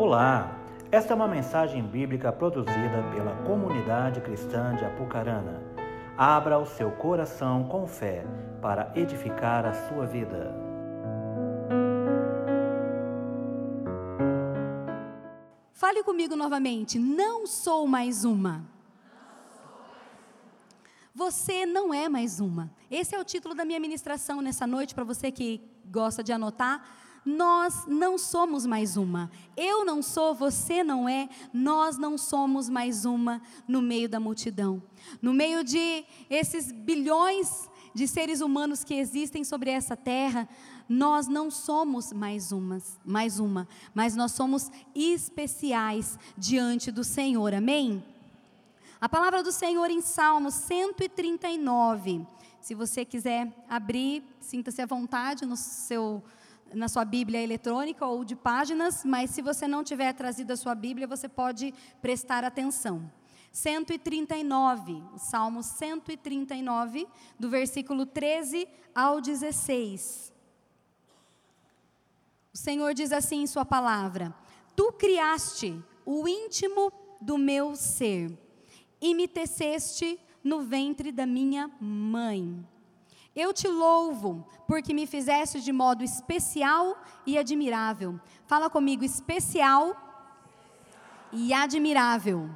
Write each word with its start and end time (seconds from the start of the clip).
Olá, 0.00 0.58
esta 0.90 1.12
é 1.12 1.14
uma 1.14 1.28
mensagem 1.28 1.82
bíblica 1.82 2.32
produzida 2.32 3.02
pela 3.14 3.36
comunidade 3.44 4.22
cristã 4.22 4.74
de 4.74 4.82
Apucarana. 4.82 5.62
Abra 6.16 6.58
o 6.58 6.64
seu 6.64 6.90
coração 6.92 7.64
com 7.64 7.86
fé 7.86 8.24
para 8.62 8.90
edificar 8.96 9.66
a 9.66 9.74
sua 9.74 10.06
vida. 10.06 10.54
Fale 15.74 16.02
comigo 16.02 16.34
novamente. 16.34 16.98
Não 16.98 17.46
sou 17.46 17.86
mais 17.86 18.24
uma. 18.24 18.64
Você 21.14 21.66
não 21.66 21.92
é 21.92 22.08
mais 22.08 22.40
uma. 22.40 22.70
Esse 22.90 23.14
é 23.14 23.20
o 23.20 23.24
título 23.24 23.54
da 23.54 23.66
minha 23.66 23.78
ministração 23.78 24.40
nessa 24.40 24.66
noite, 24.66 24.94
para 24.94 25.04
você 25.04 25.30
que 25.30 25.60
gosta 25.84 26.24
de 26.24 26.32
anotar. 26.32 26.82
Nós 27.24 27.86
não 27.86 28.16
somos 28.16 28.64
mais 28.64 28.96
uma. 28.96 29.30
Eu 29.56 29.84
não 29.84 30.02
sou, 30.02 30.34
você 30.34 30.82
não 30.82 31.08
é. 31.08 31.28
Nós 31.52 31.98
não 31.98 32.16
somos 32.16 32.68
mais 32.68 33.04
uma 33.04 33.42
no 33.68 33.82
meio 33.82 34.08
da 34.08 34.18
multidão. 34.18 34.82
No 35.20 35.32
meio 35.34 35.62
de 35.62 36.04
esses 36.30 36.72
bilhões 36.72 37.68
de 37.94 38.06
seres 38.06 38.40
humanos 38.40 38.84
que 38.84 38.94
existem 38.94 39.44
sobre 39.44 39.70
essa 39.70 39.96
terra, 39.96 40.48
nós 40.88 41.28
não 41.28 41.50
somos 41.50 42.12
mais 42.12 42.52
umas, 42.52 42.98
mais 43.04 43.38
uma, 43.38 43.68
mas 43.94 44.16
nós 44.16 44.32
somos 44.32 44.70
especiais 44.94 46.18
diante 46.36 46.90
do 46.90 47.04
Senhor. 47.04 47.54
Amém? 47.54 48.02
A 49.00 49.08
palavra 49.08 49.42
do 49.42 49.52
Senhor 49.52 49.90
em 49.90 50.00
Salmo 50.00 50.50
139. 50.50 52.26
Se 52.60 52.74
você 52.74 53.04
quiser 53.04 53.50
abrir, 53.68 54.22
sinta-se 54.40 54.82
à 54.82 54.86
vontade 54.86 55.46
no 55.46 55.56
seu 55.56 56.22
na 56.74 56.88
sua 56.88 57.04
Bíblia 57.04 57.42
eletrônica 57.42 58.06
ou 58.06 58.24
de 58.24 58.36
páginas, 58.36 59.04
mas 59.04 59.30
se 59.30 59.42
você 59.42 59.66
não 59.66 59.82
tiver 59.82 60.12
trazido 60.12 60.52
a 60.52 60.56
sua 60.56 60.74
Bíblia, 60.74 61.06
você 61.06 61.28
pode 61.28 61.74
prestar 62.00 62.44
atenção. 62.44 63.10
139, 63.52 65.02
o 65.14 65.18
Salmo 65.18 65.62
139, 65.62 67.06
do 67.38 67.50
versículo 67.50 68.06
13 68.06 68.68
ao 68.94 69.20
16. 69.20 70.32
O 72.52 72.56
Senhor 72.56 72.94
diz 72.94 73.12
assim 73.12 73.42
em 73.42 73.46
Sua 73.46 73.64
palavra: 73.64 74.34
Tu 74.76 74.92
criaste 74.92 75.82
o 76.04 76.28
íntimo 76.28 76.92
do 77.20 77.36
meu 77.36 77.74
ser 77.74 78.36
e 79.00 79.14
me 79.14 79.26
teceste 79.26 80.18
no 80.42 80.60
ventre 80.60 81.12
da 81.12 81.26
minha 81.26 81.70
mãe. 81.80 82.66
Eu 83.34 83.52
te 83.52 83.68
louvo, 83.68 84.44
porque 84.66 84.92
me 84.92 85.06
fizeste 85.06 85.60
de 85.60 85.72
modo 85.72 86.02
especial 86.02 87.00
e 87.24 87.38
admirável. 87.38 88.20
Fala 88.44 88.68
comigo, 88.68 89.04
especial 89.04 89.94
e 91.32 91.52
admirável. 91.52 92.50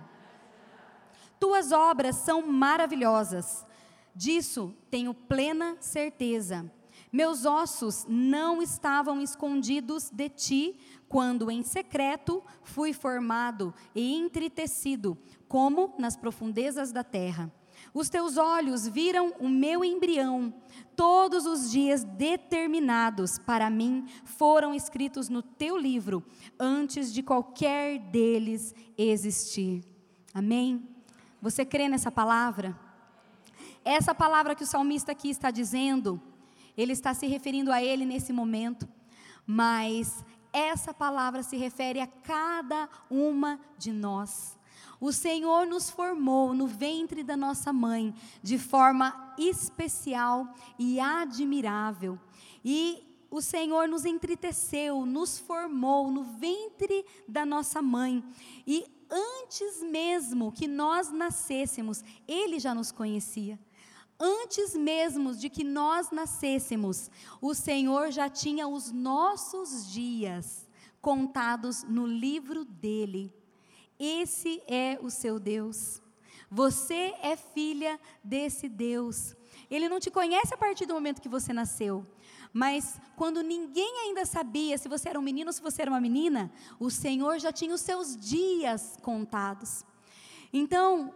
Tuas 1.38 1.72
obras 1.72 2.16
são 2.16 2.46
maravilhosas, 2.46 3.64
disso 4.14 4.74
tenho 4.90 5.14
plena 5.14 5.76
certeza. 5.78 6.70
Meus 7.12 7.44
ossos 7.44 8.04
não 8.08 8.60
estavam 8.60 9.20
escondidos 9.20 10.10
de 10.10 10.28
ti, 10.28 10.80
quando 11.08 11.48
em 11.48 11.62
secreto 11.62 12.42
fui 12.64 12.92
formado 12.92 13.72
e 13.94 14.16
entretecido, 14.16 15.16
como 15.46 15.94
nas 15.96 16.16
profundezas 16.16 16.90
da 16.90 17.04
terra. 17.04 17.52
Os 17.94 18.08
teus 18.08 18.36
olhos 18.36 18.88
viram 18.88 19.32
o 19.38 19.48
meu 19.48 19.84
embrião. 19.84 20.52
Todos 20.96 21.46
os 21.46 21.70
dias 21.70 22.02
determinados 22.02 23.38
para 23.38 23.70
mim 23.70 24.04
foram 24.24 24.74
escritos 24.74 25.28
no 25.28 25.40
teu 25.40 25.78
livro, 25.78 26.24
antes 26.58 27.12
de 27.12 27.22
qualquer 27.22 28.00
deles 28.00 28.74
existir. 28.98 29.84
Amém? 30.34 30.88
Você 31.40 31.64
crê 31.64 31.88
nessa 31.88 32.10
palavra? 32.10 32.76
Essa 33.84 34.12
palavra 34.12 34.56
que 34.56 34.64
o 34.64 34.66
salmista 34.66 35.12
aqui 35.12 35.30
está 35.30 35.52
dizendo, 35.52 36.20
ele 36.76 36.92
está 36.92 37.14
se 37.14 37.28
referindo 37.28 37.70
a 37.70 37.80
ele 37.80 38.04
nesse 38.04 38.32
momento, 38.32 38.88
mas 39.46 40.24
essa 40.52 40.92
palavra 40.92 41.44
se 41.44 41.56
refere 41.56 42.00
a 42.00 42.06
cada 42.08 42.88
uma 43.08 43.60
de 43.78 43.92
nós. 43.92 44.53
O 45.04 45.12
Senhor 45.12 45.66
nos 45.66 45.90
formou 45.90 46.54
no 46.54 46.66
ventre 46.66 47.22
da 47.22 47.36
nossa 47.36 47.74
mãe 47.74 48.14
de 48.42 48.58
forma 48.58 49.34
especial 49.36 50.48
e 50.78 50.98
admirável. 50.98 52.18
E 52.64 53.06
o 53.30 53.42
Senhor 53.42 53.86
nos 53.86 54.06
entreteceu, 54.06 55.04
nos 55.04 55.38
formou 55.38 56.10
no 56.10 56.22
ventre 56.22 57.04
da 57.28 57.44
nossa 57.44 57.82
mãe. 57.82 58.24
E 58.66 58.86
antes 59.10 59.82
mesmo 59.82 60.50
que 60.50 60.66
nós 60.66 61.10
nascêssemos, 61.10 62.02
Ele 62.26 62.58
já 62.58 62.74
nos 62.74 62.90
conhecia. 62.90 63.60
Antes 64.18 64.74
mesmo 64.74 65.34
de 65.34 65.50
que 65.50 65.64
nós 65.64 66.10
nascêssemos, 66.12 67.10
o 67.42 67.52
Senhor 67.52 68.10
já 68.10 68.30
tinha 68.30 68.66
os 68.66 68.90
nossos 68.90 69.86
dias 69.86 70.66
contados 71.02 71.82
no 71.82 72.06
livro 72.06 72.64
dele. 72.64 73.43
Esse 73.98 74.62
é 74.66 74.98
o 75.00 75.10
seu 75.10 75.38
Deus. 75.38 76.02
Você 76.50 77.14
é 77.22 77.36
filha 77.36 77.98
desse 78.22 78.68
Deus. 78.68 79.34
Ele 79.70 79.88
não 79.88 79.98
te 79.98 80.10
conhece 80.10 80.54
a 80.54 80.56
partir 80.56 80.86
do 80.86 80.94
momento 80.94 81.20
que 81.20 81.28
você 81.28 81.52
nasceu. 81.52 82.06
Mas 82.52 83.00
quando 83.16 83.42
ninguém 83.42 84.06
ainda 84.06 84.24
sabia 84.24 84.78
se 84.78 84.88
você 84.88 85.08
era 85.08 85.18
um 85.18 85.22
menino 85.22 85.48
ou 85.48 85.52
se 85.52 85.60
você 85.60 85.82
era 85.82 85.90
uma 85.90 86.00
menina, 86.00 86.52
o 86.78 86.90
Senhor 86.90 87.38
já 87.38 87.52
tinha 87.52 87.74
os 87.74 87.80
seus 87.80 88.16
dias 88.16 88.96
contados. 89.02 89.84
Então, 90.52 91.12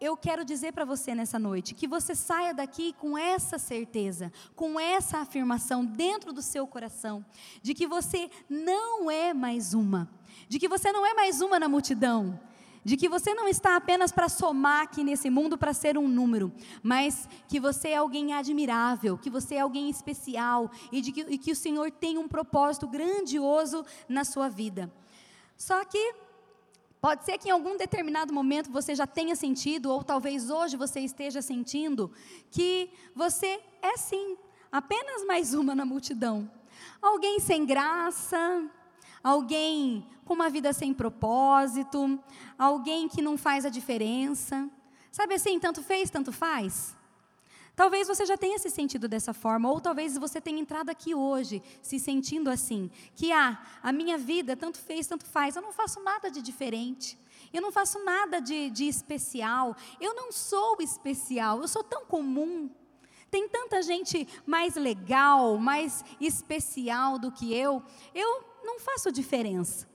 eu 0.00 0.16
quero 0.16 0.44
dizer 0.44 0.72
para 0.72 0.84
você 0.84 1.14
nessa 1.14 1.38
noite 1.38 1.74
que 1.74 1.86
você 1.86 2.14
saia 2.14 2.54
daqui 2.54 2.94
com 2.94 3.16
essa 3.16 3.58
certeza, 3.58 4.32
com 4.56 4.80
essa 4.80 5.18
afirmação 5.18 5.84
dentro 5.84 6.32
do 6.32 6.42
seu 6.42 6.66
coração, 6.66 7.24
de 7.62 7.74
que 7.74 7.86
você 7.86 8.30
não 8.48 9.10
é 9.10 9.34
mais 9.34 9.74
uma, 9.74 10.10
de 10.48 10.58
que 10.58 10.68
você 10.68 10.92
não 10.92 11.04
é 11.06 11.14
mais 11.14 11.40
uma 11.40 11.58
na 11.58 11.68
multidão, 11.68 12.38
de 12.84 12.96
que 12.96 13.08
você 13.08 13.34
não 13.34 13.46
está 13.46 13.76
apenas 13.76 14.10
para 14.10 14.28
somar 14.28 14.82
aqui 14.82 15.04
nesse 15.04 15.28
mundo 15.28 15.58
para 15.58 15.72
ser 15.72 15.98
um 15.98 16.08
número, 16.08 16.52
mas 16.82 17.28
que 17.48 17.60
você 17.60 17.88
é 17.88 17.96
alguém 17.96 18.32
admirável, 18.32 19.18
que 19.18 19.28
você 19.28 19.56
é 19.56 19.60
alguém 19.60 19.90
especial 19.90 20.70
e, 20.90 21.00
de 21.00 21.12
que, 21.12 21.20
e 21.22 21.38
que 21.38 21.52
o 21.52 21.56
Senhor 21.56 21.90
tem 21.90 22.16
um 22.16 22.28
propósito 22.28 22.86
grandioso 22.86 23.84
na 24.08 24.24
sua 24.24 24.48
vida. 24.48 24.92
Só 25.56 25.84
que 25.84 26.14
Pode 27.00 27.24
ser 27.24 27.38
que 27.38 27.48
em 27.48 27.50
algum 27.50 27.78
determinado 27.78 28.30
momento 28.30 28.70
você 28.70 28.94
já 28.94 29.06
tenha 29.06 29.34
sentido, 29.34 29.90
ou 29.90 30.04
talvez 30.04 30.50
hoje 30.50 30.76
você 30.76 31.00
esteja 31.00 31.40
sentindo, 31.40 32.12
que 32.50 32.90
você 33.14 33.58
é 33.80 33.96
sim 33.96 34.36
apenas 34.70 35.24
mais 35.24 35.54
uma 35.54 35.74
na 35.74 35.86
multidão. 35.86 36.50
Alguém 37.00 37.40
sem 37.40 37.64
graça, 37.64 38.70
alguém 39.22 40.06
com 40.24 40.34
uma 40.34 40.48
vida 40.48 40.72
sem 40.72 40.94
propósito, 40.94 42.18
alguém 42.58 43.08
que 43.08 43.20
não 43.20 43.36
faz 43.36 43.64
a 43.64 43.68
diferença. 43.68 44.68
Sabe 45.10 45.34
assim, 45.34 45.58
tanto 45.58 45.82
fez, 45.82 46.10
tanto 46.10 46.32
faz? 46.32 46.96
Talvez 47.74 48.08
você 48.08 48.26
já 48.26 48.36
tenha 48.36 48.58
se 48.58 48.68
sentido 48.70 49.08
dessa 49.08 49.32
forma, 49.32 49.70
ou 49.70 49.80
talvez 49.80 50.16
você 50.18 50.40
tenha 50.40 50.60
entrado 50.60 50.90
aqui 50.90 51.14
hoje 51.14 51.62
se 51.80 51.98
sentindo 51.98 52.50
assim, 52.50 52.90
que 53.14 53.32
ah, 53.32 53.58
a 53.82 53.90
minha 53.90 54.18
vida 54.18 54.56
tanto 54.56 54.78
fez, 54.78 55.06
tanto 55.06 55.24
faz, 55.24 55.56
eu 55.56 55.62
não 55.62 55.72
faço 55.72 56.00
nada 56.02 56.30
de 56.30 56.42
diferente. 56.42 57.18
Eu 57.52 57.62
não 57.62 57.72
faço 57.72 57.98
nada 58.04 58.40
de, 58.40 58.70
de 58.70 58.86
especial. 58.86 59.76
Eu 60.00 60.14
não 60.14 60.30
sou 60.30 60.76
especial. 60.80 61.60
Eu 61.60 61.68
sou 61.68 61.82
tão 61.82 62.04
comum. 62.04 62.70
Tem 63.30 63.48
tanta 63.48 63.82
gente 63.82 64.26
mais 64.46 64.74
legal, 64.74 65.56
mais 65.56 66.04
especial 66.20 67.18
do 67.18 67.32
que 67.32 67.54
eu. 67.54 67.82
Eu 68.14 68.44
não 68.62 68.78
faço 68.78 69.12
diferença. 69.12 69.88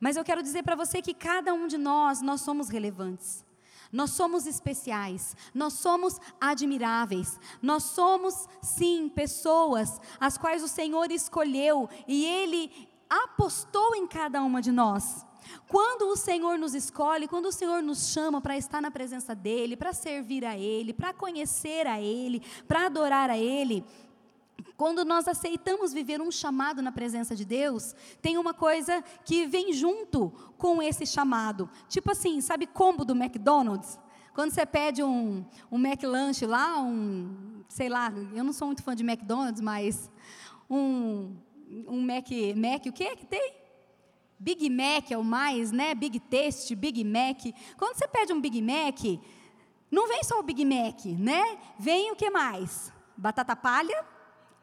Mas 0.00 0.16
eu 0.16 0.24
quero 0.24 0.42
dizer 0.42 0.62
para 0.62 0.76
você 0.76 1.00
que 1.00 1.14
cada 1.14 1.54
um 1.54 1.66
de 1.66 1.78
nós, 1.78 2.20
nós 2.20 2.40
somos 2.40 2.68
relevantes. 2.68 3.44
Nós 3.92 4.10
somos 4.10 4.44
especiais, 4.44 5.36
nós 5.54 5.74
somos 5.74 6.20
admiráveis, 6.40 7.38
nós 7.62 7.84
somos, 7.84 8.48
sim, 8.60 9.08
pessoas 9.08 10.00
as 10.18 10.36
quais 10.36 10.64
o 10.64 10.68
Senhor 10.68 11.12
escolheu 11.12 11.88
e 12.08 12.24
Ele 12.24 12.88
apostou 13.08 13.94
em 13.94 14.04
cada 14.04 14.42
uma 14.42 14.60
de 14.60 14.72
nós. 14.72 15.24
Quando 15.68 16.08
o 16.08 16.16
Senhor 16.16 16.58
nos 16.58 16.74
escolhe, 16.74 17.28
quando 17.28 17.46
o 17.46 17.52
Senhor 17.52 17.82
nos 17.82 18.08
chama 18.08 18.40
para 18.40 18.56
estar 18.56 18.80
na 18.80 18.90
presença 18.90 19.34
dEle, 19.34 19.76
para 19.76 19.92
servir 19.92 20.44
a 20.44 20.56
Ele, 20.56 20.92
para 20.92 21.12
conhecer 21.12 21.86
a 21.86 22.00
Ele, 22.00 22.42
para 22.66 22.86
adorar 22.86 23.30
a 23.30 23.38
Ele, 23.38 23.84
quando 24.76 25.04
nós 25.04 25.28
aceitamos 25.28 25.92
viver 25.92 26.20
um 26.20 26.30
chamado 26.30 26.82
na 26.82 26.90
presença 26.90 27.36
de 27.36 27.44
Deus, 27.44 27.94
tem 28.20 28.36
uma 28.36 28.52
coisa 28.52 29.02
que 29.24 29.46
vem 29.46 29.72
junto 29.72 30.30
com 30.58 30.82
esse 30.82 31.06
chamado. 31.06 31.70
Tipo 31.88 32.10
assim, 32.10 32.40
sabe 32.40 32.66
combo 32.66 33.04
do 33.04 33.14
McDonald's? 33.14 33.98
Quando 34.34 34.50
você 34.50 34.66
pede 34.66 35.00
um, 35.02 35.44
um 35.70 35.78
McLanche 35.78 36.44
lá, 36.44 36.80
um, 36.80 37.62
sei 37.68 37.88
lá, 37.88 38.12
eu 38.34 38.42
não 38.42 38.52
sou 38.52 38.66
muito 38.66 38.82
fã 38.82 38.94
de 38.96 39.04
McDonald's, 39.04 39.60
mas 39.60 40.10
um, 40.68 41.36
um 41.86 42.00
Mac, 42.00 42.26
Mac, 42.56 42.84
o 42.86 42.92
que 42.92 43.04
é 43.04 43.14
que 43.14 43.26
tem? 43.26 43.54
Big 44.36 44.68
Mac 44.68 45.08
é 45.12 45.16
o 45.16 45.22
mais, 45.22 45.70
né? 45.70 45.94
Big 45.94 46.18
Taste, 46.18 46.74
Big 46.74 47.04
Mac. 47.04 47.38
Quando 47.78 47.96
você 47.96 48.08
pede 48.08 48.32
um 48.32 48.40
Big 48.40 48.60
Mac, 48.60 48.98
não 49.88 50.08
vem 50.08 50.24
só 50.24 50.40
o 50.40 50.42
Big 50.42 50.64
Mac, 50.64 51.04
né? 51.04 51.56
Vem 51.78 52.10
o 52.10 52.16
que 52.16 52.28
mais? 52.28 52.92
Batata 53.16 53.54
palha, 53.54 54.04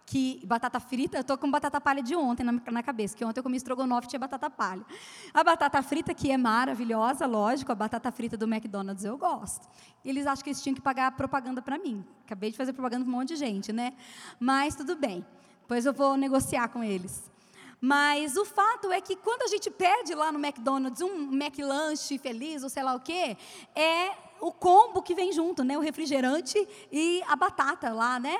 que 0.06 0.42
batata 0.46 0.80
frita, 0.80 1.18
eu 1.18 1.24
tô 1.24 1.38
com 1.38 1.50
batata 1.50 1.80
palha 1.80 2.02
de 2.02 2.16
ontem 2.16 2.44
na, 2.44 2.52
na 2.52 2.84
cabeça, 2.84 3.16
que 3.16 3.24
ontem 3.24 3.40
eu 3.40 3.44
comi 3.44 3.58
estrogonofe 3.58 4.08
e 4.08 4.10
tinha 4.10 4.20
batata 4.20 4.50
palha. 4.50 4.86
A 5.34 5.44
batata 5.44 5.82
frita, 5.82 6.14
que 6.14 6.32
é 6.32 6.38
maravilhosa, 6.38 7.26
lógico, 7.26 7.72
a 7.72 7.76
batata 7.76 8.12
frita 8.12 8.36
do 8.36 8.46
McDonald's 8.46 9.06
eu 9.06 9.18
gosto. 9.18 9.68
Eles 10.04 10.26
acham 10.26 10.44
que 10.44 10.50
eles 10.50 10.62
tinham 10.62 10.76
que 10.76 10.82
pagar 10.82 11.12
propaganda 11.14 11.62
para 11.62 11.78
mim. 11.78 12.06
Acabei 12.26 12.52
de 12.52 12.58
fazer 12.58 12.74
propaganda 12.74 13.06
para 13.06 13.14
um 13.14 13.18
monte 13.18 13.30
de 13.30 13.36
gente, 13.36 13.72
né? 13.72 13.94
Mas 14.40 14.76
tudo 14.76 14.96
bem. 14.96 15.26
Depois 15.62 15.86
eu 15.86 15.94
vou 15.94 16.18
negociar 16.18 16.68
com 16.70 16.84
eles. 16.84 17.32
Mas 17.80 18.36
o 18.36 18.46
fato 18.46 18.92
é 18.92 19.02
que 19.02 19.16
quando 19.16 19.42
a 19.42 19.48
gente 19.48 19.72
pede 19.72 20.14
lá 20.14 20.32
no 20.32 20.38
McDonald's 20.38 21.02
um 21.02 21.34
McLanche 21.34 22.18
feliz 22.20 22.62
ou 22.62 22.70
sei 22.70 22.84
lá 22.84 22.94
o 22.94 23.00
quê, 23.00 23.36
é 23.76 24.12
o 24.40 24.52
combo 24.52 25.02
que 25.02 25.16
vem 25.16 25.32
junto, 25.32 25.64
né? 25.64 25.78
O 25.78 25.82
refrigerante 25.82 26.68
e 26.92 27.24
a 27.28 27.36
batata 27.36 27.92
lá, 27.92 28.20
né? 28.20 28.40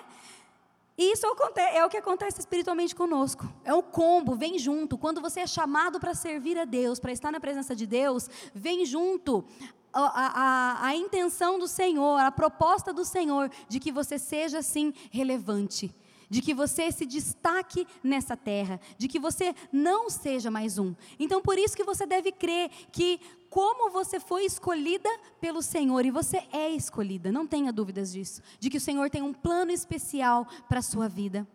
Isso 1.02 1.26
é 1.26 1.84
o 1.84 1.90
que 1.90 1.98
acontece 1.98 2.40
espiritualmente 2.40 2.94
conosco. 2.94 3.52
É 3.64 3.74
o 3.74 3.82
combo, 3.82 4.36
vem 4.36 4.60
junto. 4.60 5.00
Quando 5.00 5.20
você 5.20 5.40
é 5.40 5.48
chamado 5.48 6.00
para 6.00 6.14
servir 6.14 6.60
a 6.60 6.66
Deus, 6.66 7.00
para 7.00 7.12
estar 7.12 7.32
na 7.32 7.40
presença 7.40 7.76
de 7.76 7.88
Deus, 7.88 8.30
vem 8.54 8.86
junto 8.86 9.44
a, 9.92 10.04
a, 10.04 10.88
a, 10.90 10.96
intenção 10.96 11.58
do 11.58 11.68
Senhor, 11.68 12.20
a 12.20 12.32
proposta 12.32 12.94
do 12.94 13.04
Senhor 13.04 13.50
de 13.68 13.80
que 13.80 13.92
você 13.92 14.20
seja, 14.20 14.60
assim, 14.60 14.94
relevante. 15.10 15.92
De 16.30 16.40
que 16.40 16.54
você 16.54 16.92
se 16.92 17.06
destaque 17.06 17.88
nessa 18.04 18.38
terra, 18.38 18.80
de 18.96 19.08
que 19.08 19.20
você 19.20 19.56
não 19.72 20.08
seja 20.08 20.52
mais 20.52 20.78
um. 20.78 20.94
Então, 21.20 21.42
por 21.42 21.58
isso 21.58 21.76
que 21.76 21.84
você 21.84 22.06
deve 22.06 22.32
crer 22.32 22.70
que 22.92 23.20
como 23.52 23.92
você 23.92 24.18
foi 24.18 24.46
escolhida 24.46 25.10
pelo 25.42 25.62
Senhor, 25.62 26.06
e 26.06 26.10
você 26.10 26.42
é 26.54 26.70
escolhida, 26.70 27.34
não 27.34 27.46
tenha 27.46 27.74
dúvidas 27.74 28.14
disso, 28.14 28.42
de 28.58 28.70
que 28.70 28.78
o 28.78 28.82
Senhor 28.82 29.10
tem 29.10 29.22
um 29.22 29.34
plano 29.34 29.72
especial 29.72 30.48
para 30.70 30.80
a 30.80 30.82
sua 30.82 31.10
vida. 31.10 31.46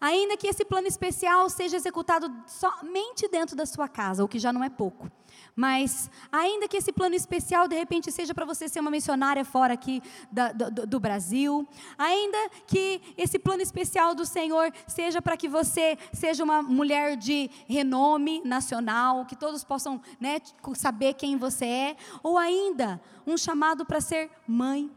Ainda 0.00 0.36
que 0.36 0.46
esse 0.46 0.64
plano 0.64 0.86
especial 0.86 1.50
seja 1.50 1.76
executado 1.76 2.32
somente 2.46 3.26
dentro 3.26 3.56
da 3.56 3.66
sua 3.66 3.88
casa, 3.88 4.22
o 4.22 4.28
que 4.28 4.38
já 4.38 4.52
não 4.52 4.62
é 4.62 4.70
pouco. 4.70 5.10
Mas, 5.54 6.10
ainda 6.30 6.66
que 6.66 6.78
esse 6.78 6.92
plano 6.92 7.14
especial, 7.14 7.68
de 7.68 7.76
repente, 7.76 8.10
seja 8.10 8.32
para 8.32 8.46
você 8.46 8.68
ser 8.68 8.80
uma 8.80 8.90
missionária 8.90 9.44
fora 9.44 9.74
aqui 9.74 10.02
da, 10.30 10.50
do, 10.50 10.86
do, 10.86 10.98
Brasil, 10.98 11.68
ainda 11.98 12.38
que 12.66 13.02
esse 13.18 13.38
plano 13.38 13.60
especial 13.60 14.14
do 14.14 14.24
Senhor 14.24 14.72
seja 14.86 15.20
para 15.20 15.36
que 15.36 15.48
você 15.48 15.98
seja 16.12 16.42
uma 16.42 16.62
mulher 16.62 17.16
de 17.16 17.50
renome 17.68 18.40
nacional, 18.44 19.26
que 19.26 19.36
todos 19.36 19.62
possam 19.62 20.00
né, 20.18 20.40
saber 20.74 21.14
quem 21.14 21.36
você 21.36 21.66
é, 21.66 21.96
ou 22.22 22.38
ainda 22.38 23.00
um 23.26 23.36
chamado 23.36 23.84
para 23.84 24.00
ser 24.00 24.30
mãe, 24.48 24.90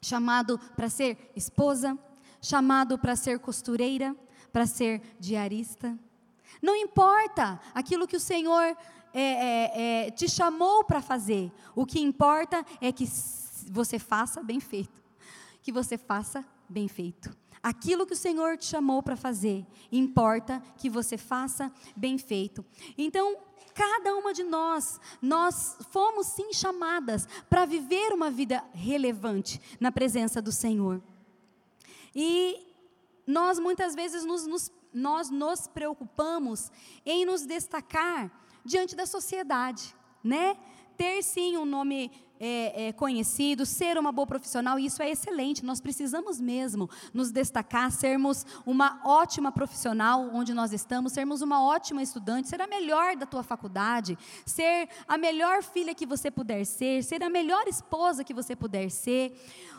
chamado 0.00 0.56
para 0.76 0.88
ser 0.88 1.32
esposa, 1.34 1.98
chamado 2.40 2.96
para 2.96 3.16
ser 3.16 3.40
costureira, 3.40 4.14
para 4.52 4.66
ser 4.66 5.02
diarista. 5.18 5.98
Não 6.62 6.76
importa 6.76 7.60
aquilo 7.74 8.06
que 8.06 8.16
o 8.16 8.20
Senhor 8.20 8.76
é, 9.14 9.20
é, 9.20 10.06
é, 10.06 10.10
te 10.10 10.28
chamou 10.28 10.82
para 10.82 11.00
fazer, 11.00 11.52
o 11.74 11.86
que 11.86 12.00
importa 12.00 12.66
é 12.80 12.90
que 12.90 13.06
você 13.70 13.96
faça 13.98 14.42
bem 14.42 14.58
feito. 14.58 15.02
Que 15.62 15.70
você 15.70 15.96
faça 15.96 16.44
bem 16.68 16.88
feito. 16.88 17.34
Aquilo 17.62 18.04
que 18.04 18.12
o 18.12 18.16
Senhor 18.16 18.58
te 18.58 18.66
chamou 18.66 19.02
para 19.02 19.16
fazer, 19.16 19.64
importa 19.90 20.60
que 20.76 20.90
você 20.90 21.16
faça 21.16 21.72
bem 21.96 22.18
feito. 22.18 22.64
Então, 22.98 23.38
cada 23.72 24.14
uma 24.16 24.34
de 24.34 24.42
nós, 24.42 25.00
nós 25.22 25.76
fomos 25.90 26.26
sim 26.26 26.52
chamadas 26.52 27.26
para 27.48 27.64
viver 27.64 28.12
uma 28.12 28.30
vida 28.30 28.62
relevante 28.74 29.60
na 29.80 29.90
presença 29.90 30.42
do 30.42 30.52
Senhor. 30.52 31.00
E 32.14 32.74
nós 33.26 33.58
muitas 33.58 33.94
vezes 33.94 34.24
nos, 34.24 34.46
nos, 34.46 34.72
nós 34.92 35.30
nos 35.30 35.66
preocupamos 35.66 36.70
em 37.06 37.24
nos 37.24 37.46
destacar 37.46 38.43
diante 38.64 38.96
da 38.96 39.06
sociedade, 39.06 39.94
né? 40.22 40.56
Ter 40.96 41.22
sim 41.22 41.56
um 41.56 41.66
nome 41.66 42.10
é, 42.38 42.88
é, 42.88 42.92
conhecido, 42.92 43.64
ser 43.64 43.96
uma 43.96 44.10
boa 44.10 44.26
profissional, 44.26 44.78
isso 44.78 45.02
é 45.02 45.10
excelente. 45.10 45.64
Nós 45.64 45.80
precisamos 45.80 46.40
mesmo 46.40 46.90
nos 47.12 47.30
destacar, 47.30 47.90
sermos 47.90 48.44
uma 48.66 49.00
ótima 49.04 49.52
profissional 49.52 50.30
onde 50.32 50.52
nós 50.52 50.72
estamos, 50.72 51.12
sermos 51.12 51.42
uma 51.42 51.62
ótima 51.62 52.02
estudante, 52.02 52.48
ser 52.48 52.60
a 52.60 52.66
melhor 52.66 53.16
da 53.16 53.26
tua 53.26 53.42
faculdade, 53.42 54.18
ser 54.44 54.88
a 55.06 55.16
melhor 55.16 55.62
filha 55.62 55.94
que 55.94 56.06
você 56.06 56.30
puder 56.30 56.64
ser, 56.66 57.02
ser 57.02 57.22
a 57.22 57.30
melhor 57.30 57.66
esposa 57.68 58.24
que 58.24 58.34
você 58.34 58.56
puder 58.56 58.90
ser. 58.90 59.32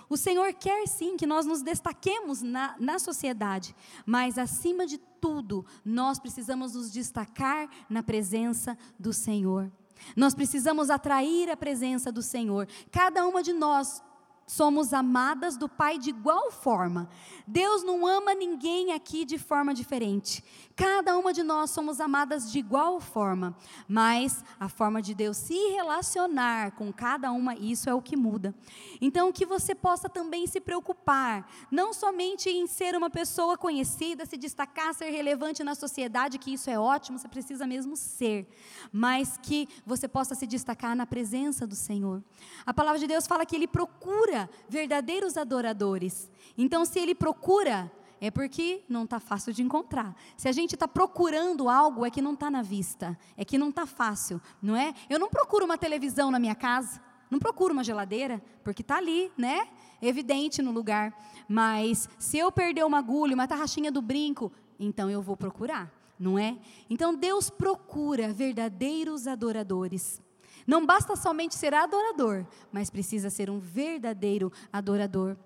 O 0.10 0.18
Senhor 0.18 0.54
quer 0.54 0.88
sim 0.88 1.18
que 1.18 1.26
nós 1.26 1.46
nos 1.46 1.62
destaquemos 1.62 2.42
na, 2.42 2.76
na 2.80 3.00
sociedade, 3.00 3.76
mas 4.06 4.38
acima 4.38 4.86
de 4.86 4.98
tudo, 4.98 5.66
nós 5.84 6.20
precisamos 6.20 6.76
nos 6.76 6.92
destacar 6.92 7.70
na 7.90 8.04
presença 8.04 8.78
do 9.00 9.12
Senhor. 9.12 9.72
Nós 10.16 10.36
precisamos 10.36 10.90
atrair 10.90 11.50
a 11.50 11.58
presença 11.58 12.12
do 12.12 12.22
Senhor. 12.22 12.68
Cada 12.92 13.26
uma 13.26 13.42
de 13.42 13.54
nós 13.54 14.04
somos 14.46 14.94
amadas 14.94 15.58
do 15.58 15.68
Pai 15.68 15.98
de 15.98 16.10
igual 16.10 16.52
forma. 16.52 17.10
Deus 17.48 17.84
não 17.84 18.06
ama 18.06 18.34
ninguém 18.34 18.94
aqui 18.94 19.26
de 19.26 19.38
forma 19.38 19.74
diferente. 19.74 20.44
Cada 20.76 21.18
uma 21.18 21.32
de 21.32 21.42
nós 21.42 21.70
somos 21.72 22.00
amadas 22.00 22.52
de 22.52 22.60
igual 22.60 23.00
forma, 23.00 23.56
mas 23.88 24.44
a 24.60 24.68
forma 24.68 25.02
de 25.02 25.14
Deus 25.14 25.38
se 25.38 25.56
relacionar 25.72 26.72
com 26.72 26.92
cada 26.92 27.32
uma, 27.32 27.56
isso 27.56 27.90
é 27.90 27.94
o 27.94 28.02
que 28.02 28.18
muda. 28.18 28.54
Então, 29.00 29.32
que 29.32 29.46
você 29.46 29.74
possa 29.74 30.10
também 30.10 30.46
se 30.48 30.60
preocupar, 30.60 31.50
não 31.72 31.94
somente 31.94 32.50
em 32.50 32.68
ser 32.68 32.96
uma 32.96 33.10
pessoa 33.10 33.58
conhecida, 33.58 34.26
se 34.26 34.38
destacar, 34.38 34.94
ser 34.94 35.10
relevante 35.10 35.64
na 35.64 35.76
sociedade, 35.76 36.38
que 36.38 36.54
isso 36.54 36.70
é 36.70 36.78
ótimo, 36.78 37.18
você 37.18 37.28
precisa 37.28 37.66
mesmo 37.66 37.96
ser, 37.96 38.48
mas 38.92 39.40
que 39.42 39.70
você 39.86 40.08
possa 40.08 40.36
se 40.36 40.46
destacar 40.46 40.96
na 40.96 41.06
presença 41.06 41.66
do 41.66 41.76
Senhor. 41.76 42.22
A 42.66 42.74
palavra 42.74 43.00
de 43.00 43.08
Deus 43.08 43.26
fala 43.26 43.46
que 43.46 43.56
Ele 43.56 43.68
procura 43.68 44.35
verdadeiros 44.68 45.38
adoradores. 45.38 46.30
Então, 46.58 46.86
se 46.86 47.00
Ele 47.00 47.16
procura, 47.16 47.92
é 48.20 48.32
porque 48.32 48.84
não 48.88 49.04
está 49.04 49.20
fácil 49.20 49.54
de 49.54 49.62
encontrar. 49.62 50.16
Se 50.38 50.48
a 50.48 50.52
gente 50.52 50.74
está 50.74 50.88
procurando 50.88 51.70
algo, 51.70 52.06
é 52.06 52.10
que 52.10 52.22
não 52.22 52.34
está 52.34 52.50
na 52.50 52.62
vista, 52.62 53.18
é 53.38 53.46
que 53.46 53.58
não 53.58 53.70
está 53.70 53.86
fácil, 53.86 54.42
não 54.62 54.76
é? 54.76 54.94
Eu 55.10 55.20
não 55.20 55.30
procuro 55.30 55.66
uma 55.66 55.78
televisão 55.78 56.32
na 56.32 56.40
minha 56.40 56.56
casa, 56.56 57.02
não 57.30 57.40
procuro 57.40 57.74
uma 57.74 57.84
geladeira, 57.84 58.42
porque 58.64 58.82
está 58.82 58.98
ali, 58.98 59.32
né? 59.38 59.68
Evidente 60.02 60.62
no 60.62 60.72
lugar. 60.72 61.14
Mas 61.48 62.10
se 62.18 62.38
eu 62.38 62.52
perder 62.52 62.86
uma 62.86 63.00
agulha, 63.00 63.36
uma 63.36 63.48
tarraxinha 63.48 63.92
do 63.92 64.02
brinco, 64.02 64.52
então 64.80 65.10
eu 65.10 65.22
vou 65.22 65.38
procurar, 65.38 65.92
não 66.20 66.38
é? 66.40 66.58
Então 66.90 67.14
Deus 67.14 67.50
procura 67.50 68.32
verdadeiros 68.32 69.28
adoradores. 69.28 70.22
Não 70.66 70.86
basta 70.86 71.16
somente 71.16 71.56
ser 71.56 71.74
adorador, 71.74 72.46
mas 72.72 72.90
precisa 72.90 73.30
ser 73.30 73.50
um 73.50 73.60
verdadeiro 73.60 74.52
adorador. 74.72 75.38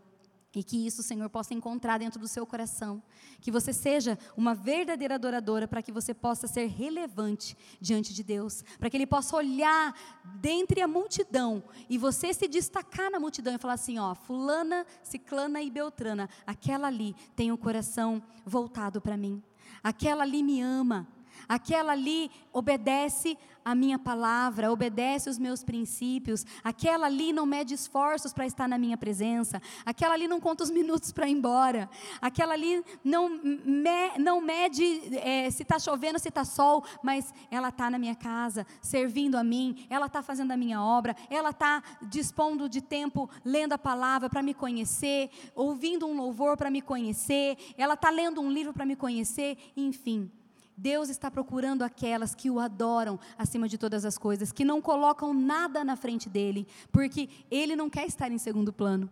E 0.55 0.63
que 0.63 0.87
isso 0.87 1.03
Senhor 1.03 1.29
possa 1.29 1.53
encontrar 1.53 1.99
dentro 1.99 2.19
do 2.19 2.27
seu 2.27 2.43
coração. 2.43 3.03
Que 3.39 3.51
você 3.51 3.71
seja 3.71 4.17
uma 4.35 4.55
verdadeira 4.55 5.15
adoradora, 5.15 5.67
para 5.67 5.81
que 5.83 5.91
você 5.91 6.11
possa 6.11 6.47
ser 6.47 6.65
relevante 6.67 7.55
diante 7.79 8.15
de 8.15 8.23
Deus. 8.23 8.63
Para 8.79 8.89
que 8.89 8.97
Ele 8.97 9.05
possa 9.05 9.35
olhar 9.35 9.93
dentre 10.41 10.81
a 10.81 10.87
multidão 10.87 11.63
e 11.87 11.99
você 11.99 12.33
se 12.33 12.47
destacar 12.47 13.11
na 13.11 13.19
multidão 13.19 13.53
e 13.53 13.59
falar 13.59 13.75
assim: 13.75 13.99
ó, 13.99 14.15
Fulana, 14.15 14.87
Ciclana 15.03 15.61
e 15.61 15.69
Beltrana, 15.69 16.27
aquela 16.47 16.87
ali 16.87 17.15
tem 17.35 17.51
o 17.51 17.57
coração 17.57 18.21
voltado 18.43 18.99
para 18.99 19.15
mim. 19.15 19.43
Aquela 19.83 20.23
ali 20.23 20.41
me 20.41 20.61
ama. 20.61 21.07
Aquela 21.49 21.93
ali 21.93 22.29
obedece 22.53 23.35
a 23.65 23.73
minha 23.73 23.97
palavra, 23.97 24.71
obedece 24.71 25.29
os 25.29 25.39
meus 25.39 25.63
princípios. 25.63 26.45
Aquela 26.63 27.07
ali 27.07 27.33
não 27.33 27.45
mede 27.45 27.73
esforços 27.73 28.31
para 28.31 28.45
estar 28.45 28.67
na 28.67 28.77
minha 28.77 28.97
presença. 28.97 29.59
Aquela 29.85 30.13
ali 30.13 30.27
não 30.27 30.39
conta 30.39 30.63
os 30.63 30.69
minutos 30.69 31.11
para 31.11 31.27
ir 31.27 31.31
embora. 31.31 31.89
Aquela 32.21 32.53
ali 32.53 32.83
não, 33.03 33.29
me, 33.29 34.17
não 34.19 34.41
mede 34.41 34.83
é, 35.17 35.49
se 35.49 35.63
está 35.63 35.79
chovendo, 35.79 36.19
se 36.19 36.29
está 36.29 36.45
sol, 36.45 36.83
mas 37.03 37.33
ela 37.49 37.69
está 37.69 37.89
na 37.89 37.97
minha 37.97 38.15
casa, 38.15 38.65
servindo 38.81 39.35
a 39.35 39.43
mim. 39.43 39.85
Ela 39.89 40.05
está 40.05 40.21
fazendo 40.21 40.51
a 40.51 40.57
minha 40.57 40.81
obra. 40.81 41.15
Ela 41.29 41.49
está 41.49 41.83
dispondo 42.03 42.69
de 42.69 42.81
tempo 42.81 43.29
lendo 43.43 43.73
a 43.73 43.77
palavra 43.77 44.29
para 44.29 44.43
me 44.43 44.53
conhecer, 44.53 45.31
ouvindo 45.55 46.05
um 46.05 46.15
louvor 46.15 46.57
para 46.57 46.69
me 46.69 46.81
conhecer. 46.81 47.57
Ela 47.75 47.95
está 47.95 48.09
lendo 48.09 48.39
um 48.39 48.51
livro 48.51 48.71
para 48.71 48.85
me 48.85 48.95
conhecer. 48.95 49.57
Enfim. 49.75 50.31
Deus 50.79 51.09
está 51.09 51.29
procurando 51.29 51.83
aquelas 51.83 52.33
que 52.33 52.49
o 52.49 52.57
adoram 52.57 53.19
acima 53.37 53.67
de 53.67 53.77
todas 53.77 54.05
as 54.05 54.17
coisas, 54.17 54.49
que 54.49 54.63
não 54.63 54.81
colocam 54.81 55.33
nada 55.33 55.83
na 55.83 55.97
frente 55.97 56.29
dele, 56.29 56.65
porque 56.89 57.27
ele 57.51 57.75
não 57.75 57.89
quer 57.89 58.07
estar 58.07 58.31
em 58.31 58.37
segundo 58.37 58.71
plano. 58.71 59.09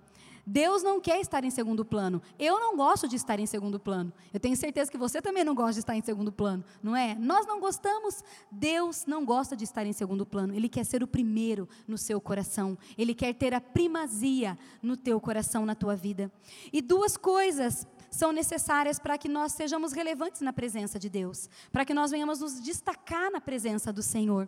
Deus 0.50 0.82
não 0.82 1.02
quer 1.02 1.20
estar 1.20 1.44
em 1.44 1.50
segundo 1.50 1.84
plano. 1.84 2.22
Eu 2.40 2.58
não 2.58 2.78
gosto 2.78 3.06
de 3.06 3.18
estar 3.18 3.38
em 3.38 3.46
segundo 3.46 3.78
plano. 3.78 4.14
Eu 4.34 4.40
tenho 4.40 4.56
certeza 4.56 4.90
que 4.90 4.98
você 4.98 5.22
também 5.22 5.44
não 5.44 5.54
gosta 5.54 5.74
de 5.74 5.80
estar 5.80 5.94
em 5.94 6.02
segundo 6.02 6.32
plano, 6.32 6.64
não 6.82 6.96
é? 6.96 7.16
Nós 7.16 7.46
não 7.46 7.60
gostamos. 7.60 8.24
Deus 8.50 9.06
não 9.06 9.26
gosta 9.26 9.58
de 9.58 9.66
estar 9.66 9.86
em 9.86 9.92
segundo 9.92 10.26
plano. 10.26 10.54
Ele 10.54 10.70
quer 10.70 10.86
ser 10.86 11.04
o 11.04 11.08
primeiro 11.08 11.68
no 11.86 11.98
seu 11.98 12.22
coração. 12.22 12.78
Ele 12.98 13.14
quer 13.14 13.34
ter 13.34 13.54
a 13.54 13.60
primazia 13.60 14.58
no 14.82 14.96
teu 14.96 15.20
coração, 15.20 15.66
na 15.66 15.76
tua 15.76 15.98
vida. 15.98 16.32
E 16.72 16.82
duas 16.82 17.18
coisas 17.18 17.86
são 18.10 18.32
necessárias 18.32 19.00
para 19.00 19.18
que 19.18 19.28
nós 19.28 19.52
sejamos 19.52 19.94
relevantes 19.94 20.42
na 20.42 20.54
presença 20.54 20.98
de 20.98 21.10
Deus, 21.10 21.50
para 21.72 21.86
que 21.86 21.94
nós 21.94 22.12
venhamos 22.12 22.40
nos 22.40 22.60
destacar 22.62 23.32
na 23.32 23.42
presença 23.42 23.92
do 23.92 24.02
Senhor. 24.02 24.48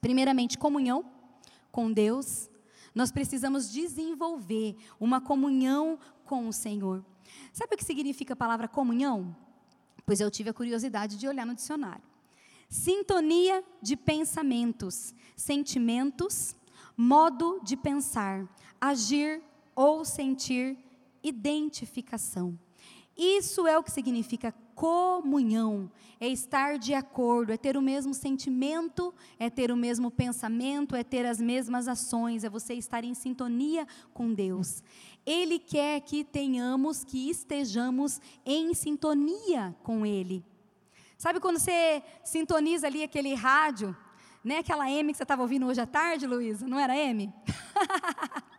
Primeiramente, 0.00 0.58
comunhão 0.58 1.04
com 1.70 1.92
Deus 1.92 2.50
nós 2.94 3.10
precisamos 3.10 3.70
desenvolver 3.70 4.76
uma 5.00 5.20
comunhão 5.20 5.98
com 6.24 6.48
o 6.48 6.52
Senhor. 6.52 7.04
Sabe 7.52 7.74
o 7.74 7.78
que 7.78 7.84
significa 7.84 8.34
a 8.34 8.36
palavra 8.36 8.68
comunhão? 8.68 9.34
Pois 10.04 10.20
eu 10.20 10.30
tive 10.30 10.50
a 10.50 10.54
curiosidade 10.54 11.16
de 11.16 11.26
olhar 11.26 11.46
no 11.46 11.54
dicionário. 11.54 12.02
Sintonia 12.68 13.64
de 13.80 13.96
pensamentos, 13.96 15.14
sentimentos, 15.36 16.56
modo 16.96 17.60
de 17.62 17.76
pensar, 17.76 18.46
agir 18.80 19.42
ou 19.74 20.04
sentir, 20.04 20.76
identificação. 21.22 22.58
Isso 23.16 23.66
é 23.66 23.76
o 23.78 23.82
que 23.82 23.90
significa 23.90 24.54
comunhão, 24.74 25.90
é 26.18 26.26
estar 26.26 26.78
de 26.78 26.94
acordo, 26.94 27.52
é 27.52 27.56
ter 27.56 27.76
o 27.76 27.82
mesmo 27.82 28.14
sentimento, 28.14 29.14
é 29.38 29.50
ter 29.50 29.70
o 29.70 29.76
mesmo 29.76 30.10
pensamento, 30.10 30.96
é 30.96 31.04
ter 31.04 31.26
as 31.26 31.40
mesmas 31.40 31.88
ações, 31.88 32.42
é 32.42 32.48
você 32.48 32.74
estar 32.74 33.04
em 33.04 33.14
sintonia 33.14 33.86
com 34.14 34.32
Deus. 34.32 34.82
Ele 35.26 35.58
quer 35.58 36.00
que 36.00 36.24
tenhamos, 36.24 37.04
que 37.04 37.28
estejamos 37.28 38.20
em 38.44 38.72
sintonia 38.74 39.76
com 39.82 40.06
Ele. 40.06 40.44
Sabe 41.18 41.38
quando 41.38 41.58
você 41.58 42.02
sintoniza 42.24 42.86
ali 42.86 43.04
aquele 43.04 43.34
rádio, 43.34 43.96
né, 44.42 44.58
aquela 44.58 44.90
M 44.90 45.12
que 45.12 45.16
você 45.16 45.22
estava 45.22 45.42
ouvindo 45.42 45.66
hoje 45.66 45.80
à 45.80 45.86
tarde, 45.86 46.26
Luísa? 46.26 46.66
Não 46.66 46.78
era 46.78 46.96
M? 46.96 47.32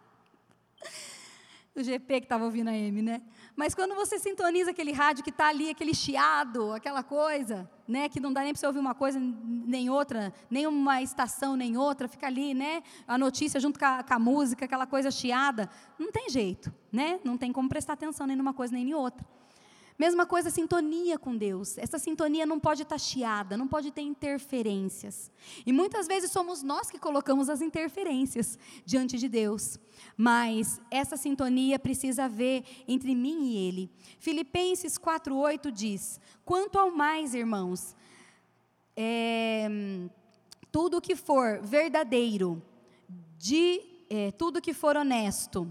o 1.75 1.83
GP 1.83 2.21
que 2.21 2.25
estava 2.25 2.45
ouvindo 2.45 2.69
a 2.69 2.73
M, 2.73 3.01
né? 3.01 3.21
Mas 3.55 3.75
quando 3.75 3.93
você 3.93 4.17
sintoniza 4.17 4.71
aquele 4.71 4.91
rádio 4.91 5.23
que 5.23 5.29
está 5.29 5.47
ali, 5.47 5.69
aquele 5.69 5.93
chiado, 5.93 6.71
aquela 6.71 7.03
coisa, 7.03 7.69
né, 7.87 8.09
que 8.09 8.19
não 8.19 8.33
dá 8.33 8.41
nem 8.41 8.51
para 8.51 8.59
você 8.59 8.65
ouvir 8.65 8.79
uma 8.79 8.95
coisa 8.95 9.19
nem 9.19 9.89
outra, 9.89 10.33
nem 10.49 10.65
uma 10.65 11.01
estação 11.01 11.55
nem 11.55 11.77
outra, 11.77 12.07
fica 12.07 12.25
ali, 12.25 12.53
né, 12.53 12.81
a 13.07 13.17
notícia 13.17 13.59
junto 13.59 13.77
com 13.77 13.85
a, 13.85 14.01
com 14.01 14.13
a 14.13 14.19
música, 14.19 14.65
aquela 14.65 14.87
coisa 14.87 15.11
chiada, 15.11 15.69
não 15.99 16.11
tem 16.11 16.29
jeito, 16.29 16.73
né? 16.91 17.19
Não 17.23 17.37
tem 17.37 17.51
como 17.51 17.69
prestar 17.69 17.93
atenção 17.93 18.25
nem 18.25 18.35
numa 18.35 18.53
coisa 18.53 18.73
nem 18.73 18.89
em 18.89 18.93
outra. 18.93 19.25
Mesma 19.97 20.25
coisa, 20.25 20.49
sintonia 20.49 21.17
com 21.17 21.37
Deus. 21.37 21.77
Essa 21.77 21.99
sintonia 21.99 22.45
não 22.45 22.59
pode 22.59 22.81
estar 22.81 22.97
chiada, 22.97 23.55
não 23.55 23.67
pode 23.67 23.91
ter 23.91 24.01
interferências. 24.01 25.31
E 25.65 25.71
muitas 25.71 26.07
vezes 26.07 26.31
somos 26.31 26.63
nós 26.63 26.89
que 26.89 26.97
colocamos 26.97 27.49
as 27.49 27.61
interferências 27.61 28.57
diante 28.85 29.17
de 29.17 29.29
Deus. 29.29 29.79
Mas 30.17 30.81
essa 30.89 31.15
sintonia 31.15 31.77
precisa 31.77 32.25
haver 32.25 32.63
entre 32.87 33.13
mim 33.13 33.49
e 33.49 33.67
Ele. 33.67 33.91
Filipenses 34.19 34.97
4,8 34.97 35.71
diz: 35.71 36.19
Quanto 36.43 36.79
ao 36.79 36.91
mais, 36.91 37.33
irmãos, 37.33 37.95
é, 38.95 39.67
tudo 40.71 41.01
que 41.01 41.15
for 41.15 41.61
verdadeiro, 41.61 42.61
de 43.37 43.81
é, 44.09 44.31
tudo 44.31 44.61
que 44.61 44.73
for 44.73 44.95
honesto. 44.95 45.67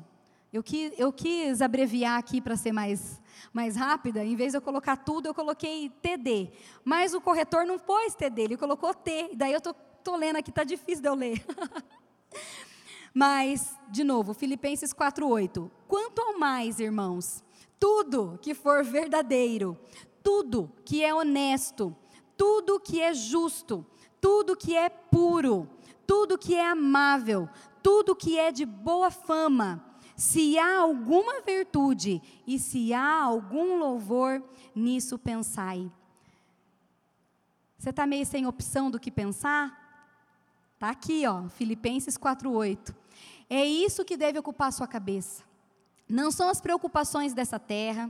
Eu 0.53 0.63
quis, 0.63 0.93
eu 0.99 1.13
quis 1.13 1.63
abreviar 1.63 2.19
aqui 2.19 2.41
para 2.41 2.57
ser 2.57 2.73
mais 2.73 3.21
mais 3.53 3.77
rápida, 3.77 4.25
em 4.25 4.37
vez 4.37 4.53
de 4.53 4.59
eu 4.59 4.63
colocar 4.63 4.97
tudo, 4.97 5.27
eu 5.27 5.35
coloquei 5.35 5.91
TD. 6.01 6.51
Mas 6.85 7.15
o 7.15 7.21
corretor 7.21 7.65
não 7.67 7.79
pôs 7.79 8.15
TD, 8.15 8.43
ele 8.43 8.57
colocou 8.57 8.95
T. 8.95 9.31
Daí 9.35 9.53
eu 9.53 9.61
tô, 9.61 9.75
tô 9.75 10.17
lendo 10.17 10.37
aqui, 10.37 10.53
tá 10.53 10.65
difícil 10.65 11.03
de 11.03 11.09
eu 11.09 11.15
ler. 11.15 11.45
Mas, 13.15 13.77
de 13.91 14.05
novo, 14.05 14.33
Filipenses 14.33 14.93
4:8. 14.93 15.71
Quanto 15.87 16.21
ao 16.21 16.39
mais, 16.39 16.81
irmãos, 16.81 17.45
tudo 17.79 18.39
que 18.41 18.55
for 18.55 18.85
verdadeiro, 18.85 19.79
tudo 20.23 20.73
que 20.85 21.05
é 21.05 21.15
honesto, 21.15 21.95
tudo 22.37 22.81
que 22.81 23.01
é 23.01 23.13
justo, 23.13 23.85
tudo 24.21 24.57
que 24.57 24.77
é 24.77 24.89
puro, 24.89 25.69
tudo 26.07 26.39
que 26.39 26.55
é 26.55 26.67
amável, 26.67 27.49
tudo 27.83 28.17
que 28.17 28.39
é 28.39 28.51
de 28.51 28.65
boa 28.65 29.11
fama, 29.11 29.92
se 30.23 30.57
há 30.57 30.79
alguma 30.79 31.41
virtude 31.41 32.23
e 32.47 32.57
se 32.57 32.95
há 32.95 33.23
algum 33.25 33.76
louvor, 33.76 34.41
nisso 34.73 35.19
pensai. 35.19 35.91
Você 37.76 37.91
está 37.91 38.07
meio 38.07 38.25
sem 38.25 38.47
opção 38.47 38.88
do 38.88 39.00
que 39.00 39.11
pensar? 39.11 39.76
Está 40.75 40.91
aqui, 40.91 41.26
ó, 41.26 41.49
Filipenses 41.49 42.17
4,8. 42.17 42.95
É 43.50 43.67
isso 43.67 44.05
que 44.05 44.17
deve 44.17 44.38
ocupar 44.38 44.73
sua 44.73 44.87
cabeça. 44.87 45.43
Não 46.09 46.31
são 46.31 46.49
as 46.49 46.61
preocupações 46.61 47.35
dessa 47.35 47.59
terra, 47.59 48.09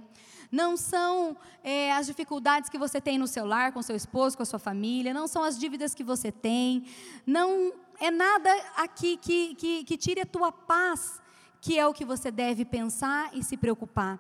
não 0.51 0.77
são 0.77 1.35
é, 1.65 1.95
as 1.95 2.07
dificuldades 2.07 2.69
que 2.69 2.77
você 2.77 3.01
tem 3.01 3.17
no 3.17 3.27
seu 3.27 3.47
lar, 3.47 3.73
com 3.73 3.81
seu 3.81 3.97
esposo, 3.97 4.37
com 4.37 4.43
a 4.43 4.47
sua 4.47 4.59
família, 4.59 5.15
não 5.15 5.27
são 5.27 5.43
as 5.43 5.59
dívidas 5.59 5.95
que 5.95 6.05
você 6.05 6.31
tem, 6.31 6.85
não 7.27 7.73
é 7.99 8.11
nada 8.11 8.51
aqui 8.77 9.17
que, 9.17 9.55
que, 9.55 9.85
que 9.85 9.97
tire 9.97 10.21
a 10.21 10.27
tua 10.27 10.53
paz 10.53 11.22
que 11.63 11.79
é 11.79 11.87
o 11.87 11.95
que 11.95 12.05
você 12.05 12.29
deve 12.29 12.65
pensar 12.65 13.31
e 13.33 13.43
se 13.43 13.57
preocupar. 13.57 14.19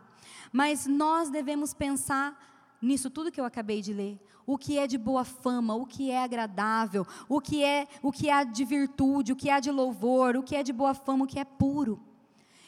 Mas 0.52 0.86
nós 0.86 1.28
devemos 1.28 1.74
pensar 1.74 2.40
nisso 2.80 3.10
tudo 3.10 3.32
que 3.32 3.40
eu 3.40 3.44
acabei 3.44 3.82
de 3.82 3.92
ler. 3.92 4.20
O 4.46 4.56
que 4.56 4.78
é 4.78 4.86
de 4.86 4.96
boa 4.96 5.24
fama, 5.24 5.74
o 5.74 5.84
que 5.84 6.08
é 6.08 6.22
agradável, 6.22 7.04
o 7.28 7.40
que 7.40 7.64
é 7.64 7.88
o 8.00 8.12
que 8.12 8.30
há 8.30 8.44
de 8.44 8.64
virtude, 8.64 9.32
o 9.32 9.36
que 9.36 9.50
há 9.50 9.58
de 9.58 9.72
louvor, 9.72 10.36
o 10.36 10.42
que 10.44 10.54
é 10.54 10.62
de 10.62 10.72
boa 10.72 10.94
fama, 10.94 11.24
o 11.24 11.26
que 11.26 11.40
é 11.40 11.44
puro. 11.44 12.00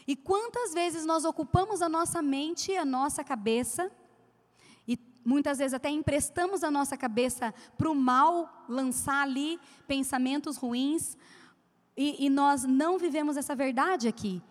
E 0.09 0.17
quantas 0.17 0.75
vezes 0.75 1.07
nós 1.07 1.25
ocupamos 1.25 1.81
a 1.81 1.89
nossa 1.89 2.21
mente, 2.21 2.77
a 2.77 2.85
nossa 2.85 3.23
cabeça, 3.23 3.89
e 4.89 4.99
muitas 5.25 5.59
vezes 5.59 5.75
até 5.75 5.89
emprestamos 5.89 6.65
a 6.65 6.71
nossa 6.71 6.97
cabeça 6.97 7.55
para 7.79 7.89
o 7.89 7.95
mal 7.95 8.65
lançar 8.69 9.23
ali 9.23 9.61
pensamentos 9.87 10.57
ruins, 10.57 11.17
e, 11.97 12.27
e 12.27 12.29
nós 12.29 12.65
não 12.65 12.99
vivemos 12.99 13.37
essa 13.37 13.55
verdade 13.55 14.09
aqui. 14.09 14.43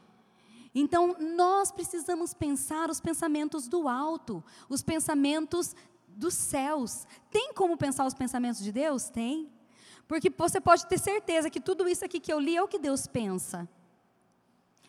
Então, 0.75 1.15
nós 1.20 1.72
precisamos 1.72 2.34
pensar 2.34 2.89
os 2.89 3.00
pensamentos 3.00 3.68
do 3.68 3.88
alto, 3.88 4.44
os 4.68 4.82
pensamentos 4.82 5.75
dos 6.08 6.34
céus. 6.34 7.06
Tem 7.30 7.53
como 7.53 7.77
pensar 7.77 8.06
os 8.06 8.13
pensamentos 8.13 8.62
de 8.62 8.72
Deus? 8.72 9.10
Tem. 9.10 9.51
Porque 10.08 10.30
você 10.30 10.60
pode 10.60 10.86
ter 10.88 11.00
certeza 11.00 11.50
que 11.50 11.62
tudo 11.62 11.88
isso 11.88 12.03
aqui 12.03 12.20
que 12.20 12.34
eu 12.34 12.39
li 12.39 12.56
é 12.56 12.62
o 12.62 12.68
que 12.68 12.80
Deus 12.80 13.08
pensa. 13.08 13.68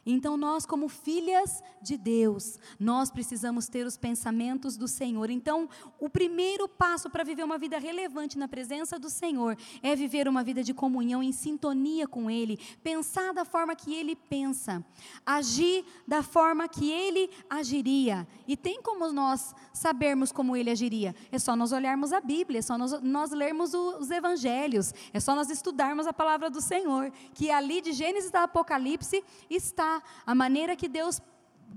Então, 0.07 0.37
nós, 0.37 0.67
como 0.67 0.89
filhas 0.89 1.63
de 1.81 1.97
Deus, 1.97 2.59
nós 2.79 3.11
precisamos 3.11 3.69
ter 3.69 3.87
os 3.87 3.97
pensamentos 3.97 4.77
do 4.77 4.87
Senhor. 4.87 5.31
Então, 5.31 5.69
o 5.99 6.09
primeiro 6.09 6.69
passo 6.69 7.09
para 7.09 7.25
viver 7.25 7.45
uma 7.45 7.59
vida 7.59 7.79
relevante 7.79 8.39
na 8.39 8.47
presença 8.47 8.99
do 8.99 9.09
Senhor 9.09 9.57
é 9.83 9.97
viver 9.97 10.29
uma 10.29 10.43
vida 10.43 10.63
de 10.63 10.75
comunhão, 10.75 11.23
em 11.23 11.33
sintonia 11.33 12.07
com 12.07 12.31
Ele, 12.31 12.59
pensar 12.83 13.33
da 13.33 13.45
forma 13.45 13.75
que 13.75 13.95
Ele 13.95 14.15
pensa, 14.15 14.85
agir 15.25 15.85
da 16.07 16.23
forma 16.23 16.69
que 16.69 16.91
Ele 16.91 17.31
agiria. 17.49 18.27
E 18.47 18.57
tem 18.57 18.83
como 18.83 19.11
nós 19.13 19.55
sabermos 19.73 20.33
como 20.33 20.57
Ele 20.57 20.71
agiria? 20.71 21.15
É 21.33 21.39
só 21.39 21.57
nós 21.57 21.73
olharmos 21.73 22.13
a 22.13 22.21
Bíblia, 22.21 22.59
é 22.59 22.63
só 22.63 22.77
nós, 22.77 23.01
nós 23.03 23.31
lermos 23.31 23.73
os 23.75 24.11
Evangelhos, 24.11 24.93
é 25.13 25.21
só 25.21 25.35
nós 25.35 25.51
estudarmos 25.51 26.07
a 26.07 26.13
palavra 26.13 26.51
do 26.51 26.61
Senhor, 26.61 27.11
que 27.33 27.51
ali 27.51 27.81
de 27.81 27.93
Gênesis 27.93 28.35
a 28.35 28.45
Apocalipse 28.45 29.25
está 29.49 29.94
a 30.27 30.35
maneira 30.35 30.77
que 30.77 30.89
Deus 30.89 31.21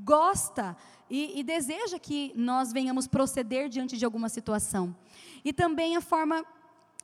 gosta 0.03 0.75
e, 1.09 1.39
e, 1.39 1.43
deseja 1.43 1.97
que 1.97 2.33
nós 2.35 2.71
venhamos 2.71 3.07
proceder 3.07 3.69
diante 3.69 3.97
de 3.97 4.05
alguma 4.05 4.29
situação. 4.29 4.95
E 5.43 5.53
também 5.53 5.95
a 5.95 6.01
forma 6.01 6.45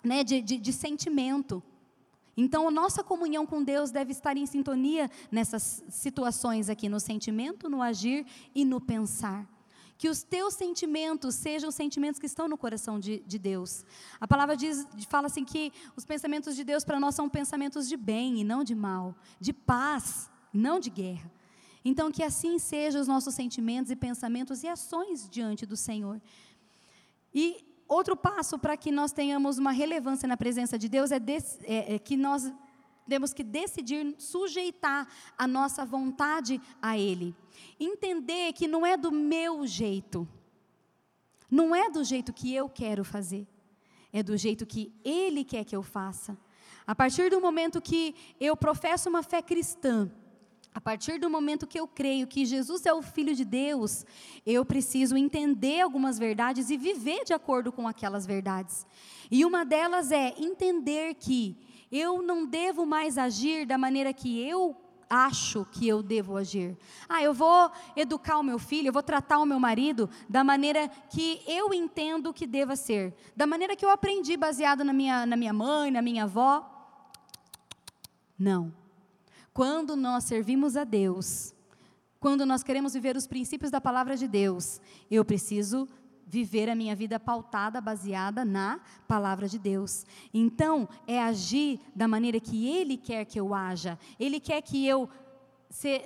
né, 0.03 0.23
de, 0.23 0.41
de, 0.41 0.57
de 0.57 0.73
sentimento. 0.73 1.63
Então, 2.35 2.67
a 2.67 2.71
nossa 2.71 3.03
comunhão 3.03 3.45
com 3.45 3.63
Deus 3.63 3.91
deve 3.91 4.11
estar 4.11 4.35
em 4.35 4.45
sintonia 4.45 5.09
nessas 5.31 5.83
situações 5.87 6.67
aqui, 6.67 6.89
no 6.89 6.99
sentimento, 6.99 7.69
no 7.69 7.81
agir 7.81 8.25
e 8.53 8.65
no 8.65 8.81
pensar. 8.81 9.47
Que 9.97 10.09
os 10.09 10.23
teus 10.23 10.55
sentimentos 10.55 11.35
sejam 11.35 11.69
os 11.69 11.75
sentimentos 11.75 12.19
que 12.19 12.25
estão 12.25 12.47
no 12.47 12.57
coração 12.57 12.99
de, 12.99 13.19
de 13.19 13.37
Deus. 13.37 13.85
A 14.19 14.27
palavra 14.27 14.57
diz, 14.57 14.85
fala 15.07 15.27
assim 15.27 15.45
que 15.45 15.71
os 15.95 16.03
pensamentos 16.03 16.55
de 16.55 16.63
Deus 16.63 16.83
para 16.83 16.99
nós 16.99 17.15
são 17.15 17.29
pensamentos 17.29 17.87
de 17.87 17.95
bem 17.95 18.41
e 18.41 18.43
não 18.43 18.63
de 18.63 18.75
mal, 18.75 19.15
de 19.39 19.53
paz 19.53 20.32
não 20.53 20.79
de 20.79 20.89
guerra. 20.89 21.31
Então, 21.83 22.11
que 22.11 22.23
assim 22.23 22.57
sejam 22.59 23.01
os 23.01 23.07
nossos 23.07 23.35
sentimentos 23.35 23.91
e 23.91 23.95
pensamentos 23.95 24.63
e 24.63 24.67
ações 24.67 25.27
diante 25.29 25.65
do 25.65 25.75
Senhor. 25.75 26.21
E 27.33 27.65
outro 27.87 28.15
passo 28.15 28.57
para 28.57 28.77
que 28.77 28.91
nós 28.91 29.11
tenhamos 29.11 29.57
uma 29.57 29.71
relevância 29.71 30.27
na 30.27 30.37
presença 30.37 30.77
de 30.77 30.87
Deus 30.87 31.11
é, 31.11 31.17
é, 31.63 31.95
é 31.95 31.99
que 31.99 32.15
nós 32.15 32.51
temos 33.07 33.33
que 33.33 33.43
decidir 33.43 34.15
sujeitar 34.17 35.07
a 35.37 35.47
nossa 35.47 35.83
vontade 35.83 36.61
a 36.81 36.97
Ele. 36.97 37.35
Entender 37.79 38.53
que 38.53 38.67
não 38.67 38.85
é 38.85 38.95
do 38.95 39.11
meu 39.11 39.67
jeito, 39.67 40.27
não 41.51 41.75
é 41.75 41.89
do 41.89 42.03
jeito 42.03 42.31
que 42.31 42.53
eu 42.53 42.69
quero 42.69 43.03
fazer, 43.03 43.45
é 44.11 44.23
do 44.23 44.37
jeito 44.37 44.65
que 44.65 44.93
Ele 45.03 45.43
quer 45.43 45.65
que 45.65 45.75
eu 45.75 45.83
faça. 45.83 46.37
A 46.85 46.95
partir 46.95 47.29
do 47.29 47.41
momento 47.41 47.81
que 47.81 48.15
eu 48.39 48.55
professo 48.55 49.09
uma 49.09 49.23
fé 49.23 49.41
cristã, 49.41 50.09
a 50.73 50.81
partir 50.81 51.19
do 51.19 51.29
momento 51.29 51.67
que 51.67 51.79
eu 51.79 51.87
creio 51.87 52.25
que 52.25 52.45
Jesus 52.45 52.85
é 52.85 52.93
o 52.93 53.01
Filho 53.01 53.35
de 53.35 53.45
Deus, 53.45 54.05
eu 54.45 54.65
preciso 54.65 55.15
entender 55.15 55.81
algumas 55.81 56.17
verdades 56.17 56.69
e 56.69 56.77
viver 56.77 57.23
de 57.23 57.33
acordo 57.33 57.71
com 57.71 57.87
aquelas 57.87 58.25
verdades. 58.25 58.85
E 59.29 59.45
uma 59.45 59.63
delas 59.63 60.11
é 60.11 60.33
entender 60.37 61.13
que 61.15 61.55
eu 61.91 62.23
não 62.23 62.45
devo 62.45 62.85
mais 62.85 63.19
agir 63.19 63.67
da 63.67 63.77
maneira 63.77 64.11
que 64.11 64.41
eu 64.41 64.75
acho 65.07 65.63
que 65.71 65.87
eu 65.87 66.01
devo 66.01 66.37
agir. 66.37 66.75
Ah, 67.07 67.21
eu 67.21 67.35
vou 67.35 67.71
educar 67.95 68.39
o 68.39 68.43
meu 68.43 68.57
filho, 68.57 68.87
eu 68.87 68.93
vou 68.93 69.03
tratar 69.03 69.37
o 69.37 69.45
meu 69.45 69.59
marido 69.59 70.09
da 70.27 70.43
maneira 70.43 70.87
que 71.09 71.39
eu 71.45 71.71
entendo 71.71 72.33
que 72.33 72.47
deva 72.47 72.75
ser, 72.75 73.13
da 73.35 73.45
maneira 73.45 73.75
que 73.75 73.85
eu 73.85 73.91
aprendi 73.91 74.35
baseado 74.35 74.83
na 74.83 74.91
minha, 74.91 75.23
na 75.27 75.35
minha 75.35 75.53
mãe, 75.53 75.91
na 75.91 76.01
minha 76.01 76.23
avó. 76.23 76.67
Não. 78.39 78.82
Quando 79.53 79.95
nós 79.95 80.23
servimos 80.23 80.75
a 80.75 80.83
Deus, 80.83 81.53
quando 82.19 82.45
nós 82.45 82.63
queremos 82.63 82.93
viver 82.93 83.15
os 83.15 83.27
princípios 83.27 83.69
da 83.69 83.79
palavra 83.79 84.17
de 84.17 84.27
Deus, 84.27 84.81
eu 85.11 85.23
preciso 85.23 85.87
viver 86.25 86.69
a 86.69 86.75
minha 86.75 86.95
vida 86.95 87.19
pautada, 87.19 87.79
baseada 87.79 88.43
na 88.43 88.79
palavra 89.07 89.47
de 89.47 89.59
Deus. 89.59 90.05
Então, 90.33 90.89
é 91.05 91.21
agir 91.21 91.79
da 91.95 92.07
maneira 92.07 92.39
que 92.39 92.67
Ele 92.67 92.97
quer 92.97 93.25
que 93.25 93.39
eu 93.39 93.53
haja. 93.53 93.99
Ele 94.19 94.39
quer 94.39 94.61
que 94.63 94.87
eu 94.87 95.07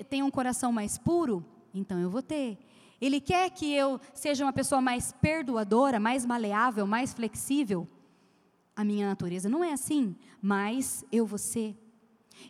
tenha 0.09 0.25
um 0.25 0.31
coração 0.31 0.73
mais 0.73 0.97
puro, 0.97 1.45
então 1.73 1.99
eu 1.99 2.09
vou 2.09 2.21
ter. 2.21 2.57
Ele 2.99 3.21
quer 3.21 3.49
que 3.51 3.73
eu 3.73 4.01
seja 4.13 4.43
uma 4.43 4.51
pessoa 4.51 4.81
mais 4.81 5.13
perdoadora, 5.13 5.99
mais 5.99 6.25
maleável, 6.25 6.85
mais 6.85 7.13
flexível. 7.13 7.87
A 8.75 8.83
minha 8.83 9.07
natureza 9.07 9.47
não 9.47 9.63
é 9.63 9.71
assim, 9.71 10.15
mas 10.41 11.05
eu 11.11 11.25
vou 11.25 11.37
ser. 11.37 11.77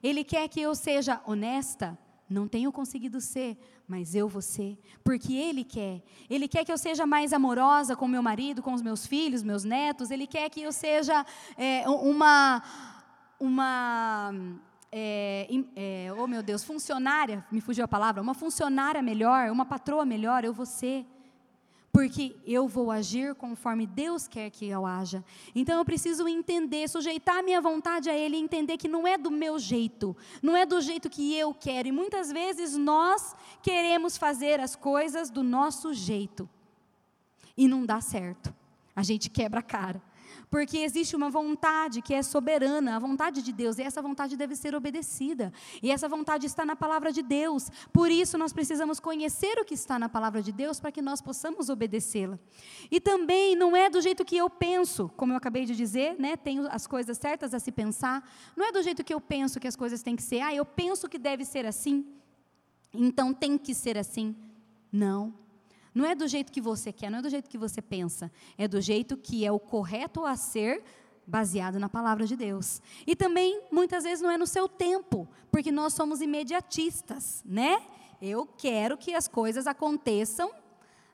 Ele 0.04 0.24
quer 0.24 0.48
que 0.48 0.62
eu 0.62 0.74
seja 0.76 1.22
honesta, 1.26 1.98
não 2.30 2.48
tenho 2.48 2.72
conseguido 2.72 3.22
ser, 3.22 3.58
mas 3.88 4.14
eu 4.14 4.28
vou 4.28 4.42
ser, 4.42 4.78
porque 5.04 5.34
Ele 5.34 5.64
quer. 5.64 6.04
Ele 6.30 6.48
quer 6.48 6.66
que 6.66 6.72
eu 6.72 6.78
seja 6.78 7.06
mais 7.06 7.32
amorosa 7.32 7.96
com 7.96 8.08
meu 8.08 8.22
marido, 8.22 8.62
com 8.62 8.74
os 8.74 8.82
meus 8.82 9.08
filhos, 9.08 9.44
meus 9.44 9.64
netos. 9.64 10.12
Ele 10.12 10.28
quer 10.28 10.50
que 10.50 10.62
eu 10.62 10.72
seja 10.72 11.26
é, 11.58 11.88
uma, 11.90 12.62
uma 13.40 14.34
é, 14.92 15.48
é, 15.76 16.14
oh 16.18 16.28
meu 16.28 16.42
Deus, 16.44 16.64
funcionária, 16.64 17.46
me 17.52 17.62
fugiu 17.62 17.86
a 17.86 17.88
palavra, 17.88 18.22
uma 18.22 18.34
funcionária 18.34 19.02
melhor, 19.02 19.50
uma 19.50 19.66
patroa 19.66 20.06
melhor, 20.06 20.44
eu 20.44 20.54
vou 20.54 20.66
ser 20.66 21.06
porque 21.98 22.36
eu 22.46 22.68
vou 22.68 22.92
agir 22.92 23.34
conforme 23.34 23.88
Deus 23.88 24.28
quer 24.28 24.52
que 24.52 24.68
eu 24.68 24.86
haja. 24.86 25.26
Então 25.56 25.80
eu 25.80 25.84
preciso 25.84 26.28
entender, 26.28 26.88
sujeitar 26.88 27.40
a 27.40 27.42
minha 27.42 27.60
vontade 27.60 28.08
a 28.08 28.16
Ele, 28.16 28.38
entender 28.38 28.78
que 28.78 28.88
não 28.88 29.08
é 29.08 29.18
do 29.18 29.32
meu 29.32 29.58
jeito, 29.58 30.16
não 30.40 30.56
é 30.56 30.64
do 30.64 30.80
jeito 30.80 31.10
que 31.10 31.36
eu 31.36 31.56
quero. 31.56 31.88
E 31.88 31.92
muitas 31.92 32.32
vezes 32.32 32.78
nós 32.78 33.36
queremos 33.64 34.16
fazer 34.16 34.60
as 34.60 34.76
coisas 34.76 35.32
do 35.32 35.42
nosso 35.42 35.92
jeito 35.92 36.48
e 37.58 37.68
não 37.68 37.84
dá 37.84 38.00
certo. 38.00 38.54
A 38.96 39.02
gente 39.02 39.28
quebra 39.28 39.62
a 39.62 39.64
cara. 39.64 40.00
Porque 40.50 40.78
existe 40.78 41.16
uma 41.16 41.30
vontade 41.30 42.02
que 42.02 42.14
é 42.14 42.24
soberana, 42.24 42.96
a 42.96 43.00
vontade 43.00 43.42
de 43.42 43.52
Deus, 43.52 43.78
e 43.78 43.84
essa 43.84 44.02
vontade 44.02 44.38
deve 44.38 44.56
ser 44.56 44.74
obedecida. 44.76 45.52
E 45.84 45.92
essa 45.92 46.08
vontade 46.08 46.46
está 46.46 46.66
na 46.66 46.76
palavra 46.76 47.12
de 47.12 47.22
Deus. 47.22 47.70
Por 47.92 48.10
isso 48.10 48.38
nós 48.38 48.54
precisamos 48.54 49.00
conhecer 49.00 49.60
o 49.60 49.66
que 49.66 49.74
está 49.74 50.00
na 50.00 50.08
palavra 50.08 50.42
de 50.42 50.52
Deus 50.52 50.80
para 50.80 50.92
que 50.92 51.02
nós 51.02 51.22
possamos 51.22 51.70
obedecê-la. 51.70 52.40
E 52.90 53.02
também 53.02 53.56
não 53.56 53.76
é 53.76 53.90
do 53.90 54.02
jeito 54.02 54.24
que 54.24 54.38
eu 54.38 54.50
penso, 54.50 55.10
como 55.18 55.34
eu 55.34 55.38
acabei 55.38 55.66
de 55.66 55.76
dizer, 55.76 56.16
né? 56.18 56.38
Tenho 56.38 56.68
as 56.72 56.88
coisas 56.88 57.18
certas 57.18 57.54
a 57.54 57.60
se 57.60 57.72
pensar. 57.72 58.28
Não 58.56 58.66
é 58.66 58.72
do 58.72 58.82
jeito 58.82 59.04
que 59.04 59.14
eu 59.14 59.20
penso 59.20 59.60
que 59.60 59.68
as 59.68 59.76
coisas 59.76 60.02
têm 60.02 60.16
que 60.16 60.24
ser. 60.24 60.40
Ah, 60.40 60.56
eu 60.56 60.66
penso 60.66 61.10
que 61.10 61.18
deve 61.18 61.44
ser 61.44 61.66
assim. 61.66 62.06
Então 62.94 63.34
tem 63.34 63.58
que 63.58 63.74
ser 63.74 63.98
assim. 63.98 64.36
Não. 64.92 65.34
Não 65.98 66.06
é 66.06 66.14
do 66.14 66.28
jeito 66.28 66.52
que 66.52 66.62
você 66.62 66.94
quer, 66.94 67.10
não 67.10 67.18
é 67.18 67.22
do 67.24 67.30
jeito 67.30 67.50
que 67.50 67.58
você 67.58 67.82
pensa, 67.82 68.32
é 68.56 68.68
do 68.68 68.80
jeito 68.80 69.18
que 69.18 69.44
é 69.44 69.52
o 69.52 69.60
correto 69.60 70.24
a 70.24 70.36
ser 70.36 70.84
baseado 71.26 71.80
na 71.80 71.90
palavra 71.90 72.28
de 72.28 72.36
Deus. 72.36 72.80
E 73.08 73.16
também 73.16 73.64
muitas 73.72 74.04
vezes 74.04 74.22
não 74.22 74.30
é 74.30 74.38
no 74.38 74.46
seu 74.46 74.70
tempo, 74.70 75.28
porque 75.50 75.72
nós 75.72 75.96
somos 75.96 76.22
imediatistas, 76.22 77.42
né? 77.44 77.82
Eu 78.22 78.46
quero 78.46 78.96
que 78.96 79.16
as 79.16 79.28
coisas 79.28 79.66
aconteçam 79.66 80.52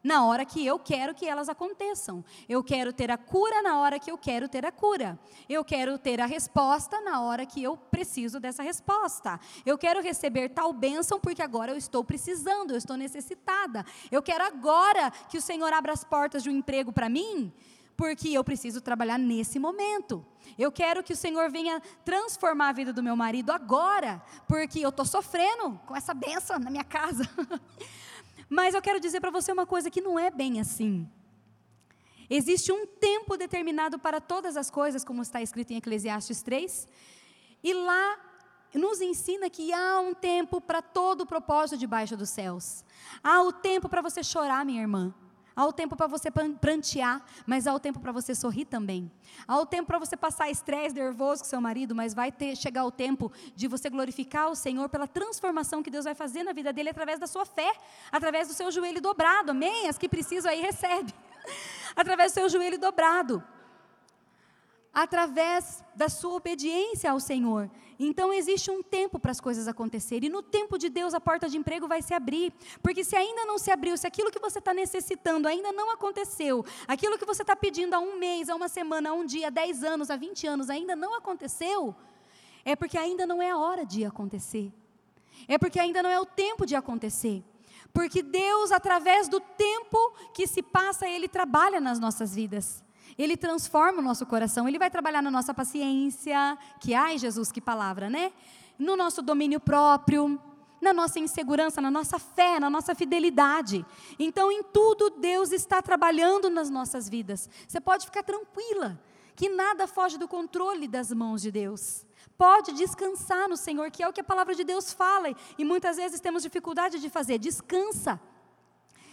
na 0.04 0.26
hora 0.26 0.44
que 0.44 0.66
eu 0.66 0.78
quero 0.78 1.16
que 1.16 1.26
elas 1.26 1.48
aconteçam. 1.48 2.24
Eu 2.50 2.64
quero 2.64 2.92
ter 2.92 3.10
a 3.10 3.18
cura 3.18 3.62
na 3.62 3.80
hora 3.80 3.98
que 3.98 4.12
eu 4.12 4.18
quero 4.18 4.50
ter 4.50 4.66
a 4.66 4.72
cura. 4.72 5.18
Eu 5.48 5.64
quero 5.64 5.98
ter 5.98 6.20
a 6.20 6.26
resposta 6.26 7.00
na 7.02 7.22
hora 7.22 7.46
que 7.46 7.64
eu 7.64 7.78
preciso 7.78 8.40
dessa 8.40 8.62
resposta. 8.62 9.40
Eu 9.66 9.78
quero 9.78 10.02
receber 10.02 10.50
tal 10.50 10.74
bênção 10.74 11.20
porque 11.20 11.42
agora 11.42 11.72
eu 11.72 11.78
estou 11.78 12.04
precisando, 12.04 12.72
eu 12.72 12.78
estou 12.78 12.98
necessitada. 12.98 13.86
Eu 14.12 14.22
quero 14.22 14.44
agora 14.44 15.10
que 15.30 15.38
o 15.38 15.42
Senhor 15.42 15.72
abra 15.72 15.94
as 15.94 16.04
portas 16.04 16.44
de 16.44 16.50
um 16.50 16.54
emprego 16.54 16.92
para 16.92 17.08
mim 17.08 17.54
porque 17.96 18.30
eu 18.30 18.44
preciso 18.44 18.82
trabalhar 18.82 19.18
nesse 19.18 19.60
momento. 19.60 20.26
Eu 20.58 20.72
quero 20.72 21.04
que 21.04 21.14
o 21.14 21.16
Senhor 21.16 21.50
venha 21.50 21.82
transformar 22.04 22.70
a 22.70 22.74
vida 22.74 22.92
do 22.92 23.04
meu 23.04 23.16
marido 23.16 23.52
agora, 23.52 24.22
porque 24.48 24.80
eu 24.80 24.90
estou 24.90 25.06
sofrendo 25.06 25.80
com 25.86 25.96
essa 25.96 26.14
benção 26.14 26.60
na 26.60 26.70
minha 26.70 26.84
casa. 26.84 27.30
Mas 28.50 28.76
eu 28.76 28.82
quero 28.82 29.00
dizer 29.00 29.20
para 29.20 29.32
você 29.32 29.52
uma 29.52 29.66
coisa 29.66 29.90
que 29.90 30.02
não 30.02 30.18
é 30.20 30.30
bem 30.30 30.60
assim. 30.60 31.10
Existe 32.30 32.72
um 32.72 32.86
tempo 32.86 33.38
determinado 33.38 34.00
para 34.00 34.20
todas 34.20 34.58
as 34.58 34.70
coisas, 34.70 35.04
como 35.04 35.22
está 35.22 35.42
escrito 35.42 35.72
em 35.72 35.78
Eclesiastes 35.78 36.42
3, 36.42 36.88
e 37.64 37.74
lá 37.74 38.20
nos 38.74 39.02
ensina 39.02 39.50
que 39.50 39.72
há 39.72 40.00
um 40.00 40.14
tempo 40.14 40.60
para 40.60 40.82
todo 40.82 41.22
o 41.22 41.26
propósito 41.26 41.78
debaixo 41.78 42.18
dos 42.18 42.30
céus. 42.30 42.84
Há 43.24 43.42
o 43.44 43.52
tempo 43.52 43.88
para 43.88 44.02
você 44.02 44.24
chorar, 44.24 44.66
minha 44.66 44.82
irmã. 44.82 45.14
Há 45.56 45.66
o 45.66 45.74
tempo 45.74 45.96
para 45.96 46.08
você 46.08 46.30
prantear, 46.32 47.24
mas 47.46 47.68
há 47.68 47.74
o 47.74 47.80
tempo 47.80 48.00
para 48.00 48.12
você 48.12 48.34
sorrir 48.34 48.66
também. 48.66 49.12
Há 49.48 49.58
o 49.60 49.66
tempo 49.66 49.88
para 49.88 50.00
você 50.00 50.18
passar 50.18 50.50
estresse, 50.50 50.96
nervoso 50.96 51.44
com 51.44 51.50
seu 51.50 51.62
marido, 51.62 51.94
mas 51.94 52.14
vai 52.14 52.32
ter, 52.32 52.56
chegar 52.56 52.86
o 52.86 52.92
tempo 52.92 53.32
de 53.56 53.68
você 53.68 53.90
glorificar 53.90 54.50
o 54.50 54.56
Senhor 54.56 54.90
pela 54.90 55.08
transformação 55.08 55.84
que 55.84 55.92
Deus 55.92 56.06
vai 56.06 56.16
fazer 56.16 56.44
na 56.44 56.54
vida 56.54 56.74
dele 56.74 56.90
através 56.90 57.20
da 57.20 57.28
sua 57.28 57.46
fé, 57.46 57.72
através 58.12 58.48
do 58.48 58.54
seu 58.54 58.72
joelho 58.72 59.02
dobrado. 59.02 59.52
Amém? 59.52 59.88
As 59.88 59.98
que 59.98 60.10
precisam 60.10 60.52
aí 60.52 60.62
recebe. 60.62 61.14
através 61.96 62.32
do 62.32 62.36
seu 62.36 62.50
joelho 62.50 62.80
dobrado 62.80 63.44
através 64.94 65.84
da 65.96 66.08
sua 66.08 66.36
obediência 66.36 67.10
ao 67.10 67.20
Senhor. 67.20 67.70
Então 67.98 68.32
existe 68.32 68.70
um 68.70 68.84
tempo 68.84 69.18
para 69.18 69.32
as 69.32 69.42
coisas 69.42 69.68
acontecerem. 69.68 70.30
E 70.30 70.32
no 70.32 70.44
tempo 70.44 70.78
de 70.78 70.90
Deus 70.90 71.14
a 71.14 71.20
porta 71.20 71.50
de 71.50 71.58
emprego 71.58 71.88
vai 71.88 72.02
se 72.02 72.14
abrir. 72.14 72.54
Porque 72.82 73.04
se 73.04 73.16
ainda 73.16 73.46
não 73.46 73.58
se 73.58 73.72
abriu, 73.72 73.98
se 73.98 74.06
aquilo 74.06 74.30
que 74.30 74.40
você 74.40 74.60
está 74.60 74.74
necessitando 74.74 75.48
ainda 75.48 75.72
não 75.72 75.92
aconteceu, 75.92 76.64
aquilo 76.88 77.18
que 77.18 77.26
você 77.26 77.42
está 77.42 77.56
pedindo 77.56 77.94
há 77.96 78.00
um 78.00 78.20
mês, 78.20 78.50
há 78.50 78.56
uma 78.56 78.70
semana, 78.70 79.10
há 79.10 79.14
um 79.14 79.26
dia, 79.26 79.48
há 79.48 79.50
dez 79.50 79.84
anos, 79.84 80.12
há 80.12 80.16
vinte 80.16 80.46
anos 80.46 80.70
ainda 80.70 80.96
não 80.96 81.16
aconteceu, 81.16 81.96
é 82.64 82.76
porque 82.76 82.98
ainda 82.98 83.26
não 83.26 83.42
é 83.42 83.50
a 83.50 83.58
hora 83.58 83.86
de 83.86 84.06
acontecer. 84.06 84.72
É 85.48 85.58
porque 85.58 85.80
ainda 85.80 86.04
não 86.04 86.10
é 86.10 86.20
o 86.20 86.26
tempo 86.26 86.66
de 86.66 86.76
acontecer. 86.76 87.44
Porque 87.92 88.22
Deus, 88.22 88.72
através 88.72 89.28
do 89.28 89.40
tempo 89.40 89.98
que 90.34 90.48
se 90.48 90.62
passa, 90.64 91.08
Ele 91.08 91.28
trabalha 91.28 91.82
nas 91.82 92.00
nossas 92.00 92.34
vidas. 92.34 92.84
Ele 93.18 93.38
transforma 93.38 94.00
o 94.00 94.02
nosso 94.02 94.26
coração, 94.26 94.68
ele 94.68 94.80
vai 94.80 94.90
trabalhar 94.90 95.22
na 95.22 95.32
nossa 95.32 95.54
paciência, 95.54 96.58
que 96.80 96.94
ai 96.94 97.18
Jesus, 97.18 97.52
que 97.52 97.62
palavra, 97.62 98.10
né? 98.10 98.32
No 98.78 98.96
nosso 98.96 99.22
domínio 99.22 99.60
próprio, 99.60 100.40
na 100.82 100.94
nossa 100.94 101.18
insegurança, 101.18 101.80
na 101.80 101.90
nossa 101.90 102.20
fé, 102.20 102.60
na 102.60 102.70
nossa 102.70 102.94
fidelidade. 102.94 103.86
Então, 104.20 104.52
em 104.52 104.62
tudo 104.62 105.12
Deus 105.12 105.52
está 105.52 105.82
trabalhando 105.82 106.50
nas 106.50 106.70
nossas 106.70 107.08
vidas. 107.08 107.50
Você 107.68 107.80
pode 107.80 108.06
ficar 108.06 108.24
tranquila, 108.24 109.00
que 109.36 109.48
nada 109.48 109.88
foge 109.88 110.18
do 110.18 110.28
controle 110.28 110.88
das 110.88 111.12
mãos 111.12 111.42
de 111.42 111.52
Deus. 111.52 112.06
Pode 112.38 112.74
descansar 112.74 113.48
no 113.48 113.56
Senhor, 113.56 113.90
que 113.92 114.04
é 114.04 114.08
o 114.08 114.14
que 114.14 114.22
a 114.22 114.24
palavra 114.24 114.54
de 114.54 114.64
Deus 114.64 114.92
fala, 114.92 115.34
e 115.58 115.64
muitas 115.64 115.98
vezes 115.98 116.20
temos 116.20 116.44
dificuldade 116.44 117.00
de 117.00 117.10
fazer. 117.10 117.38
Descansa. 117.38 118.20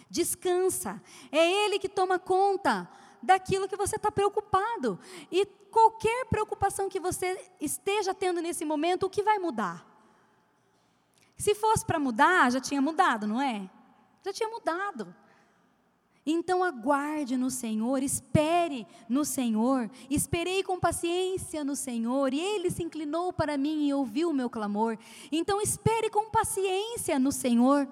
Descansa. 0.09 1.01
É 1.31 1.65
Ele 1.65 1.79
que 1.79 1.89
toma 1.89 2.19
conta 2.19 2.89
daquilo 3.23 3.69
que 3.69 3.77
você 3.77 3.97
está 3.97 4.11
preocupado. 4.11 4.99
E 5.31 5.47
qualquer 5.71 6.27
preocupação 6.27 6.89
que 6.89 7.01
você 7.01 7.51
esteja 7.61 8.15
tendo 8.15 8.41
nesse 8.41 8.65
momento, 8.65 9.07
o 9.07 9.11
que 9.11 9.23
vai 9.23 9.39
mudar? 9.39 9.87
Se 11.37 11.55
fosse 11.55 11.85
para 11.85 11.99
mudar, 11.99 12.51
já 12.53 12.61
tinha 12.61 12.83
mudado, 12.83 13.27
não 13.27 13.41
é? 13.41 13.69
Já 14.25 14.33
tinha 14.33 14.49
mudado. 14.49 15.15
Então 16.27 16.63
aguarde 16.63 17.37
no 17.37 17.51
Senhor, 17.51 18.03
espere 18.03 18.87
no 19.09 19.25
Senhor. 19.25 19.91
Esperei 20.11 20.63
com 20.63 20.79
paciência 20.79 21.65
no 21.65 21.75
Senhor, 21.75 22.35
e 22.35 22.41
ele 22.41 22.71
se 22.71 22.83
inclinou 22.83 23.33
para 23.33 23.57
mim 23.57 23.89
e 23.89 23.95
ouviu 23.95 24.31
o 24.31 24.35
meu 24.35 24.51
clamor. 24.51 24.99
Então 25.33 25.61
espere 25.61 26.11
com 26.11 26.31
paciência 26.31 27.19
no 27.19 27.33
Senhor. 27.33 27.89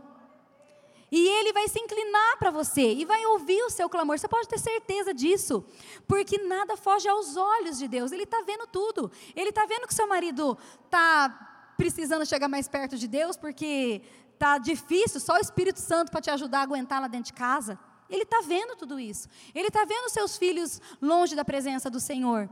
E 1.10 1.26
ele 1.26 1.52
vai 1.52 1.66
se 1.68 1.78
inclinar 1.80 2.36
para 2.38 2.50
você 2.50 2.92
e 2.92 3.04
vai 3.04 3.24
ouvir 3.26 3.62
o 3.62 3.70
seu 3.70 3.88
clamor. 3.88 4.18
Você 4.18 4.28
pode 4.28 4.46
ter 4.46 4.58
certeza 4.58 5.14
disso, 5.14 5.64
porque 6.06 6.38
nada 6.38 6.76
foge 6.76 7.08
aos 7.08 7.36
olhos 7.36 7.78
de 7.78 7.88
Deus. 7.88 8.12
Ele 8.12 8.24
está 8.24 8.42
vendo 8.42 8.66
tudo. 8.66 9.10
Ele 9.34 9.48
está 9.48 9.64
vendo 9.64 9.86
que 9.86 9.94
seu 9.94 10.06
marido 10.06 10.58
está 10.84 11.74
precisando 11.78 12.26
chegar 12.26 12.48
mais 12.48 12.68
perto 12.68 12.96
de 12.96 13.08
Deus, 13.08 13.36
porque 13.36 14.02
está 14.34 14.58
difícil, 14.58 15.20
só 15.20 15.34
o 15.34 15.38
Espírito 15.38 15.80
Santo 15.80 16.10
para 16.10 16.20
te 16.20 16.30
ajudar 16.30 16.60
a 16.60 16.62
aguentar 16.62 17.00
lá 17.00 17.08
dentro 17.08 17.26
de 17.26 17.32
casa. 17.32 17.78
Ele 18.10 18.22
está 18.22 18.40
vendo 18.40 18.76
tudo 18.76 18.98
isso. 18.98 19.28
Ele 19.54 19.68
está 19.68 19.84
vendo 19.84 20.08
seus 20.10 20.36
filhos 20.36 20.80
longe 21.00 21.34
da 21.34 21.44
presença 21.44 21.88
do 21.90 22.00
Senhor. 22.00 22.48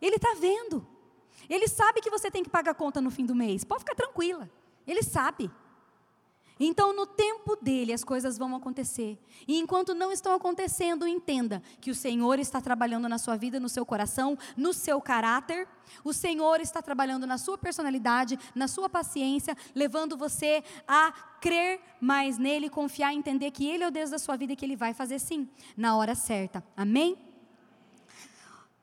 Ele 0.00 0.16
está 0.16 0.34
vendo. 0.38 0.86
Ele 1.48 1.66
sabe 1.68 2.00
que 2.00 2.10
você 2.10 2.30
tem 2.30 2.42
que 2.42 2.50
pagar 2.50 2.72
a 2.72 2.74
conta 2.74 3.00
no 3.00 3.10
fim 3.10 3.26
do 3.26 3.34
mês. 3.34 3.64
Pode 3.64 3.80
ficar 3.80 3.94
tranquila. 3.94 4.48
Ele 4.86 5.02
sabe. 5.02 5.50
Então, 6.62 6.94
no 6.94 7.06
tempo 7.06 7.56
dele, 7.56 7.90
as 7.90 8.04
coisas 8.04 8.36
vão 8.36 8.54
acontecer. 8.54 9.18
E 9.48 9.58
enquanto 9.58 9.94
não 9.94 10.12
estão 10.12 10.34
acontecendo, 10.34 11.08
entenda 11.08 11.62
que 11.80 11.90
o 11.90 11.94
Senhor 11.94 12.38
está 12.38 12.60
trabalhando 12.60 13.08
na 13.08 13.16
sua 13.16 13.34
vida, 13.34 13.58
no 13.58 13.68
seu 13.68 13.86
coração, 13.86 14.36
no 14.54 14.74
seu 14.74 15.00
caráter. 15.00 15.66
O 16.04 16.12
Senhor 16.12 16.60
está 16.60 16.82
trabalhando 16.82 17.26
na 17.26 17.38
sua 17.38 17.56
personalidade, 17.56 18.38
na 18.54 18.68
sua 18.68 18.90
paciência, 18.90 19.56
levando 19.74 20.18
você 20.18 20.62
a 20.86 21.10
crer 21.40 21.80
mais 21.98 22.36
nele, 22.36 22.68
confiar, 22.68 23.14
entender 23.14 23.50
que 23.52 23.66
Ele 23.66 23.82
é 23.82 23.88
o 23.88 23.90
Deus 23.90 24.10
da 24.10 24.18
sua 24.18 24.36
vida 24.36 24.52
e 24.52 24.56
que 24.56 24.66
Ele 24.66 24.76
vai 24.76 24.92
fazer 24.92 25.18
sim, 25.18 25.48
na 25.74 25.96
hora 25.96 26.14
certa. 26.14 26.62
Amém? 26.76 27.16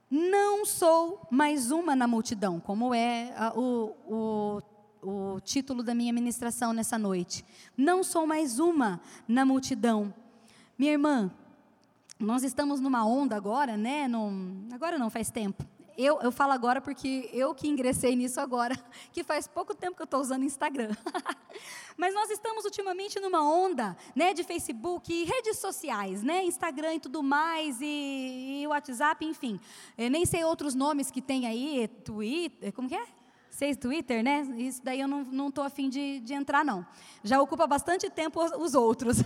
Não 0.10 0.66
sou 0.66 1.28
mais 1.30 1.70
uma 1.70 1.96
na 1.96 2.08
multidão, 2.08 2.60
como 2.60 2.92
é 2.92 3.32
o, 3.56 3.94
o 4.08 4.62
o 5.02 5.40
título 5.40 5.84
da 5.84 5.94
minha 5.94 6.14
ministração 6.14 6.74
nessa 6.74 6.98
noite. 6.98 7.44
Não 7.76 8.04
sou 8.04 8.26
mais 8.26 8.60
uma 8.60 9.00
na 9.28 9.46
multidão. 9.46 10.14
Minha 10.78 10.94
irmã, 10.94 11.32
nós 12.20 12.44
estamos 12.44 12.80
numa 12.80 13.06
onda 13.06 13.36
agora, 13.36 13.78
né? 13.78 14.08
Num, 14.08 14.68
agora 14.72 14.98
não, 14.98 15.10
faz 15.10 15.30
tempo. 15.30 15.66
Eu, 15.98 16.20
eu 16.22 16.32
falo 16.32 16.52
agora 16.52 16.80
porque 16.80 17.28
eu 17.34 17.56
que 17.56 17.68
ingressei 17.68 18.16
nisso 18.16 18.40
agora, 18.40 18.76
que 19.12 19.24
faz 19.24 19.48
pouco 19.48 19.74
tempo 19.74 19.96
que 19.96 20.02
eu 20.04 20.06
estou 20.06 20.22
usando 20.22 20.44
Instagram. 20.44 20.96
Mas 21.98 22.14
nós 22.14 22.30
estamos 22.30 22.66
ultimamente 22.66 23.20
numa 23.20 23.42
onda 23.42 23.98
né, 24.16 24.32
de 24.32 24.44
Facebook 24.44 25.12
e 25.12 25.24
redes 25.24 25.58
sociais, 25.58 26.22
né, 26.22 26.44
Instagram 26.44 26.96
e 26.96 27.00
tudo 27.00 27.24
mais, 27.24 27.82
e, 27.82 28.62
e 28.62 28.68
WhatsApp, 28.68 29.26
enfim. 29.26 29.60
Eu 29.98 30.12
nem 30.12 30.24
sei 30.24 30.44
outros 30.44 30.76
nomes 30.76 31.10
que 31.10 31.22
tem 31.22 31.48
aí, 31.48 31.88
Twitter, 32.04 32.72
como 32.72 32.88
que 32.88 32.96
é? 32.96 33.08
Vocês 33.58 33.76
Twitter, 33.76 34.24
né? 34.24 34.42
Isso 34.56 34.84
daí 34.84 35.00
eu 35.00 35.08
não 35.08 35.48
estou 35.48 35.64
afim 35.64 35.90
de, 35.90 36.20
de 36.20 36.32
entrar, 36.32 36.64
não. 36.64 36.86
Já 37.24 37.42
ocupa 37.42 37.66
bastante 37.66 38.08
tempo 38.08 38.40
os, 38.40 38.52
os 38.52 38.76
outros. 38.76 39.18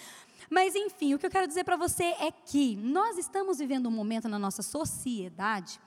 Mas, 0.50 0.74
enfim, 0.74 1.14
o 1.14 1.18
que 1.18 1.24
eu 1.24 1.30
quero 1.30 1.46
dizer 1.46 1.64
para 1.64 1.74
você 1.74 2.04
é 2.20 2.30
que 2.30 2.76
nós 2.76 3.16
estamos 3.16 3.56
vivendo 3.56 3.88
um 3.88 3.90
momento 3.90 4.28
na 4.28 4.38
nossa 4.38 4.60
sociedade 4.60 5.80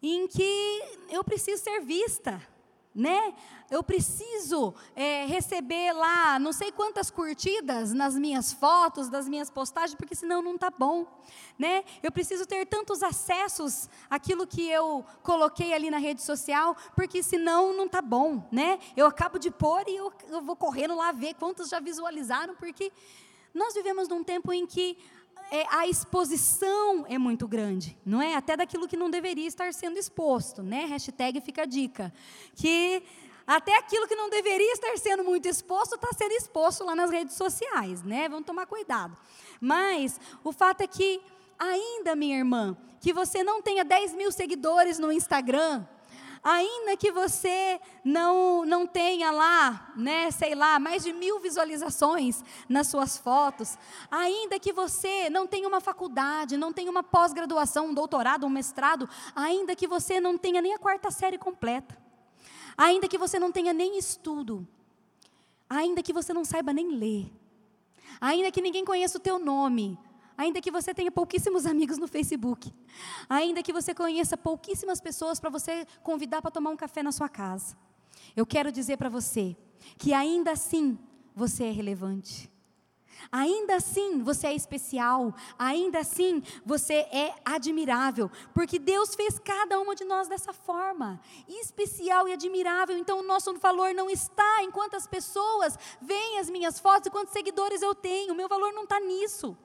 em 0.00 0.28
que 0.28 0.80
eu 1.10 1.24
preciso 1.24 1.60
ser 1.64 1.80
vista 1.80 2.40
né? 2.94 3.34
Eu 3.70 3.82
preciso 3.82 4.74
é, 4.94 5.24
receber 5.24 5.92
lá 5.92 6.38
não 6.38 6.52
sei 6.52 6.70
quantas 6.70 7.10
curtidas 7.10 7.92
nas 7.92 8.14
minhas 8.14 8.52
fotos, 8.52 9.08
das 9.08 9.26
minhas 9.26 9.48
postagens, 9.48 9.94
porque 9.94 10.14
senão 10.14 10.42
não 10.42 10.56
está 10.56 10.70
bom, 10.70 11.06
né? 11.58 11.84
Eu 12.02 12.12
preciso 12.12 12.44
ter 12.46 12.66
tantos 12.66 13.02
acessos 13.02 13.88
àquilo 14.10 14.46
que 14.46 14.68
eu 14.68 15.04
coloquei 15.22 15.72
ali 15.72 15.90
na 15.90 15.98
rede 15.98 16.22
social, 16.22 16.76
porque 16.94 17.22
senão 17.22 17.74
não 17.74 17.86
está 17.86 18.02
bom, 18.02 18.46
né? 18.52 18.78
Eu 18.96 19.06
acabo 19.06 19.38
de 19.38 19.50
pôr 19.50 19.88
e 19.88 19.96
eu, 19.96 20.12
eu 20.28 20.42
vou 20.42 20.56
correndo 20.56 20.94
lá 20.94 21.12
ver 21.12 21.34
quantos 21.34 21.70
já 21.70 21.80
visualizaram, 21.80 22.54
porque 22.56 22.92
nós 23.54 23.74
vivemos 23.74 24.08
num 24.08 24.24
tempo 24.24 24.52
em 24.52 24.66
que 24.66 24.98
é, 25.52 25.66
a 25.68 25.86
exposição 25.86 27.04
é 27.06 27.18
muito 27.18 27.46
grande, 27.46 27.94
não 28.06 28.22
é? 28.22 28.34
Até 28.34 28.56
daquilo 28.56 28.88
que 28.88 28.96
não 28.96 29.10
deveria 29.10 29.46
estar 29.46 29.70
sendo 29.74 29.98
exposto, 29.98 30.62
né? 30.62 30.86
Hashtag 30.86 31.42
fica 31.42 31.62
a 31.62 31.66
dica. 31.66 32.10
Que 32.56 33.02
até 33.46 33.76
aquilo 33.76 34.08
que 34.08 34.14
não 34.14 34.30
deveria 34.30 34.72
estar 34.72 34.96
sendo 34.96 35.22
muito 35.22 35.46
exposto 35.46 35.96
está 35.96 36.08
sendo 36.16 36.32
exposto 36.32 36.84
lá 36.84 36.96
nas 36.96 37.10
redes 37.10 37.36
sociais, 37.36 38.02
né? 38.02 38.30
Vamos 38.30 38.46
tomar 38.46 38.64
cuidado. 38.64 39.14
Mas 39.60 40.18
o 40.42 40.52
fato 40.52 40.80
é 40.80 40.86
que, 40.86 41.20
ainda, 41.58 42.16
minha 42.16 42.38
irmã, 42.38 42.74
que 42.98 43.12
você 43.12 43.44
não 43.44 43.60
tenha 43.60 43.84
10 43.84 44.14
mil 44.14 44.32
seguidores 44.32 44.98
no 44.98 45.12
Instagram, 45.12 45.84
ainda 46.42 46.96
que 46.96 47.12
você 47.12 47.80
não, 48.04 48.64
não 48.64 48.86
tenha 48.86 49.30
lá, 49.30 49.92
né, 49.96 50.30
sei 50.30 50.54
lá, 50.54 50.78
mais 50.78 51.04
de 51.04 51.12
mil 51.12 51.38
visualizações 51.38 52.42
nas 52.68 52.88
suas 52.88 53.16
fotos, 53.16 53.78
ainda 54.10 54.58
que 54.58 54.72
você 54.72 55.30
não 55.30 55.46
tenha 55.46 55.68
uma 55.68 55.80
faculdade, 55.80 56.56
não 56.56 56.72
tenha 56.72 56.90
uma 56.90 57.02
pós-graduação, 57.02 57.88
um 57.88 57.94
doutorado, 57.94 58.44
um 58.44 58.50
mestrado, 58.50 59.08
ainda 59.36 59.76
que 59.76 59.86
você 59.86 60.20
não 60.20 60.36
tenha 60.36 60.60
nem 60.60 60.74
a 60.74 60.78
quarta 60.78 61.10
série 61.10 61.38
completa, 61.38 61.96
ainda 62.76 63.06
que 63.06 63.18
você 63.18 63.38
não 63.38 63.52
tenha 63.52 63.72
nem 63.72 63.96
estudo, 63.96 64.66
ainda 65.70 66.02
que 66.02 66.12
você 66.12 66.34
não 66.34 66.44
saiba 66.44 66.72
nem 66.72 66.96
ler, 66.96 67.30
ainda 68.20 68.50
que 68.50 68.60
ninguém 68.60 68.84
conheça 68.84 69.16
o 69.16 69.20
teu 69.20 69.38
nome, 69.38 69.96
ainda 70.36 70.60
que 70.60 70.70
você 70.70 70.94
tenha 70.94 71.10
pouquíssimos 71.10 71.66
amigos 71.66 71.98
no 71.98 72.08
Facebook, 72.08 72.72
ainda 73.28 73.62
que 73.62 73.72
você 73.72 73.94
conheça 73.94 74.36
pouquíssimas 74.36 75.00
pessoas 75.00 75.40
para 75.40 75.50
você 75.50 75.86
convidar 76.02 76.42
para 76.42 76.50
tomar 76.50 76.70
um 76.70 76.76
café 76.76 77.02
na 77.02 77.12
sua 77.12 77.28
casa. 77.28 77.76
Eu 78.36 78.46
quero 78.46 78.72
dizer 78.72 78.96
para 78.96 79.08
você 79.08 79.56
que 79.98 80.12
ainda 80.12 80.52
assim 80.52 80.98
você 81.34 81.64
é 81.64 81.70
relevante. 81.70 82.50
Ainda 83.30 83.76
assim 83.76 84.22
você 84.22 84.48
é 84.48 84.54
especial, 84.54 85.34
ainda 85.58 86.00
assim 86.00 86.42
você 86.64 86.94
é 86.94 87.34
admirável, 87.44 88.30
porque 88.52 88.78
Deus 88.78 89.14
fez 89.14 89.38
cada 89.38 89.78
uma 89.80 89.94
de 89.94 90.04
nós 90.04 90.28
dessa 90.28 90.52
forma, 90.52 91.20
especial 91.46 92.26
e 92.26 92.32
admirável. 92.32 92.96
Então 92.96 93.20
o 93.20 93.22
nosso 93.22 93.54
valor 93.58 93.94
não 93.94 94.10
está 94.10 94.62
em 94.62 94.70
quantas 94.70 95.06
pessoas 95.06 95.78
veem 96.00 96.38
as 96.38 96.50
minhas 96.50 96.80
fotos 96.80 97.06
e 97.06 97.10
quantos 97.10 97.32
seguidores 97.32 97.82
eu 97.82 97.94
tenho, 97.94 98.32
o 98.32 98.36
meu 98.36 98.48
valor 98.48 98.72
não 98.72 98.84
está 98.84 98.98
nisso. 98.98 99.56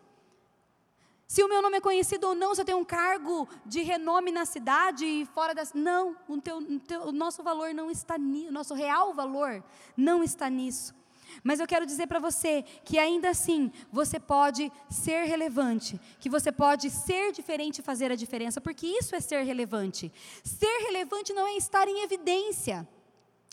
Se 1.28 1.44
o 1.44 1.50
meu 1.50 1.62
nome 1.62 1.78
é 1.78 1.82
conhecido 1.82 2.30
ou 2.30 2.36
não, 2.36 2.56
se 2.56 2.62
eu 2.62 2.66
tenho 2.66 2.78
um 2.78 2.86
cargo 2.86 3.50
de 3.66 3.82
renome 3.82 4.32
na 4.32 4.46
cidade 4.46 5.06
e 5.06 5.26
fora 5.26 5.54
das. 5.54 5.74
Não, 5.74 6.16
o, 6.26 6.40
teu, 6.40 6.58
o, 6.60 6.80
teu, 6.80 7.02
o 7.02 7.12
nosso 7.12 7.44
valor 7.44 7.74
não 7.74 7.92
está 7.92 8.18
nisso, 8.18 8.48
o 8.48 8.52
nosso 8.52 8.74
real 8.74 9.14
valor 9.14 9.62
não 9.98 10.24
está 10.24 10.50
nisso. 10.50 10.96
Mas 11.44 11.60
eu 11.60 11.68
quero 11.68 11.86
dizer 11.86 12.08
para 12.08 12.20
você 12.20 12.64
que 12.86 12.98
ainda 12.98 13.30
assim 13.30 13.70
você 13.92 14.20
pode 14.20 14.72
ser 14.90 15.26
relevante, 15.26 16.00
que 16.18 16.30
você 16.30 16.50
pode 16.50 16.90
ser 16.90 17.34
diferente 17.34 17.80
e 17.80 17.84
fazer 17.84 18.10
a 18.10 18.16
diferença, 18.16 18.62
porque 18.62 18.88
isso 18.88 19.14
é 19.14 19.20
ser 19.20 19.44
relevante. 19.44 20.10
Ser 20.44 20.86
relevante 20.86 21.34
não 21.34 21.46
é 21.46 21.58
estar 21.58 21.90
em 21.90 22.04
evidência. 22.04 22.88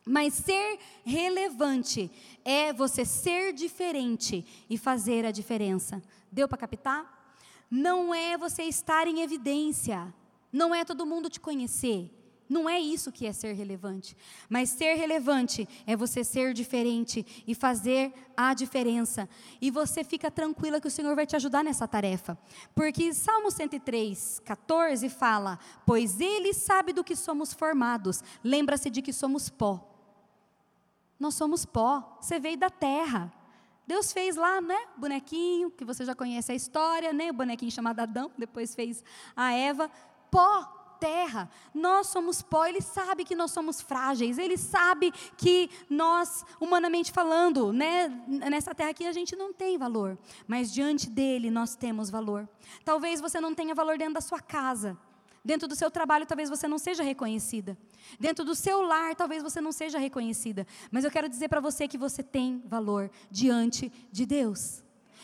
Mas 0.06 0.34
ser 0.34 0.78
relevante 1.04 2.10
é 2.44 2.72
você 2.72 3.04
ser 3.04 3.52
diferente 3.52 4.46
e 4.70 4.78
fazer 4.78 5.24
a 5.26 5.32
diferença. 5.32 6.00
Deu 6.30 6.46
para 6.46 6.58
captar? 6.58 7.13
Não 7.74 8.14
é 8.14 8.38
você 8.38 8.62
estar 8.62 9.08
em 9.08 9.20
evidência, 9.20 10.14
não 10.52 10.72
é 10.72 10.84
todo 10.84 11.04
mundo 11.04 11.28
te 11.28 11.40
conhecer. 11.40 12.08
Não 12.46 12.68
é 12.68 12.78
isso 12.78 13.10
que 13.10 13.26
é 13.26 13.32
ser 13.32 13.54
relevante. 13.54 14.14
Mas 14.50 14.68
ser 14.68 14.94
relevante 14.94 15.66
é 15.86 15.96
você 15.96 16.22
ser 16.22 16.52
diferente 16.52 17.26
e 17.46 17.54
fazer 17.54 18.12
a 18.36 18.52
diferença. 18.52 19.28
E 19.60 19.70
você 19.70 20.04
fica 20.04 20.30
tranquila 20.30 20.78
que 20.80 20.86
o 20.86 20.90
Senhor 20.90 21.16
vai 21.16 21.26
te 21.26 21.34
ajudar 21.34 21.64
nessa 21.64 21.88
tarefa. 21.88 22.38
Porque 22.74 23.12
Salmo 23.14 23.50
103, 23.50 24.40
14 24.44 25.08
fala: 25.08 25.58
Pois 25.86 26.20
Ele 26.20 26.52
sabe 26.52 26.92
do 26.92 27.02
que 27.02 27.16
somos 27.16 27.52
formados, 27.54 28.22
lembra-se 28.44 28.90
de 28.90 29.00
que 29.00 29.12
somos 29.12 29.48
pó. 29.48 29.90
Nós 31.18 31.34
somos 31.34 31.64
pó, 31.64 32.18
você 32.20 32.38
veio 32.38 32.58
da 32.58 32.68
terra. 32.70 33.32
Deus 33.86 34.12
fez 34.12 34.36
lá, 34.36 34.60
né, 34.60 34.78
bonequinho, 34.96 35.70
que 35.70 35.84
você 35.84 36.04
já 36.04 36.14
conhece 36.14 36.52
a 36.52 36.54
história, 36.54 37.12
né, 37.12 37.30
o 37.30 37.34
bonequinho 37.34 37.70
chamado 37.70 38.00
Adão, 38.00 38.30
depois 38.36 38.74
fez 38.74 39.04
a 39.36 39.52
Eva, 39.52 39.90
pó, 40.30 40.84
terra. 40.98 41.50
Nós 41.74 42.06
somos 42.06 42.40
pó, 42.40 42.64
ele 42.64 42.80
sabe 42.80 43.24
que 43.24 43.34
nós 43.34 43.50
somos 43.50 43.80
frágeis, 43.80 44.38
ele 44.38 44.56
sabe 44.56 45.12
que 45.36 45.68
nós, 45.90 46.44
humanamente 46.58 47.12
falando, 47.12 47.72
né, 47.72 48.08
nessa 48.26 48.74
terra 48.74 48.90
aqui 48.90 49.06
a 49.06 49.12
gente 49.12 49.36
não 49.36 49.52
tem 49.52 49.76
valor, 49.76 50.16
mas 50.46 50.72
diante 50.72 51.10
dele 51.10 51.50
nós 51.50 51.76
temos 51.76 52.08
valor. 52.08 52.48
Talvez 52.84 53.20
você 53.20 53.38
não 53.38 53.54
tenha 53.54 53.74
valor 53.74 53.98
dentro 53.98 54.14
da 54.14 54.20
sua 54.20 54.40
casa. 54.40 54.96
Dentro 55.44 55.68
do 55.68 55.76
seu 55.76 55.90
trabalho, 55.90 56.24
talvez 56.24 56.48
você 56.48 56.66
não 56.66 56.78
seja 56.78 57.02
reconhecida. 57.02 57.76
Dentro 58.18 58.44
do 58.46 58.54
seu 58.54 58.80
lar, 58.80 59.14
talvez 59.14 59.42
você 59.42 59.60
não 59.60 59.72
seja 59.72 59.98
reconhecida. 59.98 60.66
Mas 60.90 61.04
eu 61.04 61.10
quero 61.10 61.28
dizer 61.28 61.48
para 61.48 61.60
você 61.60 61.86
que 61.86 61.98
você 61.98 62.22
tem 62.22 62.62
valor 62.64 63.10
diante 63.30 63.92
de 64.10 64.24
Deus. 64.24 64.82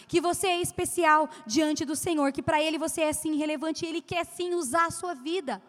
que 0.08 0.20
você 0.20 0.48
é 0.48 0.60
especial 0.60 1.28
diante 1.46 1.84
do 1.84 1.94
Senhor, 1.94 2.32
que 2.32 2.42
para 2.42 2.60
Ele 2.60 2.78
você 2.78 3.02
é 3.02 3.12
sim 3.12 3.36
relevante 3.36 3.86
Ele 3.86 4.02
quer 4.02 4.24
sim 4.26 4.54
usar 4.54 4.86
a 4.86 4.90
sua 4.90 5.14
vida. 5.14 5.62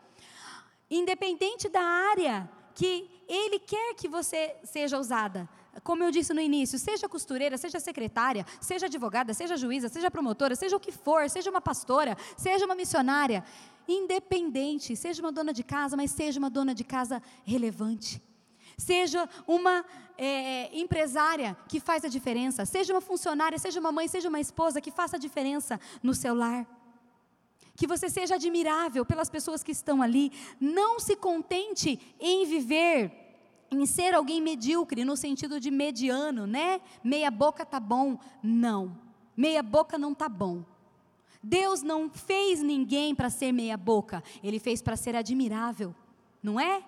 Independente 0.89 1.69
da 1.69 1.81
área 1.81 2.49
que 2.73 3.09
Ele 3.27 3.59
quer 3.59 3.93
que 3.93 4.07
você 4.07 4.55
seja 4.63 4.97
usada. 4.97 5.47
Como 5.84 6.03
eu 6.03 6.12
disse 6.12 6.34
no 6.34 6.41
início, 6.41 6.77
seja 6.77 7.07
costureira, 7.07 7.57
seja 7.57 7.79
secretária, 7.79 8.45
seja 8.60 8.88
advogada, 8.88 9.34
seja 9.34 9.55
juíza, 9.55 9.88
seja 9.88 10.12
promotora, 10.12 10.53
seja 10.53 10.75
o 10.75 10.79
que 10.79 10.91
for, 10.91 11.29
seja 11.29 11.49
uma 11.49 11.62
pastora, 11.62 12.17
seja 12.36 12.65
uma 12.65 12.75
missionária, 12.75 13.43
independente, 13.88 14.95
seja 14.97 15.21
uma 15.21 15.31
dona 15.31 15.53
de 15.53 15.63
casa, 15.63 15.95
mas 15.95 16.12
seja 16.12 16.39
uma 16.39 16.49
dona 16.49 16.75
de 16.75 16.84
casa 16.84 17.23
relevante. 17.45 18.21
Seja 18.77 19.29
uma 19.47 19.86
é, 20.17 20.77
empresária 20.77 21.55
que 21.69 21.79
faz 21.79 22.03
a 22.03 22.10
diferença, 22.10 22.65
seja 22.65 22.93
uma 22.93 23.01
funcionária, 23.01 23.57
seja 23.57 23.79
uma 23.79 23.91
mãe, 23.91 24.07
seja 24.07 24.27
uma 24.27 24.39
esposa 24.39 24.81
que 24.81 24.91
faça 24.91 25.15
a 25.15 25.19
diferença 25.19 25.79
no 26.03 26.13
seu 26.13 26.36
lar. 26.36 26.67
Que 27.75 27.88
você 27.88 28.10
seja 28.10 28.36
admirável 28.36 29.05
pelas 29.05 29.29
pessoas 29.29 29.63
que 29.63 29.71
estão 29.71 30.01
ali. 30.01 30.31
Não 30.60 30.99
se 30.99 31.15
contente 31.15 31.99
em 32.19 32.45
viver 32.45 33.20
em 33.71 33.86
ser 33.86 34.13
alguém 34.13 34.41
medíocre, 34.41 35.05
no 35.05 35.15
sentido 35.15 35.60
de 35.60 35.71
mediano, 35.71 36.45
né? 36.45 36.81
Meia 37.01 37.31
boca 37.31 37.65
tá 37.65 37.79
bom. 37.79 38.19
Não. 38.43 38.97
Meia 39.36 39.63
boca 39.63 39.97
não 39.97 40.13
tá 40.13 40.27
bom. 40.27 40.63
Deus 41.41 41.81
não 41.81 42.10
fez 42.10 42.62
ninguém 42.62 43.15
para 43.15 43.29
ser 43.29 43.51
meia 43.51 43.77
boca, 43.77 44.23
ele 44.43 44.60
fez 44.60 44.81
para 44.81 44.95
ser 44.95 45.15
admirável. 45.15 45.95
Não 46.43 46.60
é? 46.60 46.84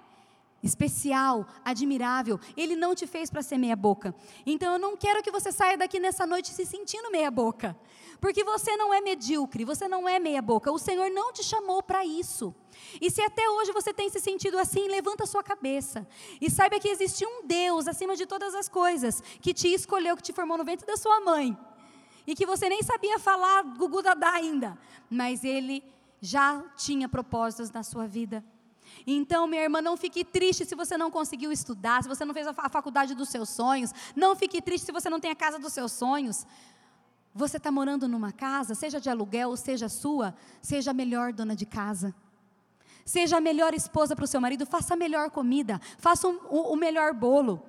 Especial, 0.64 1.46
admirável. 1.64 2.40
Ele 2.56 2.76
não 2.76 2.96
te 2.96 3.06
fez 3.06 3.30
para 3.30 3.44
ser 3.44 3.58
meia 3.58 3.76
boca. 3.76 4.16
Então 4.46 4.74
eu 4.74 4.80
não 4.80 4.96
quero 4.96 5.22
que 5.22 5.30
você 5.30 5.52
saia 5.52 5.78
daqui 5.78 6.00
nessa 6.00 6.26
noite 6.26 6.50
se 6.50 6.66
sentindo 6.66 7.12
meia 7.12 7.30
boca. 7.30 7.78
Porque 8.22 8.44
você 8.44 8.78
não 8.78 8.94
é 8.94 9.02
medíocre, 9.02 9.66
você 9.66 9.86
não 9.86 10.08
é 10.08 10.18
meia 10.18 10.42
boca. 10.42 10.72
O 10.72 10.80
Senhor 10.80 11.12
não 11.12 11.34
te 11.34 11.44
chamou 11.44 11.84
para 11.84 12.06
isso. 12.06 12.56
E 13.02 13.12
se 13.12 13.22
até 13.22 13.48
hoje 13.50 13.74
você 13.74 13.94
tem 13.94 14.10
se 14.10 14.22
sentido 14.22 14.58
assim, 14.58 14.88
levanta 14.88 15.26
sua 15.26 15.44
cabeça. 15.44 16.08
E 16.40 16.50
saiba 16.50 16.80
que 16.80 16.88
existe 16.88 17.26
um 17.26 17.46
Deus 17.46 17.86
acima 17.86 18.16
de 18.16 18.26
todas 18.26 18.56
as 18.56 18.70
coisas, 18.70 19.22
que 19.42 19.54
te 19.54 19.68
escolheu, 19.68 20.16
que 20.16 20.24
te 20.24 20.32
formou 20.32 20.58
no 20.58 20.64
ventre 20.64 20.88
da 20.88 20.96
sua 20.96 21.20
mãe. 21.20 21.58
E 22.26 22.34
que 22.34 22.46
você 22.46 22.70
nem 22.70 22.82
sabia 22.82 23.20
falar 23.20 23.62
Gugu 23.64 24.02
Dadá 24.02 24.32
ainda. 24.32 24.78
Mas 25.10 25.44
Ele 25.44 25.84
já 26.22 26.62
tinha 26.78 27.10
propósitos 27.10 27.70
na 27.70 27.84
sua 27.84 28.08
vida. 28.08 28.42
Então, 29.06 29.48
minha 29.48 29.64
irmã, 29.64 29.82
não 29.82 29.98
fique 29.98 30.24
triste 30.24 30.66
se 30.66 30.76
você 30.76 30.98
não 30.98 31.12
conseguiu 31.12 31.52
estudar, 31.52 32.02
se 32.04 32.10
você 32.10 32.24
não 32.24 32.34
fez 32.34 32.48
a 32.48 32.70
faculdade 32.70 33.14
dos 33.14 33.30
seus 33.30 33.50
sonhos. 33.50 33.94
Não 34.16 34.36
fique 34.36 34.62
triste 34.62 34.86
se 34.86 34.92
você 34.92 35.10
não 35.10 35.20
tem 35.20 35.32
a 35.32 35.36
casa 35.36 35.60
dos 35.60 35.74
seus 35.74 35.92
sonhos. 35.92 36.46
Você 37.36 37.58
está 37.58 37.72
morando 37.72 38.08
numa 38.08 38.32
casa, 38.32 38.76
seja 38.76 39.02
de 39.02 39.10
aluguel 39.10 39.50
ou 39.50 39.58
seja 39.58 39.90
sua, 39.90 40.36
seja 40.62 40.92
a 40.92 40.94
melhor 40.94 41.34
dona 41.34 41.56
de 41.56 41.66
casa. 41.66 42.14
Seja 43.04 43.38
a 43.38 43.42
melhor 43.42 43.74
esposa 43.74 44.16
para 44.16 44.24
o 44.24 44.28
seu 44.28 44.40
marido, 44.40 44.66
faça 44.66 44.94
a 44.94 44.98
melhor 44.98 45.30
comida, 45.30 45.82
faça 45.98 46.28
um, 46.28 46.40
o, 46.50 46.74
o 46.74 46.76
melhor 46.76 47.14
bolo. 47.14 47.62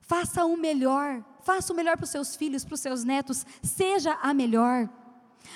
Faça 0.00 0.44
o 0.44 0.56
melhor, 0.56 1.24
faça 1.42 1.72
o 1.72 1.76
melhor 1.76 1.96
para 1.96 2.04
os 2.04 2.10
seus 2.10 2.36
filhos, 2.36 2.64
para 2.64 2.74
os 2.74 2.80
seus 2.80 3.02
netos, 3.02 3.46
seja 3.62 4.12
a 4.22 4.34
melhor. 4.34 4.88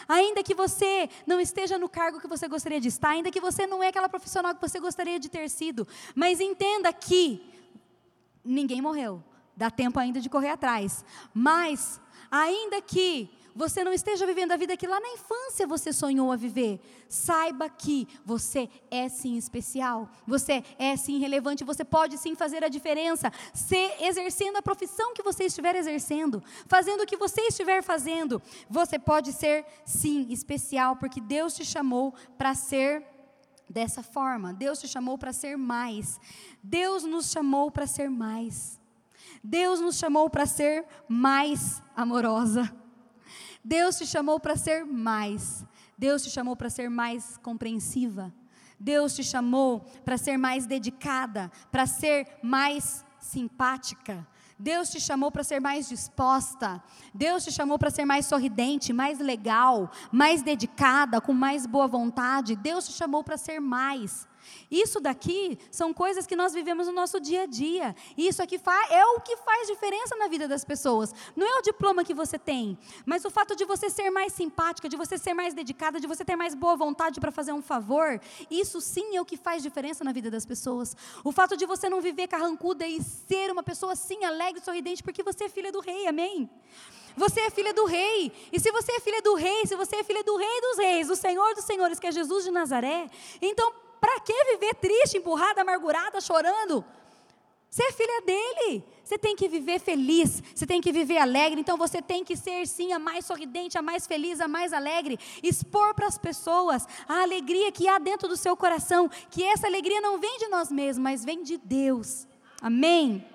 Ainda 0.09 0.43
que 0.43 0.55
você 0.55 1.09
não 1.27 1.41
esteja 1.41 1.79
no 1.79 1.89
cargo 1.89 2.21
que 2.21 2.29
você 2.29 2.49
gostaria 2.49 2.81
de 2.81 2.89
estar, 2.89 3.11
ainda 3.11 3.31
que 3.31 3.41
você 3.41 3.67
não 3.67 3.83
é 3.83 3.89
aquela 3.89 4.09
profissional 4.09 4.55
que 4.55 4.61
você 4.61 4.79
gostaria 4.79 5.19
de 5.19 5.29
ter 5.29 5.49
sido, 5.49 5.87
mas 6.15 6.41
entenda 6.41 6.93
que 6.93 7.43
ninguém 8.45 8.81
morreu, 8.81 9.23
dá 9.57 9.71
tempo 9.71 9.99
ainda 9.99 10.21
de 10.21 10.29
correr 10.29 10.51
atrás. 10.51 11.05
Mas, 11.35 12.01
ainda 12.31 12.81
que 12.81 13.31
você 13.55 13.83
não 13.85 13.93
esteja 13.93 14.27
vivendo 14.27 14.53
a 14.53 14.57
vida 14.57 14.77
que 14.77 14.87
lá 14.87 15.01
na 15.01 15.09
infância 15.09 15.67
você 15.67 15.93
sonhou 15.93 16.31
a 16.33 16.37
viver, 16.37 16.81
saiba 17.09 17.69
que 17.69 18.07
você 18.25 18.69
é 18.91 19.09
sim 19.09 19.37
especial, 19.37 20.09
você 20.27 20.63
é 20.79 20.97
sim 20.97 21.19
relevante, 21.19 21.65
você 21.65 21.85
pode 21.85 22.19
sim 22.19 22.35
fazer 22.35 22.65
a 22.65 22.69
diferença, 22.69 23.33
se 23.53 23.93
exercendo 24.01 24.57
a 24.57 24.63
profissão 24.63 25.15
que 25.15 25.23
você 25.23 25.45
estiver 25.45 25.75
exercendo, 25.77 26.43
fazendo 26.67 27.03
o 27.03 27.07
que 27.07 27.17
você 27.17 27.43
estiver 27.43 27.83
fazendo, 27.83 28.41
você 28.69 28.99
pode 28.99 29.33
ser 29.33 29.65
sim 29.85 30.27
especial, 30.31 30.97
porque 30.97 31.21
Deus 31.21 31.55
te 31.55 31.65
chamou 31.65 32.15
para 32.39 32.55
ser 32.55 33.05
dessa 33.69 34.03
forma, 34.03 34.53
Deus 34.53 34.81
te 34.81 34.89
chamou 34.89 35.17
para 35.17 35.33
ser 35.33 35.57
mais, 35.57 36.21
Deus 36.63 37.05
nos 37.05 37.31
chamou 37.31 37.71
para 37.71 37.87
ser 37.87 38.11
mais. 38.11 38.81
Deus 39.43 39.81
nos 39.81 39.97
chamou 39.97 40.29
para 40.29 40.45
ser 40.45 40.85
mais 41.09 41.83
amorosa. 41.97 42.71
Deus 43.65 43.99
te 43.99 44.07
chamou 44.07 44.41
para 44.41 44.57
ser 44.57 44.85
mais. 44.85 45.65
Deus 45.97 46.23
te 46.23 46.31
chamou 46.31 46.57
para 46.57 46.71
ser 46.71 46.89
mais 46.89 47.37
compreensiva. 47.39 48.33
Deus 48.79 49.15
te 49.15 49.23
chamou 49.23 49.81
para 50.05 50.17
ser 50.17 50.39
mais 50.39 50.67
dedicada, 50.67 51.53
para 51.71 51.87
ser 51.87 52.27
mais 52.43 53.05
simpática. 53.19 54.27
Deus 54.59 54.91
te 54.91 55.01
chamou 55.01 55.31
para 55.31 55.45
ser 55.45 55.61
mais 55.61 55.89
disposta. 55.89 56.83
Deus 57.15 57.45
te 57.45 57.53
chamou 57.53 57.79
para 57.79 57.91
ser 57.91 58.05
mais 58.05 58.27
sorridente, 58.27 58.93
mais 58.93 59.19
legal, 59.19 59.91
mais 60.11 60.43
dedicada, 60.43 61.21
com 61.21 61.33
mais 61.33 61.67
boa 61.67 61.87
vontade. 61.87 62.57
Deus 62.57 62.87
te 62.87 62.93
chamou 62.93 63.23
para 63.23 63.37
ser 63.37 63.61
mais. 63.61 64.27
Isso 64.71 65.01
daqui 65.01 65.59
são 65.71 65.93
coisas 65.93 66.27
que 66.27 66.37
nós 66.37 66.53
vivemos 66.53 66.87
no 66.87 66.93
nosso 66.93 67.21
dia 67.21 67.43
a 67.43 67.47
dia. 67.47 67.95
Isso 68.17 68.43
aqui 68.43 68.61
é 68.91 69.05
o 69.07 69.21
que 69.21 69.37
faz 69.37 69.67
diferença 69.67 70.17
na 70.17 70.29
vida 70.29 70.47
das 70.47 70.65
pessoas. 70.65 71.15
Não 71.35 71.47
é 71.47 71.59
o 71.59 71.63
diploma 71.63 72.05
que 72.05 72.15
você 72.15 72.39
tem, 72.39 72.79
mas 73.05 73.25
o 73.25 73.31
fato 73.31 73.57
de 73.57 73.65
você 73.65 73.91
ser 73.91 74.11
mais 74.11 74.33
simpática, 74.33 74.89
de 74.89 74.97
você 74.97 75.19
ser 75.19 75.35
mais 75.35 75.55
dedicada, 75.55 76.01
de 76.01 76.07
você 76.07 76.25
ter 76.25 76.37
mais 76.37 76.55
boa 76.55 76.77
vontade 76.77 77.21
para 77.21 77.31
fazer 77.31 77.53
um 77.53 77.63
favor. 77.63 78.21
Isso 78.51 78.81
sim 78.81 79.17
é 79.17 79.21
o 79.21 79.25
que 79.25 79.37
faz 79.37 79.63
diferença 79.63 80.05
na 80.05 80.13
vida 80.13 80.31
das 80.31 80.47
pessoas. 80.47 80.97
O 81.25 81.33
fato 81.33 81.57
de 81.57 81.67
você 81.67 81.89
não 81.89 82.01
viver 82.01 82.29
carrancuda 82.29 82.87
e 82.87 83.03
ser 83.03 83.51
uma 83.51 83.63
pessoa 83.63 83.93
assim 83.93 84.25
alegre, 84.25 84.63
sorridente, 84.63 85.03
porque 85.03 85.23
você 85.23 85.45
é 85.45 85.49
filha 85.49 85.73
do 85.73 85.81
rei. 85.81 86.07
Amém? 86.07 86.49
Você 87.17 87.41
é 87.41 87.51
filha 87.51 87.75
do 87.75 87.85
rei. 87.85 88.33
E 88.53 88.61
se 88.61 88.71
você 88.71 88.93
é 88.93 89.01
filha 89.01 89.21
do 89.21 89.35
rei, 89.35 89.67
se 89.67 89.77
você 89.77 89.97
é 89.97 90.05
filha 90.05 90.23
do 90.23 90.37
rei 90.37 90.61
dos 90.61 90.79
reis, 90.79 91.09
do 91.09 91.17
Senhor 91.17 91.55
dos 91.55 91.65
senhores, 91.65 91.99
que 91.99 92.07
é 92.07 92.13
Jesus 92.13 92.45
de 92.45 92.51
Nazaré, 92.51 93.11
então 93.41 93.73
para 94.01 94.19
que 94.21 94.45
viver 94.53 94.75
triste, 94.75 95.19
empurrada, 95.19 95.61
amargurada, 95.61 96.21
chorando? 96.21 96.85
Você 97.69 97.85
é 97.85 97.93
filha 97.93 98.21
dele. 98.23 98.85
Você 99.05 99.19
tem 99.19 99.35
que 99.35 99.49
viver 99.49 99.81
feliz, 99.81 100.41
você 100.55 100.65
tem 100.65 100.81
que 100.81 100.93
viver 100.93 101.19
alegre. 101.19 101.61
Então 101.61 101.77
você 101.77 102.01
tem 102.01 102.25
que 102.25 102.37
ser 102.37 102.65
sim 102.69 102.93
a 102.93 102.99
mais 102.99 103.25
sorridente, 103.25 103.77
a 103.77 103.83
mais 103.83 104.07
feliz, 104.07 104.41
a 104.41 104.47
mais 104.47 104.73
alegre. 104.73 105.19
Expor 105.43 105.95
para 105.95 106.07
as 106.07 106.17
pessoas 106.17 106.87
a 107.09 107.23
alegria 107.23 107.73
que 107.73 107.89
há 107.89 107.99
dentro 107.99 108.29
do 108.29 108.37
seu 108.37 108.57
coração. 108.57 109.11
Que 109.29 109.43
essa 109.43 109.67
alegria 109.67 110.01
não 110.01 110.21
vem 110.21 110.39
de 110.39 110.47
nós 110.47 110.71
mesmos, 110.71 111.03
mas 111.03 111.25
vem 111.25 111.43
de 111.43 111.57
Deus. 111.59 112.27
Amém? 112.63 113.27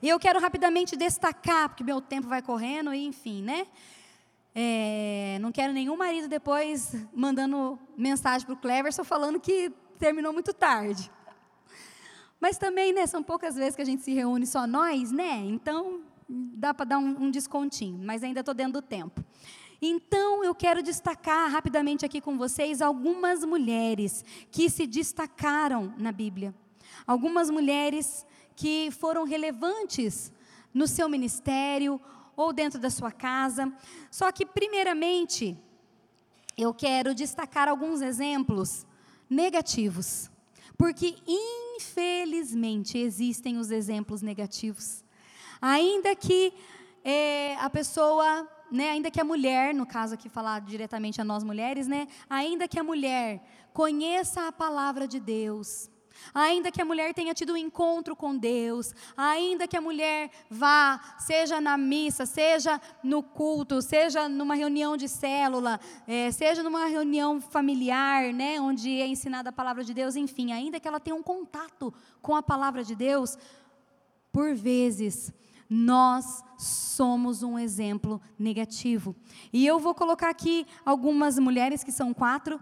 E 0.00 0.08
eu 0.08 0.20
quero 0.20 0.38
rapidamente 0.38 0.94
destacar, 0.94 1.68
porque 1.68 1.82
meu 1.82 2.00
tempo 2.00 2.28
vai 2.28 2.40
correndo, 2.40 2.94
e 2.94 3.04
enfim, 3.04 3.42
né? 3.42 3.66
É, 4.58 5.36
não 5.42 5.52
quero 5.52 5.70
nenhum 5.70 5.98
marido 5.98 6.28
depois 6.28 6.94
mandando 7.14 7.78
mensagem 7.94 8.46
para 8.46 8.54
o 8.54 8.56
Cleverson 8.56 9.04
falando 9.04 9.38
que 9.38 9.70
terminou 9.98 10.32
muito 10.32 10.54
tarde. 10.54 11.12
Mas 12.40 12.56
também, 12.56 12.90
né, 12.90 13.06
são 13.06 13.22
poucas 13.22 13.54
vezes 13.54 13.76
que 13.76 13.82
a 13.82 13.84
gente 13.84 14.02
se 14.02 14.14
reúne 14.14 14.46
só 14.46 14.66
nós, 14.66 15.12
né? 15.12 15.42
Então, 15.44 16.00
dá 16.26 16.72
para 16.72 16.86
dar 16.86 16.98
um, 16.98 17.24
um 17.24 17.30
descontinho, 17.30 18.00
mas 18.02 18.22
ainda 18.22 18.40
estou 18.40 18.54
dentro 18.54 18.80
do 18.80 18.82
tempo. 18.82 19.22
Então, 19.80 20.42
eu 20.42 20.54
quero 20.54 20.82
destacar 20.82 21.50
rapidamente 21.50 22.06
aqui 22.06 22.18
com 22.18 22.38
vocês 22.38 22.80
algumas 22.80 23.44
mulheres 23.44 24.24
que 24.50 24.70
se 24.70 24.86
destacaram 24.86 25.92
na 25.98 26.10
Bíblia. 26.10 26.54
Algumas 27.06 27.50
mulheres 27.50 28.24
que 28.54 28.90
foram 28.90 29.24
relevantes 29.24 30.32
no 30.72 30.86
seu 30.86 31.10
ministério 31.10 32.00
ou 32.36 32.52
dentro 32.52 32.78
da 32.78 32.90
sua 32.90 33.10
casa. 33.10 33.72
Só 34.10 34.30
que, 34.30 34.44
primeiramente, 34.44 35.56
eu 36.56 36.74
quero 36.74 37.14
destacar 37.14 37.68
alguns 37.68 38.00
exemplos 38.00 38.86
negativos. 39.28 40.30
Porque, 40.76 41.16
infelizmente, 41.26 42.98
existem 42.98 43.56
os 43.56 43.70
exemplos 43.70 44.20
negativos. 44.22 45.02
Ainda 45.60 46.14
que 46.14 46.52
é, 47.02 47.56
a 47.56 47.70
pessoa, 47.70 48.46
né, 48.70 48.90
ainda 48.90 49.10
que 49.10 49.20
a 49.20 49.24
mulher, 49.24 49.74
no 49.74 49.86
caso 49.86 50.14
aqui 50.14 50.28
falar 50.28 50.60
diretamente 50.60 51.20
a 51.20 51.24
nós 51.24 51.42
mulheres, 51.42 51.86
né, 51.86 52.06
ainda 52.28 52.68
que 52.68 52.78
a 52.78 52.84
mulher 52.84 53.42
conheça 53.72 54.48
a 54.48 54.52
palavra 54.52 55.08
de 55.08 55.18
Deus, 55.18 55.90
Ainda 56.34 56.70
que 56.70 56.80
a 56.80 56.84
mulher 56.84 57.14
tenha 57.14 57.34
tido 57.34 57.52
um 57.52 57.56
encontro 57.56 58.14
com 58.14 58.36
Deus, 58.36 58.94
ainda 59.16 59.66
que 59.66 59.76
a 59.76 59.80
mulher 59.80 60.30
vá, 60.50 61.00
seja 61.18 61.60
na 61.60 61.76
missa, 61.76 62.26
seja 62.26 62.80
no 63.02 63.22
culto, 63.22 63.80
seja 63.82 64.28
numa 64.28 64.54
reunião 64.54 64.96
de 64.96 65.08
célula, 65.08 65.80
é, 66.06 66.30
seja 66.30 66.62
numa 66.62 66.86
reunião 66.86 67.40
familiar, 67.40 68.32
né, 68.32 68.60
onde 68.60 69.00
é 69.00 69.06
ensinada 69.06 69.50
a 69.50 69.52
palavra 69.52 69.84
de 69.84 69.94
Deus, 69.94 70.16
enfim, 70.16 70.52
ainda 70.52 70.80
que 70.80 70.88
ela 70.88 71.00
tenha 71.00 71.16
um 71.16 71.22
contato 71.22 71.92
com 72.20 72.34
a 72.34 72.42
palavra 72.42 72.84
de 72.84 72.94
Deus, 72.94 73.38
por 74.32 74.54
vezes 74.54 75.32
nós 75.68 76.44
somos 76.58 77.42
um 77.42 77.58
exemplo 77.58 78.20
negativo. 78.38 79.14
E 79.52 79.66
eu 79.66 79.78
vou 79.78 79.94
colocar 79.94 80.30
aqui 80.30 80.66
algumas 80.84 81.38
mulheres, 81.38 81.82
que 81.82 81.92
são 81.92 82.14
quatro, 82.14 82.60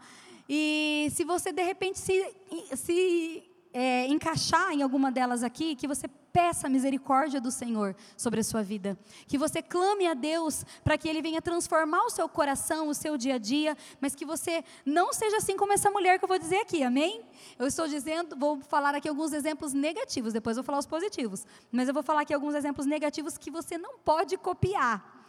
e 0.49 1.09
se 1.13 1.25
você 1.25 1.53
de 1.53 1.63
repente 1.63 1.99
se, 1.99 2.35
se 2.77 3.45
é, 3.75 4.07
encaixar 4.07 4.73
em 4.73 4.83
alguma 4.83 5.11
delas 5.11 5.43
aqui, 5.43 5.75
que 5.75 5.89
você 5.89 6.07
peça 6.33 6.67
a 6.69 6.71
misericórdia 6.71 7.41
do 7.41 7.51
Senhor 7.51 7.95
sobre 8.17 8.41
a 8.41 8.45
sua 8.45 8.63
vida. 8.63 8.99
Que 9.27 9.37
você 9.39 9.61
clame 9.61 10.07
a 10.07 10.15
Deus 10.15 10.65
para 10.83 10.97
que 10.97 11.09
Ele 11.09 11.21
venha 11.23 11.43
transformar 11.43 12.05
o 12.05 12.11
seu 12.11 12.29
coração, 12.29 12.89
o 12.89 12.95
seu 12.95 13.17
dia 13.17 13.35
a 13.35 13.39
dia, 13.39 13.77
mas 14.01 14.15
que 14.15 14.25
você 14.25 14.65
não 14.85 15.13
seja 15.13 15.37
assim 15.37 15.57
como 15.57 15.73
essa 15.73 15.91
mulher 15.91 16.19
que 16.19 16.25
eu 16.25 16.29
vou 16.29 16.39
dizer 16.39 16.59
aqui, 16.59 16.85
amém? 16.85 17.23
Eu 17.57 17.67
estou 17.67 17.87
dizendo, 17.89 18.37
vou 18.37 18.61
falar 18.61 18.95
aqui 18.95 19.09
alguns 19.09 19.33
exemplos 19.33 19.73
negativos, 19.73 20.33
depois 20.33 20.57
vou 20.57 20.65
falar 20.65 20.79
os 20.79 20.87
positivos, 20.87 21.45
mas 21.71 21.89
eu 21.89 21.95
vou 21.95 22.03
falar 22.03 22.23
aqui 22.23 22.35
alguns 22.35 22.55
exemplos 22.55 22.87
negativos 22.87 23.39
que 23.39 23.51
você 23.51 23.77
não 23.77 23.99
pode 23.99 24.37
copiar, 24.37 25.29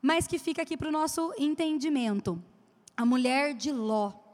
mas 0.00 0.26
que 0.26 0.38
fica 0.38 0.62
aqui 0.62 0.76
para 0.76 0.88
o 0.88 0.92
nosso 0.92 1.32
entendimento. 1.38 2.40
A 2.96 3.04
mulher 3.04 3.54
de 3.54 3.70
Ló. 3.70 4.27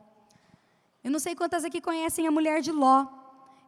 Eu 1.05 1.11
não 1.11 1.21
sei 1.21 1.37
quantas 1.37 1.65
aqui 1.65 1.81
conhecem 1.81 2.27
a 2.27 2.31
mulher 2.31 2.61
de 2.61 2.73
Ló 2.73 3.07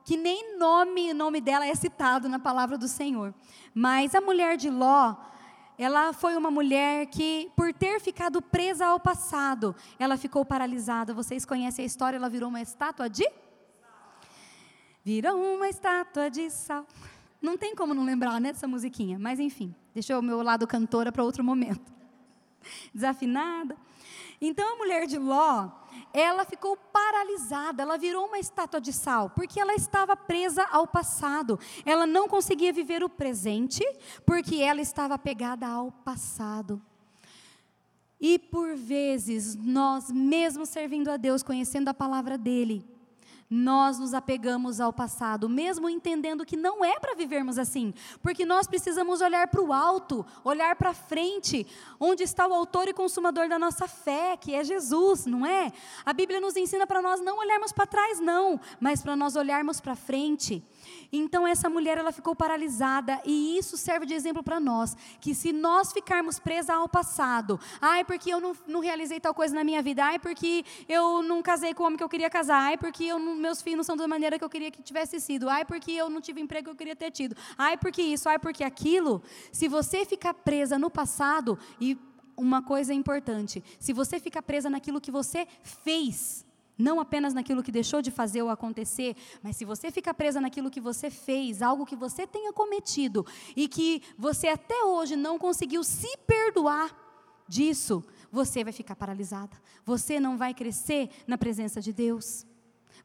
que 0.07 0.17
nem 0.17 0.57
nome, 0.57 1.13
nome 1.13 1.41
dela 1.41 1.67
é 1.67 1.75
citado 1.75 2.29
na 2.29 2.39
palavra 2.39 2.79
do 2.79 2.87
Senhor. 2.87 3.35
Mas 3.75 4.15
a 4.15 4.21
mulher 4.21 4.57
de 4.57 4.71
Ló, 4.71 5.17
ela 5.77 6.13
foi 6.13 6.37
uma 6.37 6.49
mulher 6.49 7.07
que, 7.07 7.51
por 7.57 7.75
ter 7.75 8.01
ficado 8.01 8.41
presa 8.41 8.87
ao 8.87 9.01
passado, 9.01 9.75
ela 9.99 10.17
ficou 10.17 10.45
paralisada. 10.45 11.13
Vocês 11.13 11.45
conhecem 11.45 11.83
a 11.83 11.87
história? 11.87 12.19
Ela 12.19 12.29
virou 12.29 12.49
uma 12.49 12.63
estátua 12.63 13.11
de? 13.11 13.29
Virou 15.05 15.37
uma 15.37 15.69
estátua 15.69 16.31
de 16.31 16.51
sal. 16.51 16.87
Não 17.43 17.59
tem 17.59 17.75
como 17.75 17.93
não 17.93 18.05
lembrar, 18.05 18.41
né, 18.41 18.53
dessa 18.53 18.69
musiquinha. 18.69 19.19
Mas 19.19 19.41
enfim, 19.41 19.75
deixa 19.93 20.17
o 20.17 20.23
meu 20.23 20.41
lado 20.41 20.69
cantora 20.69 21.11
para 21.11 21.25
outro 21.25 21.43
momento. 21.43 21.93
Desafinada. 22.95 23.77
Então 24.41 24.75
a 24.75 24.77
mulher 24.77 25.07
de 25.07 25.19
Ló, 25.19 25.69
ela 26.19 26.47
ficou 26.47 26.77
paralisada, 26.77 27.83
ela 27.83 27.99
virou 27.99 28.27
uma 28.27 28.39
estátua 28.39 28.81
de 28.81 28.91
sal, 28.91 29.29
porque 29.29 29.61
ela 29.61 29.75
estava 29.75 30.17
presa 30.17 30.67
ao 30.71 30.87
passado. 30.87 31.61
Ela 31.85 32.07
não 32.07 32.27
conseguia 32.27 32.73
viver 32.73 33.05
o 33.05 33.09
presente, 33.09 33.85
porque 34.25 34.57
ela 34.57 34.81
estava 34.81 35.19
pegada 35.19 35.67
ao 35.67 35.93
passado. 35.93 36.81
E 38.19 38.39
por 38.39 38.75
vezes, 38.77 39.55
nós, 39.55 40.11
mesmo 40.11 40.65
servindo 40.65 41.11
a 41.11 41.19
Deus, 41.19 41.43
conhecendo 41.43 41.89
a 41.89 41.95
palavra 41.95 42.39
dEle, 42.39 42.96
nós 43.49 43.99
nos 43.99 44.13
apegamos 44.13 44.81
ao 44.81 44.93
passado, 44.93 45.49
mesmo 45.49 45.89
entendendo 45.89 46.45
que 46.45 46.57
não 46.57 46.85
é 46.85 46.99
para 46.99 47.15
vivermos 47.15 47.59
assim, 47.59 47.95
porque 48.23 48.45
nós 48.45 48.67
precisamos 48.67 49.21
olhar 49.21 49.49
para 49.49 49.63
o 49.63 49.73
alto, 49.73 50.27
olhar 50.45 50.75
para 50.77 50.93
frente, 50.93 51.67
onde 52.01 52.23
está 52.23 52.47
o 52.47 52.55
autor 52.55 52.89
e 52.89 52.93
consumador 52.93 53.49
da 53.49 53.59
nossa 53.59 53.87
fé, 53.87 54.37
que 54.37 54.55
é 54.55 54.65
Jesus, 54.65 55.27
não 55.27 55.47
é? 55.47 55.73
A 56.05 56.13
Bíblia 56.13 56.41
nos 56.41 56.57
ensina 56.57 56.87
para 56.87 57.01
nós 57.01 57.21
não 57.21 57.39
olharmos 57.39 57.73
para 57.73 57.87
trás, 57.87 58.21
não, 58.21 58.61
mas 58.81 59.03
para 59.03 59.17
nós 59.17 59.37
olharmos 59.37 59.81
para 59.81 59.95
frente. 59.95 60.65
Então 61.13 61.47
essa 61.47 61.69
mulher 61.69 61.99
ela 61.99 62.13
ficou 62.13 62.35
paralisada 62.35 63.21
e 63.25 63.59
isso 63.59 63.77
serve 63.77 64.07
de 64.07 64.15
exemplo 64.15 64.43
para 64.43 64.59
nós, 64.61 64.97
que 65.21 65.35
se 65.35 65.53
nós 65.53 65.93
ficarmos 65.93 66.39
presas 66.39 66.71
ao 66.71 66.89
passado, 66.89 67.59
ai 67.81 68.05
porque 68.05 68.33
eu 68.33 68.41
não, 68.41 68.57
não, 68.67 68.81
realizei 68.81 69.21
tal 69.21 69.35
coisa 69.35 69.55
na 69.55 69.65
minha 69.65 69.83
vida, 69.83 70.05
ai 70.05 70.19
porque 70.19 70.65
eu 70.89 71.23
não 71.23 71.43
casei 71.43 71.75
com 71.75 71.83
o 71.83 71.87
homem 71.87 71.97
que 71.97 72.05
eu 72.05 72.09
queria 72.09 72.31
casar, 72.31 72.59
ai 72.59 72.77
porque 72.77 73.05
eu 73.05 73.19
meus 73.19 73.63
filhos 73.63 73.79
não 73.79 73.85
são 73.85 73.97
da 73.97 74.09
maneira 74.09 74.39
que 74.39 74.45
eu 74.45 74.51
queria 74.51 74.71
que 74.71 74.83
tivesse 74.83 75.21
sido, 75.21 75.49
ai 75.49 75.65
porque 75.65 75.93
eu 75.93 76.09
não 76.09 76.21
tive 76.21 76.41
emprego 76.41 76.65
que 76.65 76.71
eu 76.71 76.77
queria 76.77 76.97
ter 76.97 77.11
tido, 77.11 77.37
ai 77.57 77.77
porque 77.77 78.03
isso, 78.03 78.29
ai 78.29 78.39
porque 78.39 78.65
aquilo, 78.65 79.23
se 79.53 79.69
você 79.69 80.05
ficar 80.05 80.35
presa 80.35 80.79
no 80.79 80.91
passado 80.91 81.59
e 81.81 81.99
uma 82.37 82.63
coisa 82.63 82.93
importante, 82.93 83.65
se 83.81 83.93
você 83.93 84.21
ficar 84.21 84.43
presa 84.43 84.69
naquilo 84.69 85.01
que 85.01 85.11
você 85.11 85.47
fez, 85.63 86.46
não 86.79 87.01
apenas 87.01 87.33
naquilo 87.33 87.63
que 87.63 87.73
deixou 87.73 88.03
de 88.03 88.11
fazer 88.11 88.43
ou 88.43 88.51
acontecer, 88.51 89.17
mas 89.43 89.57
se 89.57 89.65
você 89.65 89.91
fica 89.91 90.13
presa 90.13 90.41
naquilo 90.41 90.71
que 90.71 90.81
você 90.81 91.11
fez, 91.11 91.63
algo 91.63 91.87
que 91.87 91.97
você 91.97 92.27
tenha 92.27 92.53
cometido 92.53 93.27
e 93.57 93.67
que 93.69 94.03
você 94.19 94.49
até 94.49 94.85
hoje 94.85 95.17
não 95.17 95.39
conseguiu 95.39 95.83
se 95.83 96.17
perdoar 96.27 96.95
disso, 97.49 98.05
você 98.31 98.63
vai 98.65 98.73
ficar 98.73 98.97
paralisada. 98.97 99.57
Você 99.85 100.19
não 100.21 100.37
vai 100.37 100.53
crescer 100.53 101.11
na 101.27 101.39
presença 101.39 101.81
de 101.81 101.93
Deus. 101.93 102.47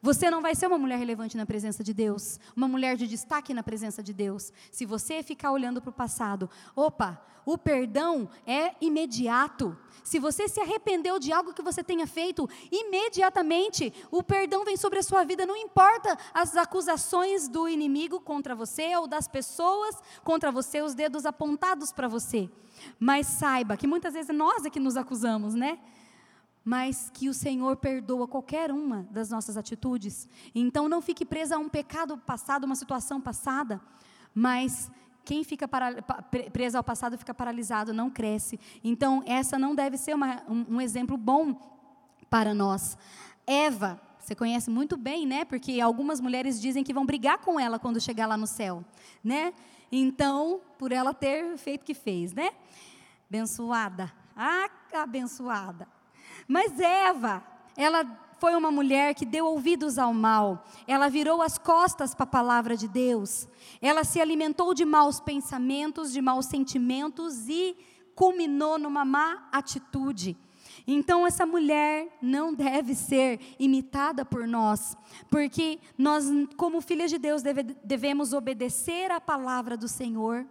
Você 0.02 0.28
não 0.28 0.42
vai 0.42 0.52
ser 0.56 0.66
uma 0.66 0.78
mulher 0.78 0.98
relevante 0.98 1.36
na 1.36 1.46
presença 1.46 1.84
de 1.84 1.94
Deus, 1.94 2.40
uma 2.56 2.66
mulher 2.66 2.96
de 2.96 3.06
destaque 3.06 3.54
na 3.54 3.62
presença 3.62 4.02
de 4.02 4.12
Deus, 4.12 4.52
se 4.68 4.84
você 4.84 5.22
ficar 5.22 5.52
olhando 5.52 5.80
para 5.80 5.90
o 5.90 5.92
passado. 5.92 6.50
Opa, 6.74 7.24
o 7.46 7.56
perdão 7.56 8.28
é 8.44 8.74
imediato. 8.80 9.78
Se 10.02 10.18
você 10.18 10.48
se 10.48 10.60
arrependeu 10.60 11.20
de 11.20 11.32
algo 11.32 11.54
que 11.54 11.62
você 11.62 11.84
tenha 11.84 12.04
feito, 12.04 12.50
imediatamente 12.72 13.94
o 14.10 14.24
perdão 14.24 14.64
vem 14.64 14.76
sobre 14.76 14.98
a 14.98 15.04
sua 15.04 15.22
vida, 15.22 15.46
não 15.46 15.56
importa 15.56 16.18
as 16.34 16.56
acusações 16.56 17.46
do 17.46 17.68
inimigo 17.68 18.20
contra 18.20 18.56
você 18.56 18.96
ou 18.96 19.06
das 19.06 19.28
pessoas 19.28 19.94
contra 20.24 20.50
você, 20.50 20.82
os 20.82 20.94
dedos 20.94 21.24
apontados 21.24 21.92
para 21.92 22.08
você. 22.08 22.50
Mas 22.98 23.28
saiba 23.28 23.76
que 23.76 23.86
muitas 23.86 24.14
vezes 24.14 24.34
nós 24.36 24.64
é 24.64 24.70
que 24.70 24.80
nos 24.80 24.96
acusamos, 24.96 25.54
né? 25.54 25.78
Mas 26.64 27.10
que 27.12 27.28
o 27.28 27.34
Senhor 27.34 27.76
perdoa 27.76 28.28
qualquer 28.28 28.70
uma 28.70 29.06
das 29.10 29.30
nossas 29.30 29.56
atitudes. 29.56 30.28
Então 30.54 30.88
não 30.88 31.02
fique 31.02 31.24
presa 31.24 31.56
a 31.56 31.58
um 31.58 31.68
pecado 31.68 32.16
passado, 32.18 32.64
uma 32.64 32.76
situação 32.76 33.20
passada, 33.20 33.80
mas 34.34 34.90
quem 35.24 35.44
fica 35.44 35.68
preso 36.52 36.76
ao 36.76 36.84
passado 36.84 37.18
fica 37.18 37.34
paralisado, 37.34 37.92
não 37.92 38.10
cresce. 38.10 38.58
Então 38.82 39.22
essa 39.26 39.58
não 39.58 39.74
deve 39.74 39.96
ser 39.96 40.14
uma, 40.14 40.42
um, 40.48 40.76
um 40.76 40.80
exemplo 40.80 41.16
bom 41.16 41.54
para 42.30 42.54
nós. 42.54 42.96
Eva, 43.46 44.00
você 44.18 44.34
conhece 44.34 44.70
muito 44.70 44.96
bem, 44.96 45.26
né? 45.26 45.44
Porque 45.44 45.80
algumas 45.80 46.20
mulheres 46.20 46.60
dizem 46.60 46.84
que 46.84 46.94
vão 46.94 47.04
brigar 47.04 47.38
com 47.38 47.58
ela 47.58 47.78
quando 47.78 48.00
chegar 48.00 48.26
lá 48.26 48.36
no 48.36 48.46
céu, 48.46 48.84
né? 49.22 49.52
Então, 49.90 50.60
por 50.78 50.92
ela 50.92 51.12
ter 51.12 51.56
feito 51.58 51.82
o 51.82 51.84
que 51.84 51.92
fez, 51.92 52.32
né? 52.32 52.50
Abençoada. 53.28 54.12
Ah, 54.36 54.70
abençoada. 54.94 55.86
Mas 56.46 56.78
Eva, 56.78 57.42
ela 57.76 58.04
foi 58.38 58.56
uma 58.56 58.72
mulher 58.72 59.14
que 59.14 59.24
deu 59.24 59.46
ouvidos 59.46 59.98
ao 59.98 60.12
mal, 60.12 60.64
ela 60.86 61.08
virou 61.08 61.40
as 61.40 61.58
costas 61.58 62.12
para 62.12 62.24
a 62.24 62.26
palavra 62.26 62.76
de 62.76 62.88
Deus, 62.88 63.46
ela 63.80 64.02
se 64.02 64.20
alimentou 64.20 64.74
de 64.74 64.84
maus 64.84 65.20
pensamentos, 65.20 66.12
de 66.12 66.20
maus 66.20 66.46
sentimentos 66.46 67.48
e 67.48 67.76
culminou 68.16 68.78
numa 68.80 69.04
má 69.04 69.48
atitude. 69.52 70.36
Então, 70.86 71.26
essa 71.26 71.46
mulher 71.46 72.18
não 72.20 72.52
deve 72.52 72.94
ser 72.94 73.38
imitada 73.58 74.24
por 74.24 74.46
nós, 74.48 74.96
porque 75.30 75.78
nós, 75.96 76.24
como 76.56 76.80
filhas 76.80 77.10
de 77.10 77.18
Deus, 77.18 77.42
deve, 77.42 77.62
devemos 77.62 78.32
obedecer 78.32 79.10
à 79.10 79.20
palavra 79.20 79.76
do 79.76 79.86
Senhor. 79.86 80.44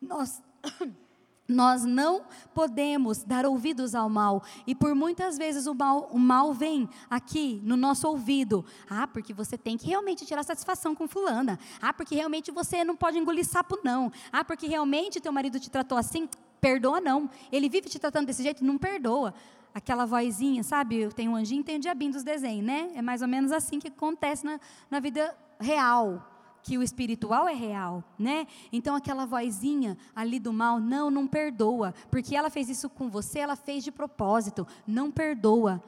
Nós. 0.00 0.42
Nós 1.46 1.84
não 1.84 2.22
podemos 2.54 3.22
dar 3.22 3.44
ouvidos 3.44 3.94
ao 3.94 4.08
mal. 4.08 4.42
E 4.66 4.74
por 4.74 4.94
muitas 4.94 5.36
vezes 5.36 5.66
o 5.66 5.74
mal, 5.74 6.08
o 6.10 6.18
mal 6.18 6.54
vem 6.54 6.88
aqui 7.10 7.60
no 7.62 7.76
nosso 7.76 8.08
ouvido. 8.08 8.64
Ah, 8.88 9.06
porque 9.06 9.34
você 9.34 9.58
tem 9.58 9.76
que 9.76 9.86
realmente 9.86 10.24
tirar 10.24 10.42
satisfação 10.42 10.94
com 10.94 11.06
fulana. 11.06 11.58
Ah, 11.82 11.92
porque 11.92 12.14
realmente 12.14 12.50
você 12.50 12.82
não 12.82 12.96
pode 12.96 13.18
engolir 13.18 13.44
sapo, 13.44 13.78
não. 13.84 14.10
Ah, 14.32 14.42
porque 14.42 14.66
realmente 14.66 15.20
teu 15.20 15.32
marido 15.32 15.60
te 15.60 15.70
tratou 15.70 15.98
assim. 15.98 16.28
Perdoa, 16.62 16.98
não. 16.98 17.28
Ele 17.52 17.68
vive 17.68 17.90
te 17.90 17.98
tratando 17.98 18.26
desse 18.26 18.42
jeito, 18.42 18.64
não 18.64 18.78
perdoa. 18.78 19.34
Aquela 19.74 20.06
vozinha, 20.06 20.62
sabe? 20.62 21.12
Tem 21.12 21.28
um 21.28 21.36
anjinho 21.36 21.60
e 21.60 21.64
tem 21.64 21.76
um 21.76 21.80
diabinho 21.80 22.12
dos 22.12 22.22
desenhos, 22.22 22.64
né? 22.64 22.90
É 22.94 23.02
mais 23.02 23.20
ou 23.20 23.28
menos 23.28 23.52
assim 23.52 23.78
que 23.78 23.88
acontece 23.88 24.46
na, 24.46 24.58
na 24.90 24.98
vida 24.98 25.36
real 25.60 26.33
que 26.64 26.78
o 26.78 26.82
espiritual 26.82 27.46
é 27.46 27.52
real, 27.52 28.02
né? 28.18 28.46
Então 28.72 28.96
aquela 28.96 29.26
vozinha 29.26 29.98
ali 30.16 30.40
do 30.40 30.50
mal, 30.50 30.80
não, 30.80 31.10
não 31.10 31.26
perdoa, 31.26 31.94
porque 32.10 32.34
ela 32.34 32.48
fez 32.48 32.70
isso 32.70 32.88
com 32.88 33.10
você, 33.10 33.40
ela 33.40 33.54
fez 33.54 33.84
de 33.84 33.92
propósito, 33.92 34.66
não 34.86 35.10
perdoa. 35.10 35.82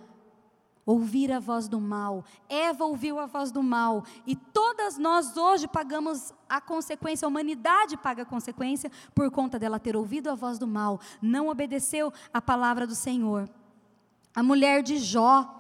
Ouvir 0.85 1.33
a 1.33 1.41
voz 1.41 1.67
do 1.67 1.81
mal. 1.81 2.25
Eva 2.49 2.85
ouviu 2.85 3.19
a 3.19 3.27
voz 3.27 3.51
do 3.51 3.61
mal. 3.61 4.05
E 4.25 4.37
todas 4.37 4.97
nós 4.97 5.37
hoje 5.37 5.67
pagamos 5.67 6.33
a 6.49 6.61
consequência, 6.61 7.27
a 7.27 7.29
humanidade 7.29 7.97
paga 7.97 8.23
a 8.23 8.27
consequência 8.27 8.93
por 9.13 9.29
conta 9.31 9.59
dela 9.59 9.81
ter 9.81 9.97
ouvido 9.97 10.29
a 10.29 10.35
voz 10.35 10.59
do 10.59 10.67
mal, 10.67 11.01
não 11.21 11.49
obedeceu 11.49 12.13
a 12.33 12.41
palavra 12.41 12.87
do 12.87 12.95
Senhor. 12.95 13.49
A 14.35 14.43
mulher 14.43 14.83
de 14.83 14.99
Jó, 14.99 15.56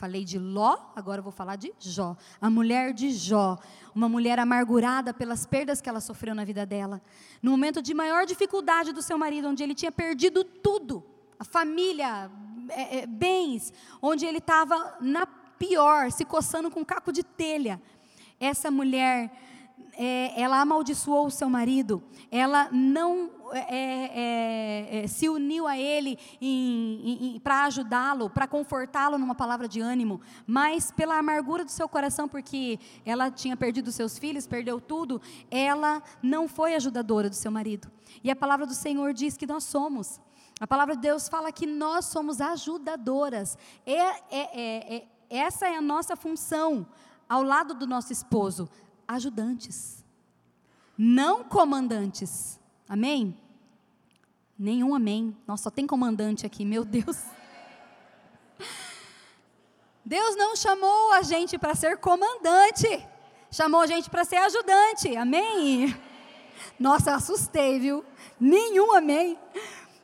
falei 0.00 0.24
de 0.24 0.38
Ló, 0.38 0.78
agora 0.96 1.20
vou 1.20 1.30
falar 1.30 1.56
de 1.56 1.74
Jó. 1.78 2.16
A 2.40 2.48
mulher 2.48 2.94
de 2.94 3.10
Jó, 3.12 3.58
uma 3.94 4.08
mulher 4.08 4.38
amargurada 4.38 5.12
pelas 5.12 5.44
perdas 5.44 5.82
que 5.82 5.90
ela 5.90 6.00
sofreu 6.00 6.34
na 6.34 6.42
vida 6.42 6.64
dela. 6.64 7.02
No 7.42 7.50
momento 7.50 7.82
de 7.82 7.92
maior 7.92 8.24
dificuldade 8.24 8.94
do 8.94 9.02
seu 9.02 9.18
marido, 9.18 9.48
onde 9.48 9.62
ele 9.62 9.74
tinha 9.74 9.92
perdido 9.92 10.42
tudo, 10.42 11.04
a 11.38 11.44
família, 11.44 12.30
é, 12.70 13.00
é, 13.00 13.06
bens, 13.06 13.74
onde 14.00 14.24
ele 14.24 14.38
estava 14.38 14.96
na 15.02 15.26
pior, 15.26 16.10
se 16.10 16.24
coçando 16.24 16.70
com 16.70 16.80
um 16.80 16.84
caco 16.84 17.12
de 17.12 17.22
telha. 17.22 17.78
Essa 18.40 18.70
mulher 18.70 19.30
é, 20.02 20.40
ela 20.40 20.62
amaldiçoou 20.62 21.26
o 21.26 21.30
seu 21.30 21.50
marido, 21.50 22.02
ela 22.30 22.70
não 22.72 23.30
é, 23.52 23.66
é, 23.68 25.04
é 25.04 25.06
se 25.06 25.28
uniu 25.28 25.66
a 25.66 25.76
ele 25.76 26.18
para 27.44 27.64
ajudá-lo, 27.64 28.30
para 28.30 28.46
confortá-lo 28.46 29.18
numa 29.18 29.34
palavra 29.34 29.68
de 29.68 29.78
ânimo, 29.78 30.22
mas 30.46 30.90
pela 30.90 31.18
amargura 31.18 31.66
do 31.66 31.70
seu 31.70 31.86
coração, 31.86 32.26
porque 32.26 32.78
ela 33.04 33.30
tinha 33.30 33.54
perdido 33.58 33.92
seus 33.92 34.18
filhos, 34.18 34.46
perdeu 34.46 34.80
tudo, 34.80 35.20
ela 35.50 36.02
não 36.22 36.48
foi 36.48 36.74
ajudadora 36.74 37.28
do 37.28 37.36
seu 37.36 37.52
marido. 37.52 37.90
E 38.24 38.30
a 38.30 38.36
palavra 38.36 38.64
do 38.64 38.74
Senhor 38.74 39.12
diz 39.12 39.36
que 39.36 39.46
nós 39.46 39.64
somos. 39.64 40.18
A 40.58 40.66
palavra 40.66 40.94
de 40.96 41.02
Deus 41.02 41.28
fala 41.28 41.52
que 41.52 41.66
nós 41.66 42.06
somos 42.06 42.40
ajudadoras. 42.40 43.58
É, 43.84 44.00
é, 44.30 44.96
é, 44.96 45.08
essa 45.28 45.68
é 45.68 45.76
a 45.76 45.82
nossa 45.82 46.16
função 46.16 46.86
ao 47.28 47.42
lado 47.42 47.74
do 47.74 47.86
nosso 47.86 48.12
esposo, 48.12 48.68
ajudantes, 49.14 50.04
não 50.96 51.42
comandantes. 51.42 52.60
Amém? 52.88 53.36
Nenhum 54.58 54.94
amém. 54.94 55.36
Nossa, 55.46 55.64
só 55.64 55.70
tem 55.70 55.86
comandante 55.86 56.46
aqui, 56.46 56.64
meu 56.64 56.84
Deus. 56.84 57.16
Deus 60.04 60.36
não 60.36 60.54
chamou 60.54 61.12
a 61.12 61.22
gente 61.22 61.58
para 61.58 61.74
ser 61.74 61.98
comandante, 61.98 62.86
chamou 63.50 63.80
a 63.80 63.86
gente 63.86 64.08
para 64.08 64.24
ser 64.24 64.36
ajudante. 64.36 65.16
Amém? 65.16 65.94
Nossa, 66.78 67.14
assustei, 67.14 67.78
viu? 67.78 68.04
Nenhum 68.38 68.94
amém. 68.94 69.38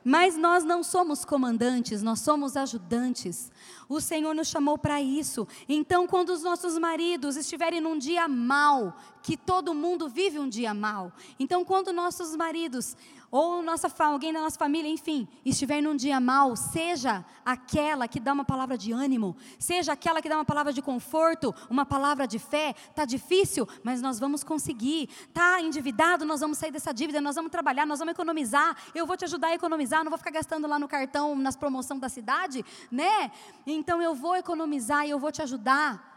Mas 0.03 0.37
nós 0.37 0.63
não 0.63 0.83
somos 0.83 1.25
comandantes, 1.25 2.01
nós 2.01 2.21
somos 2.21 2.55
ajudantes. 2.55 3.51
O 3.89 4.01
Senhor 4.01 4.33
nos 4.33 4.47
chamou 4.47 4.77
para 4.77 5.01
isso. 5.01 5.47
Então, 5.67 6.07
quando 6.07 6.29
os 6.29 6.43
nossos 6.43 6.77
maridos 6.77 7.37
estiverem 7.37 7.79
num 7.79 7.97
dia 7.97 8.27
mal, 8.27 8.97
que 9.27 9.35
todo 9.35 9.73
mundo 9.73 10.07
vive 10.07 10.39
um 10.39 10.47
dia 10.47 10.73
mal. 10.73 11.11
Então, 11.37 11.65
quando 11.65 11.91
nossos 11.91 12.33
maridos 12.33 12.95
ou 13.29 13.61
nossa, 13.61 13.91
alguém 14.05 14.31
da 14.31 14.39
nossa 14.39 14.57
família, 14.57 14.89
enfim, 14.89 15.27
estiver 15.43 15.81
num 15.81 15.97
dia 15.97 16.17
mal, 16.17 16.55
seja 16.55 17.25
aquela 17.43 18.07
que 18.07 18.21
dá 18.21 18.31
uma 18.31 18.45
palavra 18.45 18.77
de 18.77 18.93
ânimo, 18.93 19.35
seja 19.59 19.91
aquela 19.91 20.21
que 20.21 20.29
dá 20.29 20.35
uma 20.35 20.45
palavra 20.45 20.71
de 20.71 20.81
conforto, 20.81 21.53
uma 21.69 21.85
palavra 21.85 22.25
de 22.25 22.39
fé. 22.39 22.73
Tá 22.95 23.03
difícil, 23.03 23.67
mas 23.83 24.01
nós 24.01 24.17
vamos 24.17 24.45
conseguir. 24.45 25.09
Tá 25.33 25.59
endividado, 25.61 26.23
nós 26.23 26.39
vamos 26.39 26.57
sair 26.57 26.71
dessa 26.71 26.93
dívida, 26.93 27.19
nós 27.19 27.35
vamos 27.35 27.51
trabalhar, 27.51 27.85
nós 27.85 27.99
vamos 27.99 28.13
economizar. 28.13 28.77
Eu 28.95 29.05
vou 29.05 29.17
te 29.17 29.25
ajudar 29.25 29.49
a 29.49 29.55
economizar, 29.55 30.05
não 30.05 30.09
vou 30.09 30.17
ficar 30.17 30.31
gastando 30.31 30.69
lá 30.69 30.79
no 30.79 30.87
cartão 30.87 31.35
nas 31.35 31.57
promoções 31.57 31.99
da 31.99 32.07
cidade, 32.07 32.63
né? 32.89 33.29
Então 33.65 34.01
eu 34.01 34.15
vou 34.15 34.37
economizar 34.37 35.05
e 35.05 35.09
eu 35.09 35.19
vou 35.19 35.33
te 35.33 35.41
ajudar 35.41 36.16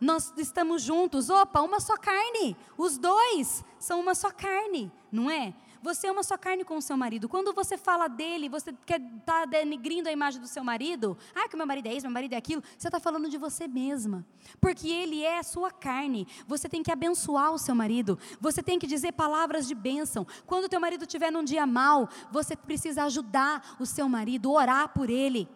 nós 0.00 0.32
estamos 0.36 0.82
juntos, 0.82 1.28
opa, 1.28 1.60
uma 1.60 1.78
só 1.78 1.96
carne, 1.96 2.56
os 2.78 2.96
dois 2.96 3.64
são 3.78 4.00
uma 4.00 4.14
só 4.14 4.30
carne, 4.30 4.90
não 5.12 5.30
é? 5.30 5.54
Você 5.82 6.08
é 6.08 6.12
uma 6.12 6.22
só 6.22 6.36
carne 6.36 6.62
com 6.62 6.76
o 6.76 6.82
seu 6.82 6.96
marido. 6.96 7.26
Quando 7.28 7.54
você 7.54 7.78
fala 7.78 8.06
dele, 8.06 8.50
você 8.50 8.72
quer 8.84 9.00
estar 9.00 9.40
tá 9.40 9.44
denigrindo 9.46 10.10
a 10.10 10.12
imagem 10.12 10.38
do 10.38 10.46
seu 10.46 10.62
marido. 10.62 11.16
Ah, 11.34 11.48
que 11.48 11.56
meu 11.56 11.66
marido 11.66 11.86
é 11.86 11.94
isso, 11.94 12.06
meu 12.06 12.12
marido 12.12 12.34
é 12.34 12.36
aquilo. 12.36 12.62
Você 12.76 12.88
está 12.88 13.00
falando 13.00 13.30
de 13.30 13.38
você 13.38 13.66
mesma. 13.66 14.26
Porque 14.60 14.88
ele 14.88 15.22
é 15.22 15.38
a 15.38 15.42
sua 15.42 15.70
carne. 15.70 16.26
Você 16.46 16.68
tem 16.68 16.82
que 16.82 16.92
abençoar 16.92 17.52
o 17.52 17.58
seu 17.58 17.74
marido. 17.74 18.18
Você 18.38 18.62
tem 18.62 18.78
que 18.78 18.86
dizer 18.86 19.12
palavras 19.12 19.66
de 19.66 19.74
bênção. 19.74 20.26
Quando 20.46 20.64
o 20.64 20.68
teu 20.68 20.80
marido 20.80 21.04
estiver 21.04 21.32
num 21.32 21.44
dia 21.44 21.66
mal, 21.66 22.10
você 22.30 22.54
precisa 22.54 23.04
ajudar 23.04 23.76
o 23.80 23.86
seu 23.86 24.06
marido, 24.06 24.52
orar 24.52 24.90
por 24.90 25.08
ele. 25.08 25.48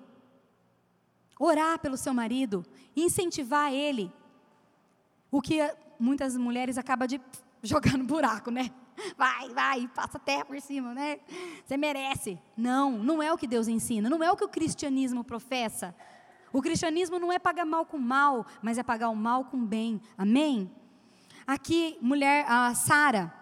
Orar 1.39 1.79
pelo 1.79 1.99
seu 1.99 2.15
marido, 2.15 2.65
incentivar 2.97 3.71
ele. 3.75 4.11
O 5.35 5.43
que 5.43 5.59
muitas 5.99 6.37
mulheres 6.37 6.79
acabam 6.79 7.09
de 7.09 7.21
jogar 7.61 7.99
no 7.99 8.05
buraco, 8.05 8.53
né? 8.53 8.71
vai, 9.19 9.49
vai, 9.49 9.89
passa 9.89 10.17
terra 10.17 10.45
por 10.45 10.61
cima, 10.61 10.95
né? 10.95 11.19
Você 11.67 11.77
merece. 11.77 12.39
Não, 12.57 12.93
não 12.93 13.21
é 13.21 13.33
o 13.33 13.37
que 13.37 13.49
Deus 13.49 13.67
ensina, 13.67 14.09
não 14.09 14.23
é 14.23 14.31
o 14.31 14.37
que 14.37 14.45
o 14.45 14.49
cristianismo 14.49 15.25
professa. 15.25 15.93
O 16.53 16.63
cristianismo 16.63 17.19
não 17.19 17.33
é 17.33 17.41
pagar 17.41 17.65
mal 17.65 17.85
com 17.85 17.99
mal, 17.99 18.47
mas 18.63 18.79
é 18.79 18.85
pagar 18.85 19.09
o 19.09 19.17
mal 19.17 19.47
com 19.47 19.67
bem. 19.67 20.01
Amém? 20.17 20.71
Aqui, 21.45 21.99
mulher, 22.01 22.45
a 22.49 22.73
Sara, 22.73 23.35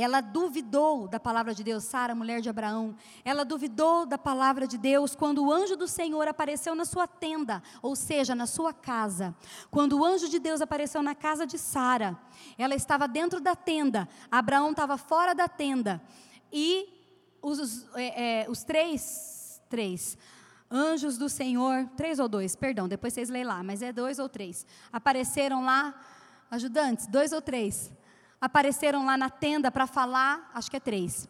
ela 0.00 0.20
duvidou 0.20 1.08
da 1.08 1.18
palavra 1.18 1.52
de 1.52 1.64
Deus, 1.64 1.82
Sara, 1.82 2.14
mulher 2.14 2.40
de 2.40 2.48
Abraão. 2.48 2.94
Ela 3.24 3.44
duvidou 3.44 4.06
da 4.06 4.16
palavra 4.16 4.64
de 4.64 4.78
Deus 4.78 5.16
quando 5.16 5.44
o 5.44 5.52
anjo 5.52 5.76
do 5.76 5.88
Senhor 5.88 6.28
apareceu 6.28 6.72
na 6.76 6.84
sua 6.84 7.08
tenda, 7.08 7.60
ou 7.82 7.96
seja, 7.96 8.32
na 8.32 8.46
sua 8.46 8.72
casa. 8.72 9.34
Quando 9.72 9.98
o 9.98 10.04
anjo 10.04 10.28
de 10.28 10.38
Deus 10.38 10.60
apareceu 10.60 11.02
na 11.02 11.16
casa 11.16 11.44
de 11.44 11.58
Sara, 11.58 12.16
ela 12.56 12.76
estava 12.76 13.08
dentro 13.08 13.40
da 13.40 13.56
tenda, 13.56 14.08
Abraão 14.30 14.70
estava 14.70 14.96
fora 14.96 15.34
da 15.34 15.48
tenda. 15.48 16.00
E 16.52 16.88
os, 17.42 17.58
os, 17.58 17.86
é, 17.96 18.42
é, 18.42 18.48
os 18.48 18.62
três, 18.62 19.60
três 19.68 20.16
anjos 20.70 21.18
do 21.18 21.28
Senhor, 21.28 21.88
três 21.96 22.20
ou 22.20 22.28
dois, 22.28 22.54
perdão, 22.54 22.86
depois 22.86 23.14
vocês 23.14 23.28
leem 23.28 23.44
lá, 23.44 23.64
mas 23.64 23.82
é 23.82 23.92
dois 23.92 24.20
ou 24.20 24.28
três, 24.28 24.64
apareceram 24.92 25.64
lá, 25.64 25.92
ajudantes, 26.50 27.08
dois 27.08 27.32
ou 27.32 27.42
três 27.42 27.97
apareceram 28.40 29.04
lá 29.04 29.16
na 29.16 29.30
tenda 29.30 29.70
para 29.70 29.86
falar, 29.86 30.50
acho 30.54 30.70
que 30.70 30.76
é 30.76 30.80
três, 30.80 31.28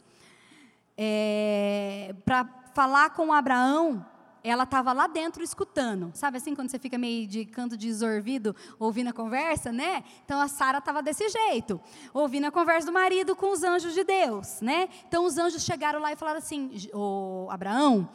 é, 0.97 2.15
para 2.25 2.45
falar 2.75 3.11
com 3.11 3.33
Abraão. 3.33 4.05
Ela 4.45 4.63
estava 4.63 4.93
lá 4.93 5.09
dentro 5.09 5.43
escutando, 5.43 6.13
sabe 6.15 6.37
assim 6.37 6.55
quando 6.55 6.71
você 6.71 6.79
fica 6.79 6.97
meio 6.97 7.27
de 7.27 7.45
canto 7.45 7.77
desorvido 7.77 8.55
ouvindo 8.79 9.09
a 9.09 9.13
conversa, 9.13 9.73
né? 9.73 10.05
Então 10.25 10.41
a 10.41 10.47
Sara 10.47 10.79
estava 10.79 11.03
desse 11.03 11.29
jeito, 11.29 11.81
ouvindo 12.15 12.47
a 12.47 12.51
conversa 12.51 12.87
do 12.87 12.93
marido 12.93 13.35
com 13.35 13.53
os 13.53 13.65
anjos 13.65 13.95
de 13.95 14.05
Deus, 14.05 14.61
né? 14.61 14.89
Então 15.07 15.25
os 15.25 15.37
anjos 15.37 15.65
chegaram 15.65 16.01
lá 16.01 16.13
e 16.13 16.17
falaram 16.17 16.39
assim: 16.39 16.71
"O 16.95 17.49
Abraão, 17.51 18.09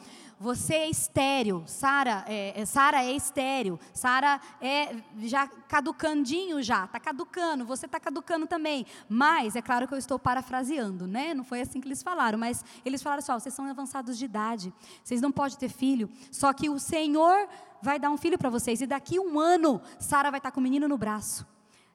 você 0.44 0.74
é 0.74 0.89
estéreo, 0.89 1.64
Sara 1.66 2.26
é, 2.28 2.60
é, 2.60 2.66
Sara 2.66 3.02
é 3.02 3.14
estéreo, 3.14 3.80
Sara 3.94 4.41
é 4.60 4.94
já 5.20 5.48
caducandinho 5.48 6.62
já, 6.62 6.84
está 6.84 7.00
caducando, 7.00 7.66
você 7.66 7.86
está 7.86 7.98
caducando 7.98 8.46
também. 8.46 8.86
Mas, 9.08 9.56
é 9.56 9.62
claro 9.62 9.88
que 9.88 9.94
eu 9.94 9.98
estou 9.98 10.20
parafraseando, 10.20 11.08
né? 11.08 11.34
Não 11.34 11.46
foi 11.46 11.62
assim 11.62 11.80
que 11.80 11.88
eles 11.88 12.04
falaram, 12.04 12.38
mas 12.38 12.64
eles 12.84 13.02
falaram 13.02 13.20
assim, 13.20 13.32
ó, 13.32 13.39
vocês 13.39 13.56
são 13.56 13.66
avançados 13.66 14.18
de 14.18 14.26
idade, 14.26 14.74
vocês 15.02 15.22
não 15.22 15.32
podem 15.32 15.58
ter 15.58 15.70
filho, 15.70 16.10
só 16.30 16.52
que 16.52 16.70
o 16.70 16.78
Senhor 16.78 17.48
vai 17.82 17.98
dar 17.98 18.10
um 18.10 18.18
filho 18.18 18.38
para 18.38 18.50
vocês, 18.50 18.82
e 18.82 18.86
daqui 18.86 19.18
um 19.18 19.39
ano, 19.39 19.82
Sara 19.98 20.30
vai 20.30 20.39
estar 20.39 20.52
tá 20.52 20.54
com 20.54 20.60
o 20.60 20.64
menino 20.64 20.89
no 20.89 20.98
braço. 20.98 21.48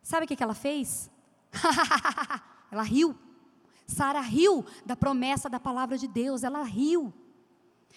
Sabe 0.02 0.24
o 0.24 0.26
que, 0.26 0.34
que 0.34 0.42
ela 0.42 0.54
fez? 0.54 1.10
ela 2.72 2.82
riu. 2.82 3.14
Sara 3.86 4.22
riu 4.22 4.64
da 4.86 4.96
promessa 4.96 5.50
da 5.50 5.60
palavra 5.60 5.98
de 5.98 6.08
Deus, 6.08 6.42
ela 6.42 6.62
riu. 6.62 7.12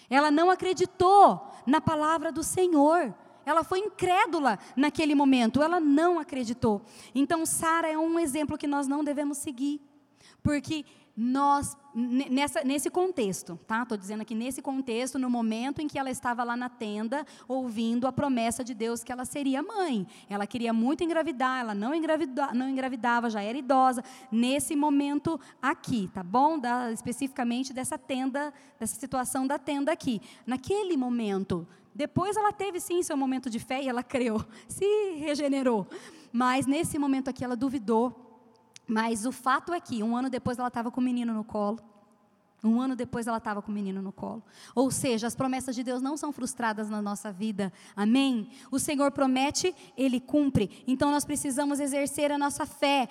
Ela 0.08 0.30
não 0.30 0.50
acreditou 0.50 1.48
na 1.66 1.80
palavra 1.80 2.30
do 2.30 2.42
Senhor. 2.42 3.14
Ela 3.44 3.64
foi 3.64 3.80
incrédula 3.80 4.58
naquele 4.76 5.14
momento, 5.14 5.62
ela 5.62 5.80
não 5.80 6.18
acreditou. 6.18 6.82
Então, 7.14 7.44
Sara 7.44 7.88
é 7.88 7.98
um 7.98 8.18
exemplo 8.18 8.58
que 8.58 8.66
nós 8.66 8.86
não 8.86 9.02
devemos 9.02 9.38
seguir, 9.38 9.80
porque 10.42 10.84
nós, 11.14 11.76
nessa, 11.94 12.64
nesse 12.64 12.88
contexto, 12.88 13.58
tá? 13.66 13.82
Estou 13.82 13.98
dizendo 13.98 14.22
aqui 14.22 14.34
nesse 14.34 14.62
contexto, 14.62 15.18
no 15.18 15.28
momento 15.28 15.80
em 15.80 15.86
que 15.86 15.98
ela 15.98 16.10
estava 16.10 16.42
lá 16.42 16.56
na 16.56 16.70
tenda, 16.70 17.26
ouvindo 17.46 18.06
a 18.06 18.12
promessa 18.12 18.64
de 18.64 18.72
Deus 18.72 19.04
que 19.04 19.12
ela 19.12 19.26
seria 19.26 19.62
mãe. 19.62 20.06
Ela 20.28 20.46
queria 20.46 20.72
muito 20.72 21.04
engravidar, 21.04 21.60
ela 21.60 21.74
não, 21.74 21.94
engravida, 21.94 22.54
não 22.54 22.66
engravidava, 22.66 23.28
já 23.28 23.42
era 23.42 23.58
idosa. 23.58 24.02
Nesse 24.30 24.74
momento 24.74 25.38
aqui, 25.60 26.08
tá 26.14 26.22
bom? 26.22 26.58
Da, 26.58 26.90
especificamente 26.90 27.74
dessa 27.74 27.98
tenda, 27.98 28.52
dessa 28.80 28.98
situação 28.98 29.46
da 29.46 29.58
tenda 29.58 29.92
aqui. 29.92 30.20
Naquele 30.46 30.96
momento, 30.96 31.68
depois 31.94 32.38
ela 32.38 32.52
teve 32.52 32.80
sim 32.80 33.02
seu 33.02 33.18
momento 33.18 33.50
de 33.50 33.58
fé 33.58 33.82
e 33.82 33.88
ela 33.88 34.02
creu, 34.02 34.42
se 34.66 34.86
regenerou. 35.18 35.86
Mas 36.32 36.66
nesse 36.66 36.98
momento 36.98 37.28
aqui 37.28 37.44
ela 37.44 37.54
duvidou 37.54 38.31
mas 38.86 39.24
o 39.24 39.32
fato 39.32 39.72
é 39.72 39.80
que 39.80 40.02
um 40.02 40.16
ano 40.16 40.28
depois 40.28 40.58
ela 40.58 40.68
estava 40.68 40.90
com 40.90 41.00
o 41.00 41.04
menino 41.04 41.32
no 41.32 41.44
colo. 41.44 41.80
Um 42.64 42.80
ano 42.80 42.94
depois 42.94 43.26
ela 43.26 43.38
estava 43.38 43.60
com 43.60 43.72
o 43.72 43.74
menino 43.74 44.00
no 44.00 44.12
colo. 44.12 44.42
Ou 44.74 44.90
seja, 44.90 45.26
as 45.26 45.34
promessas 45.34 45.74
de 45.74 45.82
Deus 45.82 46.00
não 46.00 46.16
são 46.16 46.32
frustradas 46.32 46.88
na 46.88 47.02
nossa 47.02 47.32
vida. 47.32 47.72
Amém? 47.96 48.50
O 48.70 48.78
Senhor 48.78 49.10
promete, 49.10 49.74
Ele 49.96 50.20
cumpre. 50.20 50.84
Então 50.86 51.10
nós 51.10 51.24
precisamos 51.24 51.80
exercer 51.80 52.30
a 52.30 52.38
nossa 52.38 52.64
fé. 52.64 53.08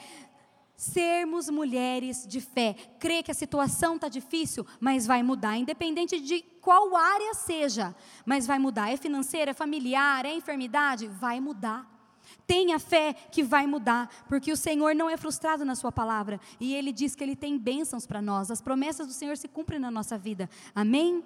Sermos 0.78 1.49
mulheres 1.49 2.26
de 2.26 2.39
fé. 2.39 2.76
Crer 2.97 3.24
que 3.24 3.32
a 3.32 3.36
situação 3.36 3.95
está 3.95 4.07
difícil, 4.07 4.65
mas 4.80 5.05
vai 5.05 5.22
mudar. 5.22 5.57
Independente 5.57 6.22
de 6.22 6.41
qual 6.61 6.95
área 6.95 7.34
seja, 7.34 7.93
mas 8.26 8.47
vai 8.47 8.57
mudar. 8.57 8.89
É 8.89 8.95
financeira, 8.95 9.51
é 9.51 9.53
familiar, 9.53 10.26
é 10.26 10.34
enfermidade? 10.34 11.07
Vai 11.07 11.41
mudar. 11.41 12.01
Tenha 12.46 12.80
fé 12.80 13.14
que 13.32 13.44
vai 13.44 13.66
mudar, 13.66 14.10
porque 14.28 14.52
o 14.52 14.58
Senhor 14.58 14.94
não 14.96 15.10
é 15.10 15.18
frustrado 15.18 15.64
na 15.64 15.76
Sua 15.76 15.92
palavra 15.92 16.40
e 16.60 16.76
Ele 16.76 16.92
diz 16.92 17.16
que 17.16 17.24
Ele 17.24 17.36
tem 17.36 17.58
bênçãos 17.58 18.06
para 18.06 18.22
nós. 18.22 18.52
As 18.52 18.62
promessas 18.62 19.08
do 19.08 19.14
Senhor 19.14 19.38
se 19.38 19.48
cumprem 19.48 19.80
na 19.80 19.92
nossa 19.92 20.18
vida. 20.18 20.50
Amém? 20.76 21.24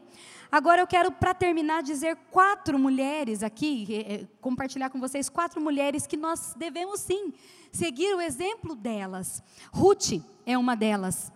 Agora 0.51 0.81
eu 0.81 0.87
quero, 0.87 1.11
para 1.11 1.33
terminar, 1.33 1.83
dizer 1.83 2.15
quatro 2.31 2.77
mulheres 2.77 3.43
aqui, 3.43 3.87
eh, 3.89 4.27
compartilhar 4.39 4.89
com 4.89 4.99
vocês 4.99 5.29
quatro 5.29 5.59
mulheres 5.61 6.05
que 6.05 6.17
nós 6.17 6.53
devemos 6.57 6.99
sim 6.99 7.33
seguir 7.71 8.15
o 8.15 8.21
exemplo 8.21 8.75
delas. 8.75 9.43
Ruth 9.71 10.21
é 10.45 10.57
uma 10.57 10.75
delas. 10.75 11.31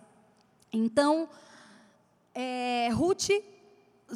Então, 0.72 1.28
é, 2.34 2.88
Ruth 2.92 3.30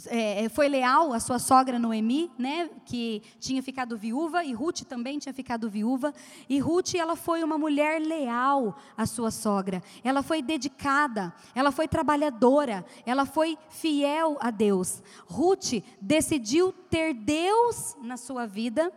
é, 0.07 0.49
foi 0.49 0.69
leal 0.69 1.13
à 1.13 1.21
sua 1.21 1.39
sogra 1.39 1.79
Noemi, 1.79 2.31
né, 2.39 2.69
que 2.85 3.23
tinha 3.39 3.63
ficado 3.63 3.97
viúva, 3.97 4.45
e 4.45 4.53
Ruth 4.53 4.83
também 4.83 5.19
tinha 5.19 5.33
ficado 5.33 5.69
viúva. 5.71 6.13
E 6.49 6.59
Ruth, 6.59 6.95
ela 6.95 7.17
foi 7.17 7.43
uma 7.45 7.57
mulher 7.57 8.01
leal 8.01 8.77
à 8.97 9.07
sua 9.07 9.31
sogra. 9.31 9.83
Ela 10.03 10.23
foi 10.23 10.43
dedicada, 10.43 11.33
ela 11.55 11.71
foi 11.71 11.87
trabalhadora, 11.87 12.85
ela 13.07 13.25
foi 13.25 13.57
fiel 13.69 14.37
a 14.41 14.51
Deus. 14.51 15.03
Ruth 15.27 15.83
decidiu 16.01 16.73
ter 16.73 17.15
Deus 17.15 17.97
na 18.03 18.17
sua 18.17 18.47
vida, 18.47 18.93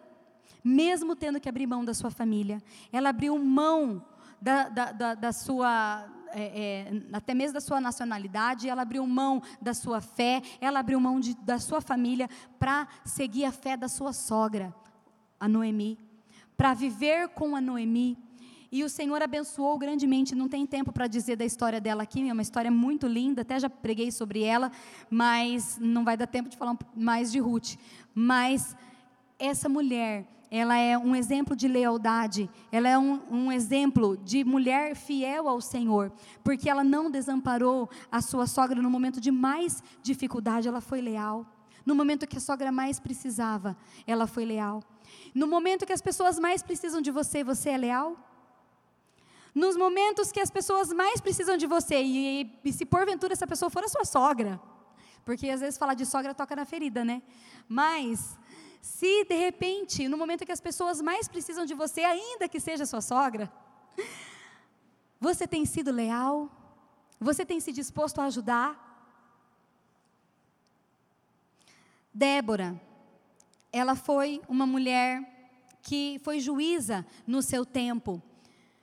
mesmo 0.63 1.15
tendo 1.15 1.39
que 1.39 1.47
abrir 1.47 1.67
mão 1.67 1.85
da 1.85 1.93
sua 1.93 2.09
família. 2.09 2.61
Ela 2.91 3.09
abriu 3.09 3.37
mão 3.37 4.03
da, 4.41 4.69
da, 4.69 4.91
da, 4.91 5.15
da 5.15 5.31
sua 5.31 6.16
é, 6.33 6.89
é, 6.91 7.03
até 7.13 7.33
mesmo 7.33 7.53
da 7.53 7.61
sua 7.61 7.79
nacionalidade, 7.79 8.69
ela 8.69 8.81
abriu 8.81 9.05
mão 9.05 9.41
da 9.61 9.73
sua 9.73 10.01
fé, 10.01 10.41
ela 10.59 10.79
abriu 10.79 10.99
mão 10.99 11.19
de, 11.19 11.35
da 11.35 11.59
sua 11.59 11.81
família 11.81 12.29
para 12.59 12.87
seguir 13.05 13.45
a 13.45 13.51
fé 13.51 13.77
da 13.77 13.87
sua 13.87 14.13
sogra, 14.13 14.73
a 15.39 15.47
Noemi, 15.47 15.97
para 16.55 16.73
viver 16.73 17.29
com 17.29 17.55
a 17.55 17.61
Noemi. 17.61 18.17
E 18.69 18.83
o 18.83 18.89
Senhor 18.89 19.21
abençoou 19.21 19.77
grandemente. 19.77 20.35
Não 20.35 20.49
tem 20.49 20.65
tempo 20.65 20.91
para 20.91 21.07
dizer 21.07 21.37
da 21.37 21.45
história 21.45 21.79
dela 21.79 22.03
aqui, 22.03 22.27
é 22.27 22.33
uma 22.33 22.41
história 22.41 22.69
muito 22.69 23.07
linda, 23.07 23.41
até 23.41 23.59
já 23.59 23.69
preguei 23.69 24.11
sobre 24.11 24.43
ela, 24.43 24.71
mas 25.09 25.77
não 25.79 26.03
vai 26.03 26.17
dar 26.17 26.27
tempo 26.27 26.49
de 26.49 26.57
falar 26.57 26.77
mais 26.95 27.31
de 27.31 27.39
Ruth. 27.39 27.75
Mas 28.13 28.75
essa 29.39 29.69
mulher, 29.69 30.25
ela 30.49 30.77
é 30.77 30.97
um 30.97 31.15
exemplo 31.15 31.55
de 31.55 31.67
lealdade, 31.67 32.49
ela 32.71 32.87
é 32.87 32.97
um, 32.97 33.21
um, 33.29 33.51
exemplo 33.51 34.17
de 34.17 34.43
mulher 34.43 34.95
fiel 34.95 35.47
ao 35.49 35.59
Senhor, 35.59 36.11
porque 36.43 36.69
ela 36.69 36.83
não 36.83 37.11
desamparou 37.11 37.89
a 38.11 38.21
sua 38.21 38.47
sogra 38.47 38.81
no 38.81 38.89
momento 38.89 39.19
de 39.19 39.31
mais 39.31 39.83
dificuldade, 40.01 40.67
ela 40.67 40.81
foi 40.81 41.01
leal. 41.01 41.45
No 41.85 41.95
momento 41.95 42.27
que 42.27 42.37
a 42.37 42.41
sogra 42.41 42.71
mais 42.71 42.99
precisava, 42.99 43.77
ela 44.05 44.27
foi 44.27 44.45
leal. 44.45 44.83
No 45.33 45.47
momento 45.47 45.85
que 45.85 45.93
as 45.93 46.01
pessoas 46.01 46.39
mais 46.39 46.61
precisam 46.61 47.01
de 47.01 47.11
você, 47.11 47.43
você 47.43 47.69
é 47.69 47.77
leal? 47.77 48.17
Nos 49.53 49.75
momentos 49.75 50.31
que 50.31 50.39
as 50.39 50.51
pessoas 50.51 50.93
mais 50.93 51.19
precisam 51.19 51.57
de 51.57 51.65
você, 51.65 52.01
e, 52.01 52.59
e 52.63 52.73
se 52.73 52.85
porventura 52.85 53.33
essa 53.33 53.47
pessoa 53.47 53.69
for 53.69 53.83
a 53.83 53.87
sua 53.87 54.05
sogra, 54.05 54.59
porque 55.25 55.49
às 55.49 55.61
vezes 55.61 55.77
falar 55.77 55.93
de 55.93 56.05
sogra 56.05 56.33
toca 56.33 56.55
na 56.55 56.63
ferida, 56.63 57.03
né? 57.03 57.21
Mas 57.67 58.37
se 58.87 59.25
de 59.25 59.35
repente, 59.35 60.07
no 60.07 60.17
momento 60.17 60.45
que 60.45 60.51
as 60.51 60.61
pessoas 60.61 61.01
mais 61.01 61.27
precisam 61.27 61.65
de 61.65 61.73
você, 61.73 62.01
ainda 62.03 62.47
que 62.47 62.59
seja 62.59 62.85
sua 62.85 63.01
sogra, 63.01 63.51
você 65.19 65.45
tem 65.45 65.65
sido 65.65 65.91
leal? 65.91 66.49
Você 67.19 67.45
tem 67.45 67.59
se 67.59 67.73
disposto 67.73 68.19
a 68.21 68.25
ajudar? 68.25 68.71
Débora, 72.13 72.79
ela 73.73 73.93
foi 73.93 74.41
uma 74.47 74.65
mulher 74.65 75.11
que 75.83 76.19
foi 76.23 76.39
juíza 76.39 77.05
no 77.27 77.41
seu 77.41 77.65
tempo. 77.65 78.21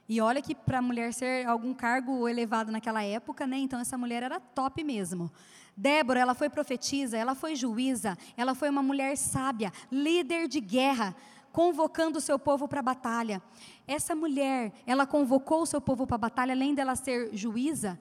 E 0.07 0.21
olha 0.21 0.43
que 0.43 0.55
para 0.55 0.79
a 0.79 0.83
mulher 0.83 1.15
ser 1.15 1.47
algum 1.47 1.73
cargo 1.73 2.29
elevado 2.29 2.71
naquela 2.71 3.03
época, 3.03 3.47
né? 3.47 3.57
Então 3.57 3.81
essa 3.81 3.97
mulher 3.97 4.23
era 4.23 4.39
top 4.39 4.85
mesmo. 4.85 5.33
Débora, 5.77 6.21
ela 6.21 6.35
foi 6.35 6.49
profetisa, 6.49 7.17
ela 7.17 7.35
foi 7.35 7.57
juíza, 7.57 8.17
ela 8.37 8.55
foi 8.55 8.71
uma 8.71 8.83
mulher 8.83 9.17
sábia, 9.17 9.73
líder 9.91 10.47
de 10.47 10.61
guerra, 10.61 11.15
convocando 11.53 12.19
o 12.19 12.21
seu 12.21 12.39
povo 12.39 12.67
para 12.67 12.81
a 12.81 12.83
batalha. 12.83 13.43
Essa 13.87 14.15
mulher, 14.15 14.73
ela 14.87 15.07
convocou 15.07 15.63
o 15.63 15.67
seu 15.67 15.81
povo 15.81 16.07
para 16.07 16.17
a 16.17 16.19
batalha, 16.19 16.53
além 16.53 16.75
dela 16.75 16.97
ser 16.97 17.31
juíza, 17.33 17.99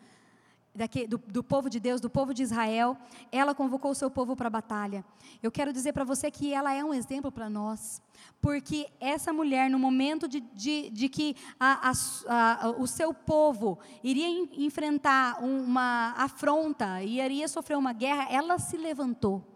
daqui, 0.76 1.06
do, 1.06 1.18
do, 1.18 1.44
povo 1.44 1.70
de 1.70 1.80
Deus, 1.80 2.02
do 2.02 2.10
povo 2.10 2.34
de 2.34 2.42
Israel, 2.42 2.98
ela 3.32 3.54
convocou 3.54 3.92
o 3.92 3.96
seu 3.96 4.10
povo 4.10 4.36
para 4.36 4.48
a 4.48 4.50
batalha. 4.50 5.06
Eu 5.42 5.52
quero 5.52 5.72
dizer 5.72 5.94
para 5.94 6.04
você 6.04 6.32
que 6.32 6.54
ela 6.54 6.74
é 6.74 6.84
um 6.84 6.94
exemplo 6.94 7.32
para 7.32 7.50
nós, 7.50 8.02
porque 8.42 8.88
essa 9.00 9.32
mulher, 9.32 9.70
no 9.70 9.78
momento 9.78 10.28
de, 10.28 10.40
de, 10.40 10.90
de 10.90 11.10
que 11.10 11.36
a, 11.60 11.92
a, 11.92 12.66
a, 12.66 12.70
o 12.72 12.88
seu 12.88 13.14
povo 13.14 13.78
iria 14.04 14.28
enfrentar 14.54 15.44
uma 15.44 16.14
afronta, 16.18 17.04
iria 17.04 17.48
sofrer 17.48 17.78
uma 17.78 17.94
guerra, 17.94 18.28
ela 18.30 18.58
se 18.58 18.78
levantou. 18.78 19.53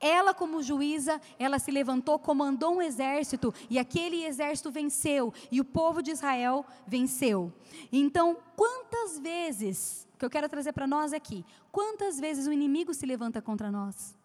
Ela, 0.00 0.32
como 0.32 0.62
juíza, 0.62 1.20
ela 1.38 1.58
se 1.58 1.70
levantou, 1.70 2.18
comandou 2.18 2.76
um 2.76 2.82
exército, 2.82 3.52
e 3.68 3.78
aquele 3.78 4.24
exército 4.24 4.70
venceu, 4.70 5.32
e 5.50 5.60
o 5.60 5.64
povo 5.64 6.02
de 6.02 6.12
Israel 6.12 6.64
venceu. 6.86 7.52
Então, 7.90 8.36
quantas 8.54 9.18
vezes 9.18 10.08
que 10.18 10.24
eu 10.24 10.30
quero 10.30 10.48
trazer 10.48 10.72
para 10.72 10.86
nós 10.86 11.12
aqui. 11.12 11.44
Quantas 11.70 12.18
vezes 12.18 12.46
o 12.46 12.52
inimigo 12.52 12.92
se 12.92 13.06
levanta 13.06 13.40
contra 13.40 13.70
nós? 13.70 14.16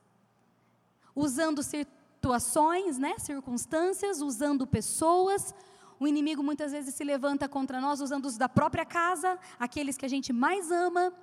Usando 1.16 1.62
situações, 1.62 2.98
né, 2.98 3.16
circunstâncias, 3.20 4.20
usando 4.20 4.66
pessoas. 4.66 5.54
O 6.00 6.08
inimigo 6.08 6.42
muitas 6.42 6.72
vezes 6.72 6.96
se 6.96 7.04
levanta 7.04 7.48
contra 7.48 7.80
nós 7.80 8.02
usando 8.02 8.26
os 8.26 8.38
da 8.38 8.50
própria 8.50 8.84
casa, 8.84 9.38
aqueles 9.60 9.96
que 9.96 10.06
a 10.06 10.10
gente 10.10 10.34
mais 10.34 10.72
ama. 10.72 11.14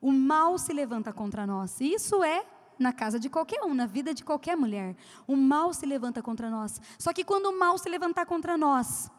O 0.00 0.12
mal 0.12 0.58
se 0.58 0.72
levanta 0.72 1.12
contra 1.12 1.46
nós. 1.46 1.80
Isso 1.80 2.22
é 2.22 2.44
na 2.80 2.92
casa 2.92 3.20
de 3.20 3.28
qualquer 3.28 3.62
um, 3.62 3.74
na 3.74 3.86
vida 3.86 4.14
de 4.14 4.24
qualquer 4.24 4.56
mulher. 4.56 4.96
O 5.26 5.36
mal 5.36 5.72
se 5.74 5.84
levanta 5.84 6.22
contra 6.22 6.48
nós. 6.48 6.80
Só 6.98 7.12
que 7.12 7.22
quando 7.22 7.46
o 7.46 7.58
mal 7.58 7.76
se 7.76 7.88
levantar 7.88 8.24
contra 8.24 8.56
nós, 8.56 9.10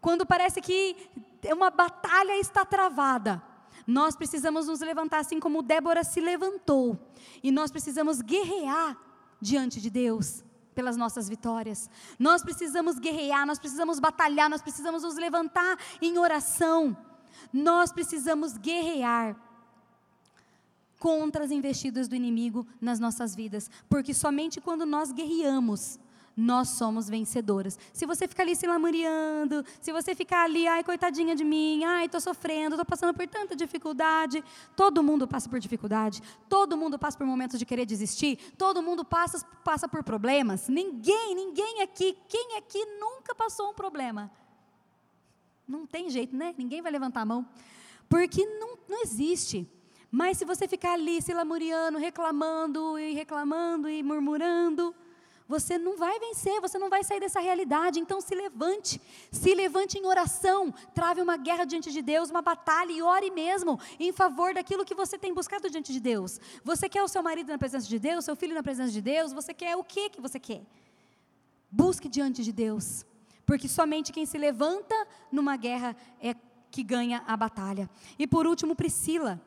quando 0.00 0.26
parece 0.26 0.60
que 0.60 0.96
uma 1.52 1.70
batalha 1.70 2.38
está 2.38 2.64
travada, 2.64 3.42
nós 3.86 4.16
precisamos 4.16 4.66
nos 4.66 4.80
levantar 4.80 5.20
assim 5.20 5.38
como 5.38 5.62
Débora 5.62 6.02
se 6.02 6.20
levantou. 6.20 6.98
E 7.42 7.52
nós 7.52 7.70
precisamos 7.70 8.20
guerrear 8.20 8.98
diante 9.40 9.80
de 9.80 9.88
Deus 9.88 10.42
pelas 10.74 10.96
nossas 10.96 11.28
vitórias. 11.28 11.88
Nós 12.18 12.42
precisamos 12.42 12.98
guerrear, 12.98 13.46
nós 13.46 13.58
precisamos 13.58 14.00
batalhar, 14.00 14.50
nós 14.50 14.60
precisamos 14.60 15.04
nos 15.04 15.14
levantar 15.14 15.78
em 16.02 16.18
oração. 16.18 16.96
Nós 17.52 17.92
precisamos 17.92 18.58
guerrear 18.58 19.36
contra 20.98 21.44
as 21.44 21.50
investidas 21.50 22.08
do 22.08 22.14
inimigo 22.14 22.66
nas 22.80 22.98
nossas 22.98 23.34
vidas, 23.34 23.70
porque 23.88 24.14
somente 24.14 24.60
quando 24.60 24.86
nós 24.86 25.12
guerreamos 25.12 25.98
nós 26.36 26.70
somos 26.70 27.08
vencedoras. 27.08 27.78
Se 27.92 28.06
você 28.06 28.26
ficar 28.26 28.42
ali 28.42 28.56
se 28.56 28.66
lamuriando, 28.66 29.64
se 29.80 29.92
você 29.92 30.14
ficar 30.14 30.44
ali, 30.44 30.66
ai, 30.66 30.82
coitadinha 30.82 31.34
de 31.34 31.44
mim, 31.44 31.84
ai, 31.84 32.06
estou 32.06 32.20
sofrendo, 32.20 32.74
estou 32.74 32.84
passando 32.84 33.14
por 33.14 33.26
tanta 33.26 33.54
dificuldade. 33.54 34.42
Todo 34.74 35.02
mundo 35.02 35.28
passa 35.28 35.48
por 35.48 35.60
dificuldade, 35.60 36.22
todo 36.48 36.76
mundo 36.76 36.98
passa 36.98 37.16
por 37.16 37.26
momentos 37.26 37.58
de 37.58 37.64
querer 37.64 37.86
desistir, 37.86 38.36
todo 38.58 38.82
mundo 38.82 39.04
passa, 39.04 39.44
passa 39.62 39.88
por 39.88 40.02
problemas. 40.02 40.68
Ninguém, 40.68 41.34
ninguém 41.34 41.82
aqui, 41.82 42.16
quem 42.28 42.56
aqui 42.56 42.84
nunca 42.98 43.34
passou 43.34 43.70
um 43.70 43.74
problema? 43.74 44.30
Não 45.66 45.86
tem 45.86 46.10
jeito, 46.10 46.36
né? 46.36 46.54
Ninguém 46.58 46.82
vai 46.82 46.92
levantar 46.92 47.22
a 47.22 47.24
mão. 47.24 47.46
Porque 48.08 48.44
não, 48.44 48.76
não 48.88 49.02
existe. 49.02 49.66
Mas 50.20 50.38
se 50.38 50.44
você 50.44 50.68
ficar 50.68 50.92
ali 50.92 51.20
se 51.20 51.34
lamuriando, 51.34 51.98
reclamando 51.98 52.96
e 52.96 53.14
reclamando 53.14 53.88
e 53.88 54.00
murmurando, 54.00 54.94
você 55.48 55.76
não 55.76 55.96
vai 55.96 56.20
vencer, 56.20 56.60
você 56.60 56.78
não 56.78 56.88
vai 56.88 57.02
sair 57.02 57.18
dessa 57.18 57.40
realidade. 57.40 57.98
Então 57.98 58.20
se 58.20 58.32
levante, 58.32 59.00
se 59.32 59.52
levante 59.52 59.98
em 59.98 60.06
oração, 60.06 60.72
trave 60.94 61.20
uma 61.20 61.36
guerra 61.36 61.64
diante 61.64 61.90
de 61.90 62.00
Deus, 62.00 62.30
uma 62.30 62.40
batalha 62.40 62.92
e 62.92 63.02
ore 63.02 63.28
mesmo 63.32 63.76
em 63.98 64.12
favor 64.12 64.54
daquilo 64.54 64.84
que 64.84 64.94
você 64.94 65.18
tem 65.18 65.34
buscado 65.34 65.68
diante 65.68 65.92
de 65.92 65.98
Deus. 65.98 66.40
Você 66.62 66.88
quer 66.88 67.02
o 67.02 67.08
seu 67.08 67.20
marido 67.20 67.50
na 67.50 67.58
presença 67.58 67.88
de 67.88 67.98
Deus, 67.98 68.24
seu 68.24 68.36
filho 68.36 68.54
na 68.54 68.62
presença 68.62 68.92
de 68.92 69.02
Deus, 69.02 69.32
você 69.32 69.52
quer 69.52 69.74
o 69.76 69.82
que 69.82 70.10
que 70.10 70.20
você 70.20 70.38
quer? 70.38 70.62
Busque 71.68 72.08
diante 72.08 72.44
de 72.44 72.52
Deus, 72.52 73.04
porque 73.44 73.66
somente 73.66 74.12
quem 74.12 74.26
se 74.26 74.38
levanta 74.38 74.94
numa 75.32 75.56
guerra 75.56 75.96
é 76.20 76.36
que 76.70 76.84
ganha 76.84 77.24
a 77.26 77.36
batalha. 77.36 77.90
E 78.16 78.28
por 78.28 78.46
último, 78.46 78.76
Priscila 78.76 79.42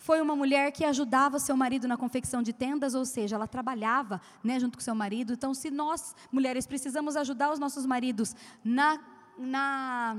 foi 0.00 0.18
uma 0.22 0.34
mulher 0.34 0.72
que 0.72 0.82
ajudava 0.82 1.38
seu 1.38 1.54
marido 1.54 1.86
na 1.86 1.94
confecção 1.94 2.42
de 2.42 2.54
tendas, 2.54 2.94
ou 2.94 3.04
seja, 3.04 3.36
ela 3.36 3.46
trabalhava 3.46 4.18
né, 4.42 4.58
junto 4.58 4.78
com 4.78 4.82
seu 4.82 4.94
marido. 4.94 5.34
Então, 5.34 5.52
se 5.52 5.70
nós, 5.70 6.16
mulheres, 6.32 6.66
precisamos 6.66 7.16
ajudar 7.16 7.52
os 7.52 7.58
nossos 7.58 7.84
maridos 7.84 8.34
na, 8.64 8.98
na 9.36 10.16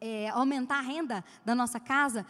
é, 0.00 0.30
aumentar 0.30 0.78
a 0.78 0.80
renda 0.80 1.22
da 1.44 1.54
nossa 1.54 1.78
casa, 1.78 2.24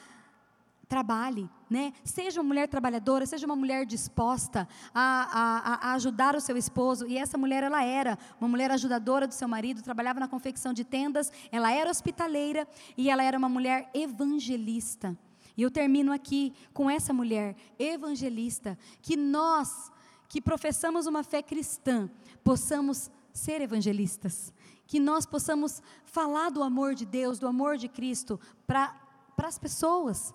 trabalhe, 0.89 1.49
né? 1.71 1.93
Seja 2.03 2.41
uma 2.41 2.49
mulher 2.49 2.67
trabalhadora, 2.67 3.25
seja 3.25 3.47
uma 3.47 3.55
mulher 3.55 3.87
disposta 3.87 4.67
a, 4.93 5.83
a, 5.83 5.91
a, 5.91 5.93
ajudar 5.95 6.35
o 6.35 6.41
seu 6.41 6.57
esposo. 6.57 7.07
E 7.07 7.17
essa 7.17 7.39
mulher, 7.39 7.63
ela 7.63 7.85
era 7.85 8.19
uma 8.41 8.49
mulher 8.49 8.73
ajudadora 8.73 9.29
do 9.29 9.35
seu 9.35 9.47
marido, 9.47 9.81
trabalhava 9.81 10.19
na 10.19 10.27
confecção 10.27 10.73
de 10.73 10.83
tendas, 10.83 11.31
ela 11.53 11.71
era 11.71 11.89
hospitaleira 11.89 12.67
e 12.97 13.11
ela 13.11 13.23
era 13.23 13.39
uma 13.39 13.49
mulher 13.49 13.89
evangelista. 13.95 15.17
E 15.59 15.63
eu 15.63 15.73
termino 15.73 16.13
aqui 16.13 16.55
com 16.73 16.89
essa 16.89 17.13
mulher 17.13 17.57
evangelista, 17.81 18.79
que 19.03 19.17
nós, 19.17 19.91
que 20.29 20.41
professamos 20.41 21.05
uma 21.07 21.25
fé 21.25 21.43
cristã, 21.43 22.09
possamos 22.45 23.11
ser 23.33 23.61
evangelistas, 23.61 24.55
que 24.87 25.01
nós 25.01 25.27
possamos 25.27 25.83
falar 26.05 26.51
do 26.51 26.63
amor 26.63 26.95
de 26.95 27.05
Deus, 27.05 27.41
do 27.41 27.49
amor 27.49 27.77
de 27.77 27.89
Cristo 27.89 28.39
para 28.69 28.95
as 29.37 29.59
pessoas 29.59 30.33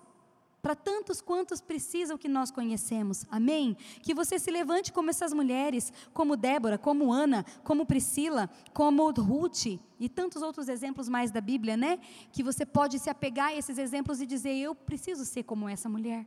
para 0.64 0.74
tantos 0.74 1.20
quantos 1.20 1.60
precisam 1.60 2.16
que 2.16 2.26
nós 2.26 2.50
conhecemos. 2.50 3.26
Amém? 3.30 3.76
Que 4.00 4.14
você 4.14 4.38
se 4.38 4.50
levante 4.50 4.94
como 4.94 5.10
essas 5.10 5.34
mulheres, 5.34 5.92
como 6.14 6.38
Débora, 6.38 6.78
como 6.78 7.12
Ana, 7.12 7.44
como 7.62 7.84
Priscila, 7.84 8.48
como 8.72 9.10
Ruth 9.10 9.66
e 10.00 10.08
tantos 10.08 10.40
outros 10.40 10.66
exemplos 10.68 11.06
mais 11.06 11.30
da 11.30 11.42
Bíblia, 11.42 11.76
né? 11.76 11.98
Que 12.32 12.42
você 12.42 12.64
pode 12.64 12.98
se 12.98 13.10
apegar 13.10 13.48
a 13.48 13.54
esses 13.54 13.76
exemplos 13.76 14.22
e 14.22 14.26
dizer: 14.26 14.54
eu 14.56 14.74
preciso 14.74 15.26
ser 15.26 15.42
como 15.42 15.68
essa 15.68 15.86
mulher. 15.86 16.24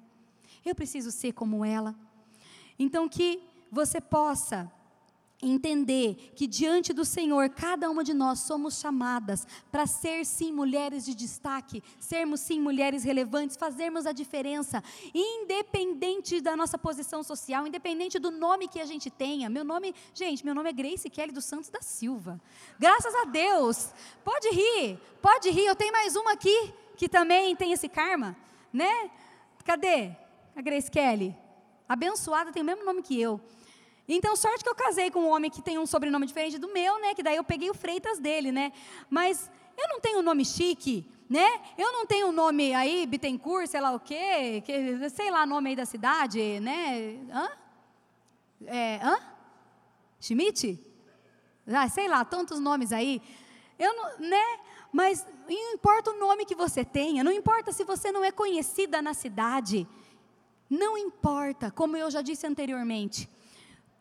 Eu 0.63 0.75
preciso 0.75 1.09
ser 1.09 1.33
como 1.33 1.65
ela. 1.65 1.95
Então 2.77 3.09
que 3.09 3.41
você 3.71 3.99
possa 3.99 4.71
entender 5.41 6.31
que 6.35 6.47
diante 6.47 6.91
do 6.93 7.05
Senhor, 7.05 7.49
cada 7.49 7.89
uma 7.89 8.03
de 8.03 8.13
nós 8.13 8.39
somos 8.39 8.79
chamadas 8.79 9.45
para 9.71 9.85
ser 9.85 10.25
sim 10.25 10.51
mulheres 10.51 11.05
de 11.05 11.13
destaque, 11.13 11.83
sermos 11.99 12.39
sim 12.39 12.59
mulheres 12.59 13.03
relevantes, 13.03 13.55
fazermos 13.55 14.07
a 14.07 14.11
diferença, 14.11 14.83
independente 15.13 16.41
da 16.41 16.55
nossa 16.55 16.77
posição 16.77 17.21
social, 17.21 17.67
independente 17.67 18.17
do 18.17 18.31
nome 18.31 18.67
que 18.67 18.79
a 18.79 18.85
gente 18.85 19.11
tenha. 19.11 19.47
Meu 19.49 19.63
nome, 19.63 19.93
gente, 20.13 20.43
meu 20.43 20.55
nome 20.55 20.69
é 20.69 20.73
Grace 20.73 21.09
Kelly 21.09 21.31
dos 21.31 21.45
Santos 21.45 21.69
da 21.69 21.81
Silva. 21.81 22.41
Graças 22.79 23.13
a 23.13 23.25
Deus. 23.25 23.91
Pode 24.23 24.49
rir, 24.49 24.99
pode 25.21 25.51
rir. 25.51 25.65
Eu 25.65 25.75
tenho 25.75 25.91
mais 25.91 26.15
uma 26.15 26.31
aqui 26.31 26.73
que 26.95 27.07
também 27.07 27.55
tem 27.55 27.71
esse 27.71 27.88
karma, 27.88 28.35
né? 28.73 29.11
Cadê? 29.63 30.11
A 30.55 30.61
Grace 30.61 30.89
Kelly. 30.89 31.35
Abençoada 31.88 32.51
tem 32.51 32.63
o 32.63 32.65
mesmo 32.65 32.83
nome 32.83 33.03
que 33.03 33.21
eu. 33.21 33.39
Então, 34.07 34.35
sorte 34.35 34.63
que 34.63 34.69
eu 34.69 34.75
casei 34.75 35.11
com 35.11 35.19
um 35.19 35.29
homem 35.29 35.51
que 35.51 35.61
tem 35.61 35.77
um 35.77 35.85
sobrenome 35.85 36.25
diferente 36.25 36.57
do 36.57 36.71
meu, 36.71 36.99
né? 37.01 37.13
Que 37.13 37.21
daí 37.21 37.35
eu 37.35 37.43
peguei 37.43 37.69
o 37.69 37.73
Freitas 37.73 38.19
dele, 38.19 38.51
né? 38.51 38.71
Mas 39.09 39.51
eu 39.77 39.87
não 39.89 39.99
tenho 39.99 40.19
um 40.19 40.21
nome 40.21 40.45
chique, 40.45 41.05
né? 41.29 41.61
Eu 41.77 41.91
não 41.91 42.05
tenho 42.05 42.27
um 42.27 42.31
nome 42.31 42.73
aí, 42.73 43.05
Bittencourt, 43.05 43.67
sei 43.67 43.81
lá 43.81 43.91
o 43.91 43.99
quê, 43.99 44.63
que, 44.65 45.09
sei 45.09 45.29
lá, 45.29 45.45
nome 45.45 45.71
aí 45.71 45.75
da 45.75 45.85
cidade, 45.85 46.59
né? 46.61 47.17
Hã? 47.31 47.49
É, 48.65 48.99
hã? 49.03 49.19
Schmidt? 50.21 50.79
Ah, 51.67 51.89
sei 51.89 52.07
lá, 52.07 52.23
tantos 52.23 52.61
nomes 52.61 52.93
aí. 52.93 53.21
Eu 53.77 53.93
não, 53.93 54.19
né? 54.19 54.59
Mas 54.91 55.27
não 55.49 55.73
importa 55.73 56.11
o 56.11 56.17
nome 56.17 56.45
que 56.45 56.55
você 56.55 56.85
tenha, 56.85 57.23
não 57.23 57.31
importa 57.31 57.73
se 57.73 57.83
você 57.83 58.09
não 58.09 58.23
é 58.23 58.31
conhecida 58.31 59.01
na 59.01 59.13
cidade, 59.13 59.85
não 60.69 60.97
importa, 60.97 61.69
como 61.69 61.97
eu 61.97 62.09
já 62.09 62.21
disse 62.21 62.47
anteriormente. 62.47 63.29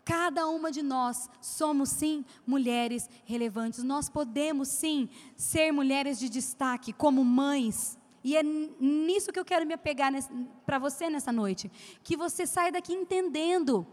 Cada 0.06 0.46
uma 0.46 0.70
de 0.70 0.82
nós 0.82 1.28
somos 1.40 1.88
sim 1.88 2.24
mulheres 2.46 3.10
relevantes. 3.24 3.82
Nós 3.82 4.08
podemos 4.08 4.68
sim 4.68 5.08
ser 5.36 5.72
mulheres 5.72 6.16
de 6.16 6.28
destaque, 6.28 6.92
como 6.92 7.24
mães. 7.24 7.98
E 8.22 8.36
é 8.36 8.42
nisso 8.44 9.32
que 9.32 9.40
eu 9.40 9.44
quero 9.44 9.66
me 9.66 9.74
apegar 9.74 10.12
para 10.64 10.78
você 10.78 11.10
nessa 11.10 11.32
noite. 11.32 11.68
Que 12.04 12.16
você 12.16 12.46
saia 12.46 12.70
daqui 12.70 12.92
entendendo 12.92 13.84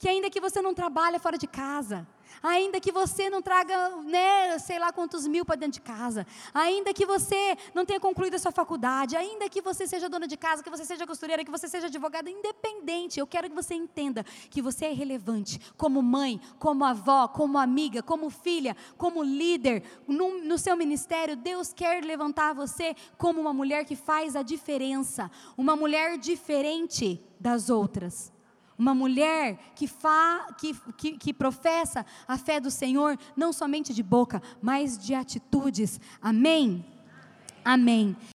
que 0.00 0.08
ainda 0.08 0.30
que 0.30 0.40
você 0.40 0.62
não 0.62 0.72
trabalhe 0.72 1.18
fora 1.18 1.36
de 1.36 1.46
casa, 1.46 2.08
ainda 2.42 2.80
que 2.80 2.90
você 2.90 3.28
não 3.28 3.42
traga, 3.42 3.96
né, 3.96 4.58
sei 4.58 4.78
lá 4.78 4.90
quantos 4.90 5.26
mil 5.26 5.44
para 5.44 5.56
dentro 5.56 5.74
de 5.74 5.82
casa, 5.82 6.26
ainda 6.54 6.94
que 6.94 7.04
você 7.04 7.54
não 7.74 7.84
tenha 7.84 8.00
concluído 8.00 8.34
a 8.34 8.38
sua 8.38 8.50
faculdade, 8.50 9.14
ainda 9.14 9.46
que 9.46 9.60
você 9.60 9.86
seja 9.86 10.08
dona 10.08 10.26
de 10.26 10.38
casa, 10.38 10.62
que 10.62 10.70
você 10.70 10.86
seja 10.86 11.06
costureira, 11.06 11.44
que 11.44 11.50
você 11.50 11.68
seja 11.68 11.88
advogada, 11.88 12.30
independente, 12.30 13.20
eu 13.20 13.26
quero 13.26 13.50
que 13.50 13.54
você 13.54 13.74
entenda 13.74 14.24
que 14.48 14.62
você 14.62 14.86
é 14.86 14.92
relevante 14.94 15.60
como 15.76 16.00
mãe, 16.00 16.40
como 16.58 16.82
avó, 16.82 17.28
como 17.28 17.58
amiga, 17.58 18.02
como 18.02 18.30
filha, 18.30 18.74
como 18.96 19.22
líder, 19.22 19.82
no, 20.08 20.42
no 20.42 20.56
seu 20.56 20.78
ministério, 20.78 21.36
Deus 21.36 21.74
quer 21.74 22.02
levantar 22.02 22.54
você 22.54 22.96
como 23.18 23.38
uma 23.38 23.52
mulher 23.52 23.84
que 23.84 23.94
faz 23.94 24.34
a 24.34 24.42
diferença, 24.42 25.30
uma 25.58 25.76
mulher 25.76 26.16
diferente 26.16 27.22
das 27.38 27.68
outras. 27.68 28.32
Uma 28.80 28.94
mulher 28.94 29.58
que, 29.74 29.86
fa, 29.86 30.46
que, 30.56 30.74
que, 30.96 31.12
que 31.18 31.34
professa 31.34 32.06
a 32.26 32.38
fé 32.38 32.58
do 32.58 32.70
Senhor, 32.70 33.18
não 33.36 33.52
somente 33.52 33.92
de 33.92 34.02
boca, 34.02 34.40
mas 34.62 34.96
de 34.98 35.12
atitudes. 35.12 36.00
Amém? 36.22 36.82
Amém. 37.62 38.16